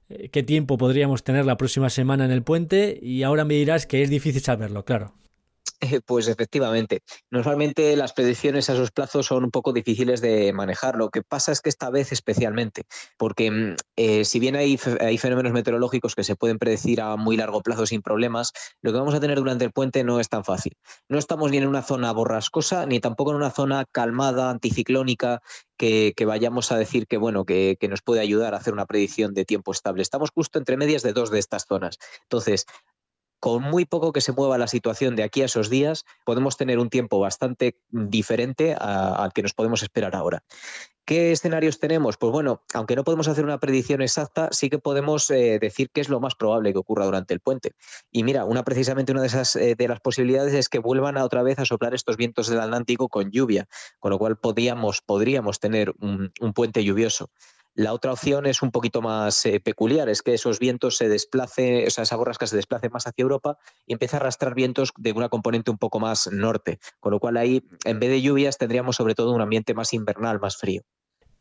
eh, 0.08 0.28
qué 0.30 0.42
tiempo 0.42 0.76
podríamos 0.76 1.22
tener 1.22 1.46
la 1.46 1.56
próxima 1.56 1.88
semana 1.88 2.24
en 2.24 2.32
el 2.32 2.42
puente 2.42 2.98
y 3.00 3.22
ahora 3.22 3.44
me 3.44 3.54
dirás 3.54 3.86
que 3.86 4.02
es 4.02 4.10
difícil 4.10 4.42
saberlo, 4.42 4.84
claro. 4.84 5.14
Pues 6.06 6.28
efectivamente. 6.28 7.00
Normalmente 7.30 7.96
las 7.96 8.12
predicciones 8.12 8.68
a 8.68 8.74
esos 8.74 8.90
plazos 8.90 9.26
son 9.26 9.44
un 9.44 9.50
poco 9.50 9.72
difíciles 9.72 10.20
de 10.20 10.52
manejar. 10.52 10.96
Lo 10.96 11.10
que 11.10 11.22
pasa 11.22 11.52
es 11.52 11.60
que 11.60 11.68
esta 11.68 11.90
vez 11.90 12.12
especialmente, 12.12 12.84
porque 13.16 13.50
mm, 13.50 13.76
eh, 13.96 14.24
si 14.24 14.38
bien 14.38 14.56
hay, 14.56 14.76
fenómenos 14.76 15.52
meteorológicos 15.52 16.14
que 16.14 16.24
se 16.24 16.36
pueden 16.36 16.58
predecir 16.58 17.00
a 17.00 17.16
muy 17.16 17.36
largo 17.36 17.62
plazo 17.62 17.86
sin 17.86 18.02
problemas, 18.02 18.52
lo 18.82 18.92
que 18.92 18.98
vamos 18.98 19.14
a 19.14 19.20
tener 19.20 19.38
durante 19.38 19.64
el 19.64 19.72
puente 19.72 20.04
no 20.04 20.20
es 20.20 20.28
tan 20.28 20.44
fácil. 20.44 20.76
No 21.08 21.18
estamos 21.18 21.50
ni 21.50 21.58
en 21.58 21.66
una 21.66 21.82
zona 21.82 22.12
borrascosa, 22.12 22.86
ni 22.86 23.00
tampoco 23.00 23.30
en 23.30 23.36
una 23.36 23.50
zona 23.50 23.84
calmada, 23.90 24.50
anticiclónica, 24.50 25.40
que, 25.76 26.24
vayamos 26.26 26.72
a 26.72 26.78
decir 26.78 27.06
que, 27.06 27.16
bueno, 27.16 27.44
que, 27.44 27.76
nos 27.88 28.02
puede 28.02 28.20
ayudar 28.20 28.54
a 28.54 28.58
hacer 28.58 28.72
una 28.72 28.86
predicción 28.86 29.34
de 29.34 29.44
tiempo 29.44 29.72
estable. 29.72 30.02
Estamos 30.02 30.30
justo 30.34 30.58
entre 30.58 30.76
medias 30.76 31.02
de 31.02 31.12
dos 31.12 31.30
de 31.30 31.38
estas 31.38 31.66
zonas. 31.66 31.98
Entonces, 32.22 32.66
con 33.44 33.62
muy 33.62 33.84
poco 33.84 34.10
que 34.14 34.22
se 34.22 34.32
mueva 34.32 34.56
la 34.56 34.66
situación 34.66 35.16
de 35.16 35.22
aquí 35.22 35.42
a 35.42 35.44
esos 35.44 35.68
días, 35.68 36.06
podemos 36.24 36.56
tener 36.56 36.78
un 36.78 36.88
tiempo 36.88 37.20
bastante 37.20 37.76
diferente 37.90 38.74
al 38.74 39.34
que 39.34 39.42
nos 39.42 39.52
podemos 39.52 39.82
esperar 39.82 40.16
ahora. 40.16 40.42
¿Qué 41.04 41.30
escenarios 41.30 41.78
tenemos? 41.78 42.16
Pues 42.16 42.32
bueno, 42.32 42.62
aunque 42.72 42.96
no 42.96 43.04
podemos 43.04 43.28
hacer 43.28 43.44
una 43.44 43.60
predicción 43.60 44.00
exacta, 44.00 44.48
sí 44.50 44.70
que 44.70 44.78
podemos 44.78 45.28
eh, 45.28 45.58
decir 45.60 45.90
qué 45.92 46.00
es 46.00 46.08
lo 46.08 46.20
más 46.20 46.34
probable 46.34 46.72
que 46.72 46.78
ocurra 46.78 47.04
durante 47.04 47.34
el 47.34 47.40
puente. 47.40 47.72
Y 48.10 48.22
mira, 48.24 48.46
una 48.46 48.62
precisamente 48.62 49.12
una 49.12 49.20
de 49.20 49.26
esas 49.26 49.56
eh, 49.56 49.76
las 49.78 50.00
posibilidades 50.00 50.54
es 50.54 50.70
que 50.70 50.78
vuelvan 50.78 51.18
a 51.18 51.24
otra 51.26 51.42
vez 51.42 51.58
a 51.58 51.66
soplar 51.66 51.92
estos 51.92 52.16
vientos 52.16 52.48
del 52.48 52.60
Atlántico 52.60 53.10
con 53.10 53.30
lluvia, 53.30 53.68
con 54.00 54.10
lo 54.10 54.18
cual 54.18 54.38
podríamos, 54.38 55.02
podríamos 55.02 55.60
tener 55.60 55.92
un 56.00 56.52
puente 56.54 56.82
lluvioso. 56.82 57.28
La 57.74 57.92
otra 57.92 58.12
opción 58.12 58.46
es 58.46 58.62
un 58.62 58.70
poquito 58.70 59.02
más 59.02 59.44
eh, 59.46 59.58
peculiar, 59.58 60.08
es 60.08 60.22
que 60.22 60.34
esos 60.34 60.60
vientos 60.60 60.96
se 60.96 61.08
desplacen, 61.08 61.86
o 61.86 61.90
sea, 61.90 62.04
esa 62.04 62.14
borrasca 62.14 62.46
se 62.46 62.54
desplace 62.54 62.88
más 62.88 63.06
hacia 63.08 63.22
Europa 63.22 63.58
y 63.84 63.94
empieza 63.94 64.16
a 64.16 64.20
arrastrar 64.20 64.54
vientos 64.54 64.92
de 64.96 65.10
una 65.10 65.28
componente 65.28 65.72
un 65.72 65.78
poco 65.78 65.98
más 65.98 66.30
norte, 66.30 66.78
con 67.00 67.10
lo 67.10 67.18
cual 67.18 67.36
ahí, 67.36 67.64
en 67.84 67.98
vez 67.98 68.10
de 68.10 68.22
lluvias, 68.22 68.58
tendríamos 68.58 68.94
sobre 68.94 69.16
todo 69.16 69.32
un 69.32 69.40
ambiente 69.40 69.74
más 69.74 69.92
invernal, 69.92 70.38
más 70.38 70.56
frío. 70.56 70.82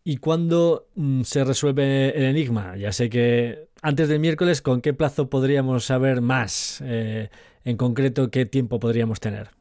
¿Y 0.03 0.17
cuándo 0.17 0.87
mm, 0.95 1.21
se 1.21 1.43
resuelve 1.43 2.17
el 2.17 2.23
enigma? 2.23 2.77
Ya 2.77 2.91
sé 2.91 3.09
que 3.09 3.69
antes 3.83 4.09
del 4.09 4.19
miércoles, 4.19 4.61
¿con 4.61 4.81
qué 4.81 4.93
plazo 4.93 5.29
podríamos 5.29 5.85
saber 5.85 6.21
más? 6.21 6.81
Eh, 6.83 7.29
en 7.63 7.77
concreto, 7.77 8.31
¿qué 8.31 8.45
tiempo 8.45 8.79
podríamos 8.79 9.19
tener? 9.19 9.51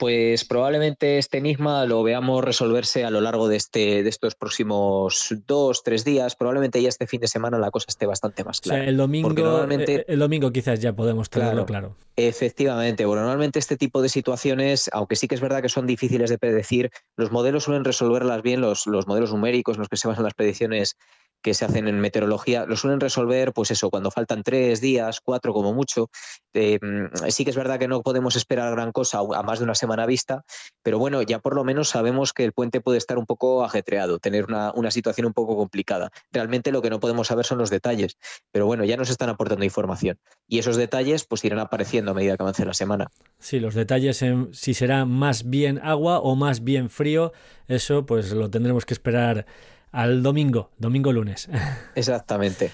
Pues 0.00 0.46
probablemente 0.46 1.18
este 1.18 1.36
enigma 1.36 1.84
lo 1.84 2.02
veamos 2.02 2.42
resolverse 2.42 3.04
a 3.04 3.10
lo 3.10 3.20
largo 3.20 3.48
de, 3.48 3.56
este, 3.56 4.02
de 4.02 4.08
estos 4.08 4.34
próximos 4.34 5.34
dos, 5.46 5.82
tres 5.82 6.06
días. 6.06 6.36
Probablemente 6.36 6.80
ya 6.80 6.88
este 6.88 7.06
fin 7.06 7.20
de 7.20 7.28
semana 7.28 7.58
la 7.58 7.70
cosa 7.70 7.84
esté 7.90 8.06
bastante 8.06 8.42
más 8.42 8.62
clara. 8.62 8.84
el 8.84 8.96
domingo, 8.96 9.28
eh, 9.68 10.04
el 10.08 10.18
domingo 10.18 10.50
quizás 10.52 10.80
ya 10.80 10.94
podemos 10.94 11.28
tenerlo 11.28 11.66
claro, 11.66 11.96
Efectivamente. 12.16 13.04
Bueno, 13.04 13.24
normalmente 13.24 13.58
este 13.58 13.76
tipo 13.76 14.00
de 14.00 14.08
situaciones, 14.08 14.88
aunque 14.94 15.16
sí 15.16 15.28
que 15.28 15.34
es 15.34 15.42
verdad 15.42 15.60
que 15.60 15.68
son 15.68 15.86
difíciles 15.86 16.30
de 16.30 16.38
predecir, 16.38 16.90
los 17.18 17.30
modelos 17.30 17.64
suelen 17.64 17.84
resolverlas 17.84 18.40
bien, 18.40 18.62
los, 18.62 18.86
los 18.86 19.06
modelos 19.06 19.32
numéricos 19.34 19.76
en 19.76 19.80
los 19.80 19.90
que 19.90 19.98
se 19.98 20.08
basan 20.08 20.24
las 20.24 20.32
predicciones 20.32 20.96
que 21.42 21.54
se 21.54 21.64
hacen 21.64 21.88
en 21.88 22.00
meteorología 22.00 22.66
lo 22.66 22.76
suelen 22.76 23.00
resolver, 23.00 23.52
pues 23.52 23.70
eso, 23.70 23.90
cuando 23.90 24.10
faltan 24.10 24.42
tres 24.42 24.80
días, 24.80 25.20
cuatro 25.20 25.52
como 25.52 25.72
mucho. 25.72 26.10
Eh, 26.54 26.78
mm, 26.80 27.28
sí 27.28 27.44
que 27.44 27.50
es 27.50 27.56
verdad 27.56 27.78
que 27.78 27.88
no 27.88 28.02
podemos 28.02 28.36
esperar 28.36 28.72
gran 28.72 28.92
cosa 28.92 29.18
a 29.18 29.42
más 29.42 29.58
de 29.58 29.64
una 29.64 29.74
semana 29.74 30.06
vista, 30.06 30.44
pero 30.82 30.98
bueno, 30.98 31.22
ya 31.22 31.38
por 31.38 31.54
lo 31.54 31.64
menos 31.64 31.88
sabemos 31.88 32.32
que 32.32 32.44
el 32.44 32.52
puente 32.52 32.80
puede 32.80 32.98
estar 32.98 33.18
un 33.18 33.26
poco 33.26 33.64
ajetreado, 33.64 34.18
tener 34.18 34.46
una, 34.46 34.72
una 34.74 34.90
situación 34.90 35.26
un 35.26 35.32
poco 35.32 35.56
complicada. 35.56 36.10
Realmente 36.32 36.72
lo 36.72 36.82
que 36.82 36.90
no 36.90 37.00
podemos 37.00 37.28
saber 37.28 37.44
son 37.44 37.58
los 37.58 37.70
detalles, 37.70 38.16
pero 38.52 38.66
bueno, 38.66 38.84
ya 38.84 38.96
nos 38.96 39.10
están 39.10 39.28
aportando 39.28 39.64
información. 39.64 40.18
Y 40.48 40.58
esos 40.58 40.76
detalles 40.76 41.24
pues 41.24 41.44
irán 41.44 41.58
apareciendo 41.58 42.10
a 42.10 42.14
medida 42.14 42.36
que 42.36 42.42
avance 42.42 42.64
la 42.64 42.74
semana. 42.74 43.08
Sí, 43.38 43.60
los 43.60 43.74
detalles 43.74 44.22
en 44.22 44.52
si 44.52 44.74
será 44.74 45.04
más 45.04 45.48
bien 45.48 45.80
agua 45.82 46.20
o 46.20 46.36
más 46.36 46.62
bien 46.64 46.90
frío, 46.90 47.32
eso 47.68 48.06
pues 48.06 48.32
lo 48.32 48.50
tendremos 48.50 48.84
que 48.84 48.94
esperar 48.94 49.46
al 49.92 50.22
domingo, 50.22 50.70
domingo 50.78 51.12
lunes. 51.12 51.48
Exactamente. 51.94 52.70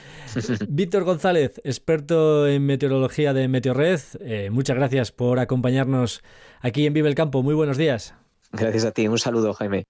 Víctor 0.68 1.04
González, 1.04 1.60
experto 1.64 2.46
en 2.46 2.66
meteorología 2.66 3.32
de 3.32 3.48
Meteorred, 3.48 4.00
eh, 4.20 4.50
muchas 4.50 4.76
gracias 4.76 5.12
por 5.12 5.38
acompañarnos 5.38 6.22
aquí 6.60 6.86
en 6.86 6.92
Vive 6.92 7.08
el 7.08 7.14
Campo. 7.14 7.42
Muy 7.42 7.54
buenos 7.54 7.76
días. 7.76 8.14
Gracias 8.52 8.84
a 8.84 8.92
ti, 8.92 9.08
un 9.08 9.18
saludo 9.18 9.54
Jaime. 9.54 9.84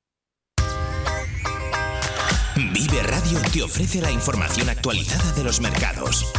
Vive 2.57 3.03
Radio 3.03 3.39
te 3.53 3.63
ofrece 3.63 4.01
la 4.01 4.11
información 4.11 4.69
actualizada 4.71 5.33
de 5.33 5.45
los 5.45 5.61
mercados. 5.61 6.33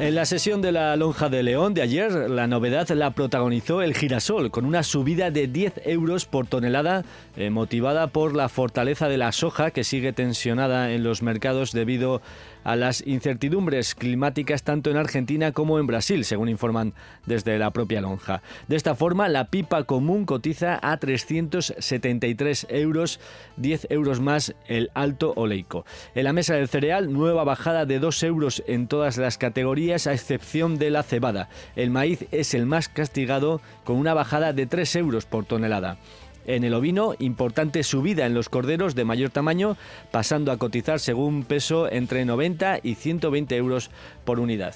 En 0.00 0.14
la 0.14 0.24
sesión 0.24 0.62
de 0.62 0.72
la 0.72 0.96
Lonja 0.96 1.28
de 1.28 1.42
León 1.42 1.74
de 1.74 1.82
ayer, 1.82 2.10
la 2.30 2.46
novedad 2.46 2.88
la 2.88 3.10
protagonizó 3.10 3.82
el 3.82 3.94
girasol, 3.94 4.50
con 4.50 4.64
una 4.64 4.82
subida 4.82 5.30
de 5.30 5.46
10 5.46 5.82
euros 5.84 6.24
por 6.24 6.46
tonelada, 6.46 7.04
eh, 7.36 7.50
motivada 7.50 8.06
por 8.06 8.34
la 8.34 8.48
fortaleza 8.48 9.10
de 9.10 9.18
la 9.18 9.30
soja, 9.30 9.72
que 9.72 9.84
sigue 9.84 10.14
tensionada 10.14 10.90
en 10.92 11.04
los 11.04 11.20
mercados 11.22 11.72
debido 11.72 12.22
a 12.64 12.76
las 12.76 13.06
incertidumbres 13.06 13.94
climáticas 13.94 14.62
tanto 14.62 14.90
en 14.90 14.96
Argentina 14.96 15.52
como 15.52 15.78
en 15.78 15.86
Brasil, 15.86 16.24
según 16.24 16.48
informan 16.48 16.94
desde 17.26 17.58
la 17.58 17.70
propia 17.70 18.00
lonja. 18.00 18.42
De 18.68 18.76
esta 18.76 18.94
forma, 18.94 19.28
la 19.28 19.48
pipa 19.48 19.84
común 19.84 20.24
cotiza 20.24 20.78
a 20.82 20.96
373 20.96 22.66
euros, 22.70 23.20
10 23.58 23.86
euros 23.90 24.20
más 24.20 24.54
el 24.66 24.90
alto 24.94 25.32
oleico. 25.36 25.84
En 26.14 26.24
la 26.24 26.32
mesa 26.32 26.54
del 26.54 26.68
cereal, 26.68 27.12
nueva 27.12 27.44
bajada 27.44 27.84
de 27.84 27.98
2 27.98 28.22
euros 28.22 28.62
en 28.66 28.88
todas 28.88 29.18
las 29.18 29.38
categorías, 29.38 29.89
a 29.94 30.12
excepción 30.12 30.78
de 30.78 30.90
la 30.90 31.02
cebada. 31.02 31.48
El 31.76 31.90
maíz 31.90 32.26
es 32.30 32.54
el 32.54 32.66
más 32.66 32.88
castigado, 32.88 33.60
con 33.84 33.96
una 33.96 34.14
bajada 34.14 34.52
de 34.52 34.66
3 34.66 34.96
euros 34.96 35.26
por 35.26 35.44
tonelada. 35.44 35.98
En 36.46 36.64
el 36.64 36.74
ovino, 36.74 37.14
importante 37.18 37.82
subida 37.82 38.26
en 38.26 38.34
los 38.34 38.48
corderos 38.48 38.94
de 38.94 39.04
mayor 39.04 39.30
tamaño, 39.30 39.76
pasando 40.10 40.52
a 40.52 40.56
cotizar 40.56 41.00
según 41.00 41.44
peso 41.44 41.90
entre 41.90 42.24
90 42.24 42.80
y 42.82 42.94
120 42.94 43.56
euros 43.56 43.90
por 44.24 44.40
unidad. 44.40 44.74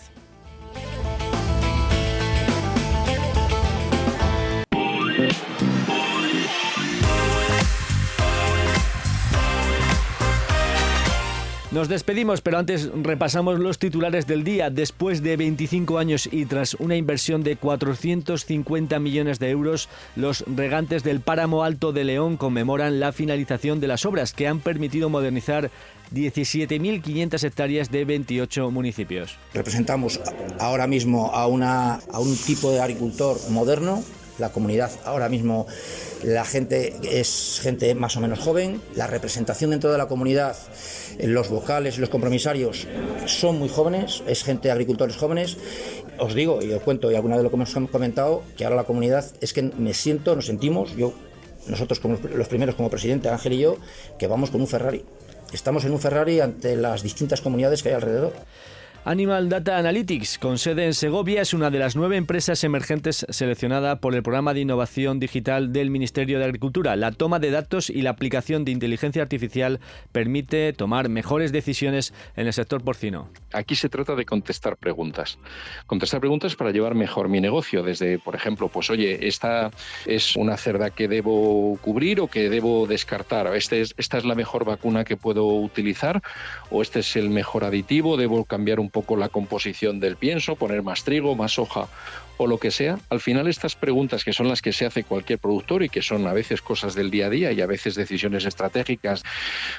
Nos 11.74 11.88
despedimos, 11.88 12.40
pero 12.40 12.58
antes 12.58 12.88
repasamos 13.02 13.58
los 13.58 13.80
titulares 13.80 14.28
del 14.28 14.44
día. 14.44 14.70
Después 14.70 15.24
de 15.24 15.36
25 15.36 15.98
años 15.98 16.28
y 16.30 16.46
tras 16.46 16.74
una 16.74 16.94
inversión 16.94 17.42
de 17.42 17.56
450 17.56 19.00
millones 19.00 19.40
de 19.40 19.50
euros, 19.50 19.88
los 20.14 20.44
regantes 20.46 21.02
del 21.02 21.18
Páramo 21.18 21.64
Alto 21.64 21.92
de 21.92 22.04
León 22.04 22.36
conmemoran 22.36 23.00
la 23.00 23.10
finalización 23.10 23.80
de 23.80 23.88
las 23.88 24.06
obras 24.06 24.32
que 24.32 24.46
han 24.46 24.60
permitido 24.60 25.08
modernizar 25.08 25.72
17.500 26.14 27.42
hectáreas 27.42 27.90
de 27.90 28.04
28 28.04 28.70
municipios. 28.70 29.36
Representamos 29.52 30.20
ahora 30.60 30.86
mismo 30.86 31.32
a, 31.34 31.48
una, 31.48 31.98
un 32.16 32.36
tipo 32.36 32.70
de 32.70 32.82
agricultor 32.82 33.36
moderno 33.50 34.04
la 34.38 34.50
comunidad 34.50 34.90
ahora 35.04 35.28
mismo, 35.28 35.66
la 36.22 36.44
gente 36.44 36.94
es 37.02 37.60
gente 37.62 37.94
más 37.94 38.16
o 38.16 38.20
menos 38.20 38.38
joven, 38.38 38.80
la 38.94 39.06
representación 39.06 39.70
dentro 39.70 39.92
de 39.92 39.98
la 39.98 40.06
comunidad, 40.06 40.56
los 41.22 41.48
vocales 41.48 41.98
los 41.98 42.08
compromisarios 42.08 42.86
son 43.26 43.58
muy 43.58 43.68
jóvenes, 43.68 44.22
es 44.26 44.42
gente 44.42 44.68
de 44.68 44.72
agricultores 44.72 45.16
jóvenes. 45.16 45.56
Os 46.18 46.34
digo, 46.34 46.62
y 46.62 46.72
os 46.72 46.82
cuento, 46.82 47.10
y 47.10 47.16
alguna 47.16 47.36
de 47.36 47.42
lo 47.42 47.50
que 47.50 47.56
hemos 47.56 47.74
comentado, 47.90 48.42
que 48.56 48.64
ahora 48.64 48.76
la 48.76 48.84
comunidad 48.84 49.24
es 49.40 49.52
que 49.52 49.62
me 49.62 49.94
siento, 49.94 50.36
nos 50.36 50.46
sentimos, 50.46 50.94
yo, 50.96 51.12
nosotros 51.66 51.98
como 52.00 52.18
los 52.34 52.48
primeros 52.48 52.74
como 52.74 52.90
presidente, 52.90 53.28
Ángel 53.28 53.54
y 53.54 53.58
yo, 53.58 53.78
que 54.18 54.26
vamos 54.26 54.50
con 54.50 54.60
un 54.60 54.66
Ferrari. 54.66 55.04
Estamos 55.52 55.84
en 55.84 55.92
un 55.92 56.00
Ferrari 56.00 56.40
ante 56.40 56.76
las 56.76 57.02
distintas 57.02 57.40
comunidades 57.40 57.82
que 57.82 57.90
hay 57.90 57.94
alrededor. 57.94 58.32
Animal 59.06 59.50
Data 59.50 59.76
Analytics, 59.76 60.38
con 60.38 60.56
sede 60.56 60.86
en 60.86 60.94
Segovia, 60.94 61.42
es 61.42 61.52
una 61.52 61.70
de 61.70 61.78
las 61.78 61.94
nueve 61.94 62.16
empresas 62.16 62.64
emergentes 62.64 63.26
seleccionada 63.28 64.00
por 64.00 64.14
el 64.14 64.22
Programa 64.22 64.54
de 64.54 64.60
Innovación 64.60 65.20
Digital 65.20 65.74
del 65.74 65.90
Ministerio 65.90 66.38
de 66.38 66.46
Agricultura. 66.46 66.96
La 66.96 67.12
toma 67.12 67.38
de 67.38 67.50
datos 67.50 67.90
y 67.90 68.00
la 68.00 68.08
aplicación 68.08 68.64
de 68.64 68.70
inteligencia 68.70 69.20
artificial 69.20 69.78
permite 70.12 70.72
tomar 70.72 71.10
mejores 71.10 71.52
decisiones 71.52 72.14
en 72.34 72.46
el 72.46 72.54
sector 72.54 72.82
porcino. 72.82 73.28
Aquí 73.52 73.74
se 73.76 73.90
trata 73.90 74.14
de 74.14 74.24
contestar 74.24 74.78
preguntas. 74.78 75.38
Contestar 75.86 76.20
preguntas 76.20 76.56
para 76.56 76.70
llevar 76.70 76.94
mejor 76.94 77.28
mi 77.28 77.42
negocio, 77.42 77.82
desde, 77.82 78.18
por 78.18 78.34
ejemplo, 78.34 78.68
pues 78.68 78.88
oye, 78.88 79.28
esta 79.28 79.70
es 80.06 80.34
una 80.34 80.56
cerda 80.56 80.88
que 80.88 81.08
debo 81.08 81.76
cubrir 81.82 82.22
o 82.22 82.28
que 82.28 82.48
debo 82.48 82.86
descartar, 82.86 83.54
este 83.54 83.82
es, 83.82 83.94
esta 83.98 84.16
es 84.16 84.24
la 84.24 84.34
mejor 84.34 84.64
vacuna 84.64 85.04
que 85.04 85.18
puedo 85.18 85.46
utilizar 85.46 86.22
o 86.70 86.80
este 86.80 87.00
es 87.00 87.16
el 87.16 87.28
mejor 87.28 87.64
aditivo, 87.64 88.16
debo 88.16 88.46
cambiar 88.46 88.80
un 88.80 88.93
poco 88.94 89.16
la 89.16 89.28
composición 89.28 89.98
del 89.98 90.16
pienso, 90.16 90.54
poner 90.54 90.84
más 90.84 91.02
trigo, 91.02 91.34
más 91.34 91.58
hoja 91.58 91.88
o 92.36 92.46
lo 92.46 92.58
que 92.58 92.70
sea, 92.70 92.98
al 93.10 93.20
final 93.20 93.48
estas 93.48 93.74
preguntas 93.74 94.24
que 94.24 94.32
son 94.32 94.48
las 94.48 94.62
que 94.62 94.72
se 94.72 94.86
hace 94.86 95.04
cualquier 95.04 95.38
productor 95.38 95.82
y 95.82 95.88
que 95.88 96.00
son 96.00 96.26
a 96.26 96.32
veces 96.32 96.62
cosas 96.62 96.94
del 96.94 97.10
día 97.10 97.26
a 97.26 97.30
día 97.30 97.52
y 97.52 97.60
a 97.60 97.66
veces 97.66 97.96
decisiones 97.96 98.44
estratégicas, 98.44 99.24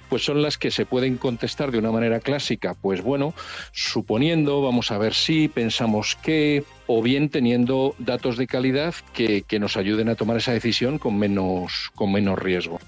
pues 0.10 0.24
son 0.24 0.42
las 0.42 0.58
que 0.58 0.72
se 0.72 0.86
pueden 0.86 1.18
contestar 1.18 1.72
de 1.72 1.80
una 1.80 1.92
manera 1.92 2.20
clásica, 2.20 2.74
pues 2.74 3.02
bueno, 3.02 3.34
suponiendo, 3.72 4.62
vamos 4.62 4.92
a 4.92 4.98
ver 4.98 5.14
si, 5.14 5.48
pensamos 5.48 6.18
que, 6.22 6.64
o 6.88 7.02
bien 7.02 7.30
teniendo 7.30 7.96
datos 8.00 8.38
de 8.38 8.48
calidad 8.48 8.96
que, 9.14 9.44
que 9.44 9.60
nos 9.60 9.78
ayuden 9.78 10.10
a 10.10 10.16
tomar 10.16 10.38
esa 10.38 10.54
decisión 10.54 11.00
con 11.00 11.18
menos, 11.18 11.92
con 11.96 12.12
menos 12.12 12.38
riesgo. 12.38 12.80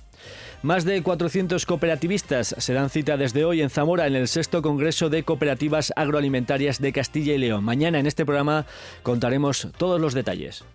Más 0.63 0.85
de 0.85 1.03
400 1.03 1.65
cooperativistas 1.65 2.55
se 2.57 2.73
dan 2.73 2.89
cita 2.89 3.15
desde 3.15 3.45
hoy 3.45 3.61
en 3.61 3.69
Zamora 3.69 4.07
en 4.07 4.15
el 4.15 4.27
sexto 4.27 4.61
Congreso 4.61 5.09
de 5.09 5.23
Cooperativas 5.23 5.93
Agroalimentarias 5.95 6.81
de 6.81 6.91
Castilla 6.91 7.33
y 7.33 7.37
León. 7.37 7.63
Mañana 7.63 7.99
en 7.99 8.07
este 8.07 8.25
programa 8.25 8.65
contaremos 9.03 9.67
todos 9.77 10.01
los 10.01 10.13
detalles. 10.13 10.65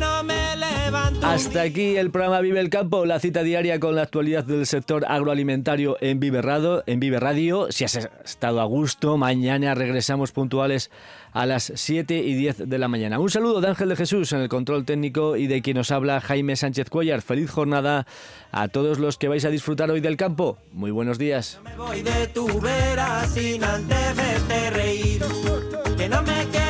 Me 0.00 1.26
Hasta 1.26 1.60
aquí 1.60 1.96
el 1.96 2.10
programa 2.10 2.40
Vive 2.40 2.58
el 2.60 2.70
Campo, 2.70 3.04
la 3.04 3.20
cita 3.20 3.42
diaria 3.42 3.78
con 3.78 3.94
la 3.94 4.02
actualidad 4.02 4.44
del 4.44 4.64
sector 4.64 5.04
agroalimentario 5.06 5.98
en 6.00 6.18
Vive 6.20 6.40
Radio. 6.40 6.82
En 6.86 7.00
Vive 7.00 7.20
Radio. 7.20 7.70
Si 7.70 7.84
has 7.84 7.96
estado 8.24 8.62
a 8.62 8.64
gusto, 8.64 9.18
mañana 9.18 9.74
regresamos 9.74 10.32
puntuales 10.32 10.90
a 11.32 11.44
las 11.44 11.72
7 11.74 12.16
y 12.16 12.34
10 12.34 12.68
de 12.68 12.78
la 12.78 12.88
mañana. 12.88 13.18
Un 13.18 13.28
saludo 13.28 13.60
de 13.60 13.68
Ángel 13.68 13.90
de 13.90 13.96
Jesús 13.96 14.32
en 14.32 14.40
el 14.40 14.48
control 14.48 14.86
técnico 14.86 15.36
y 15.36 15.46
de 15.46 15.60
quien 15.60 15.76
nos 15.76 15.90
habla 15.90 16.22
Jaime 16.22 16.56
Sánchez 16.56 16.88
Cuellar. 16.88 17.20
Feliz 17.20 17.50
jornada 17.50 18.06
a 18.52 18.68
todos 18.68 18.98
los 18.98 19.18
que 19.18 19.28
vais 19.28 19.44
a 19.44 19.50
disfrutar 19.50 19.90
hoy 19.90 20.00
del 20.00 20.16
campo. 20.16 20.56
Muy 20.72 20.90
buenos 20.90 21.18
días. 21.18 21.60
Me 21.62 21.76
voy 21.76 22.00
de 22.00 22.26
tu 22.28 22.46
vera 22.60 23.26
sin 23.26 23.62
antes 23.62 24.16
reír. 24.72 25.22
Que 25.98 26.08
no 26.08 26.22
me 26.22 26.69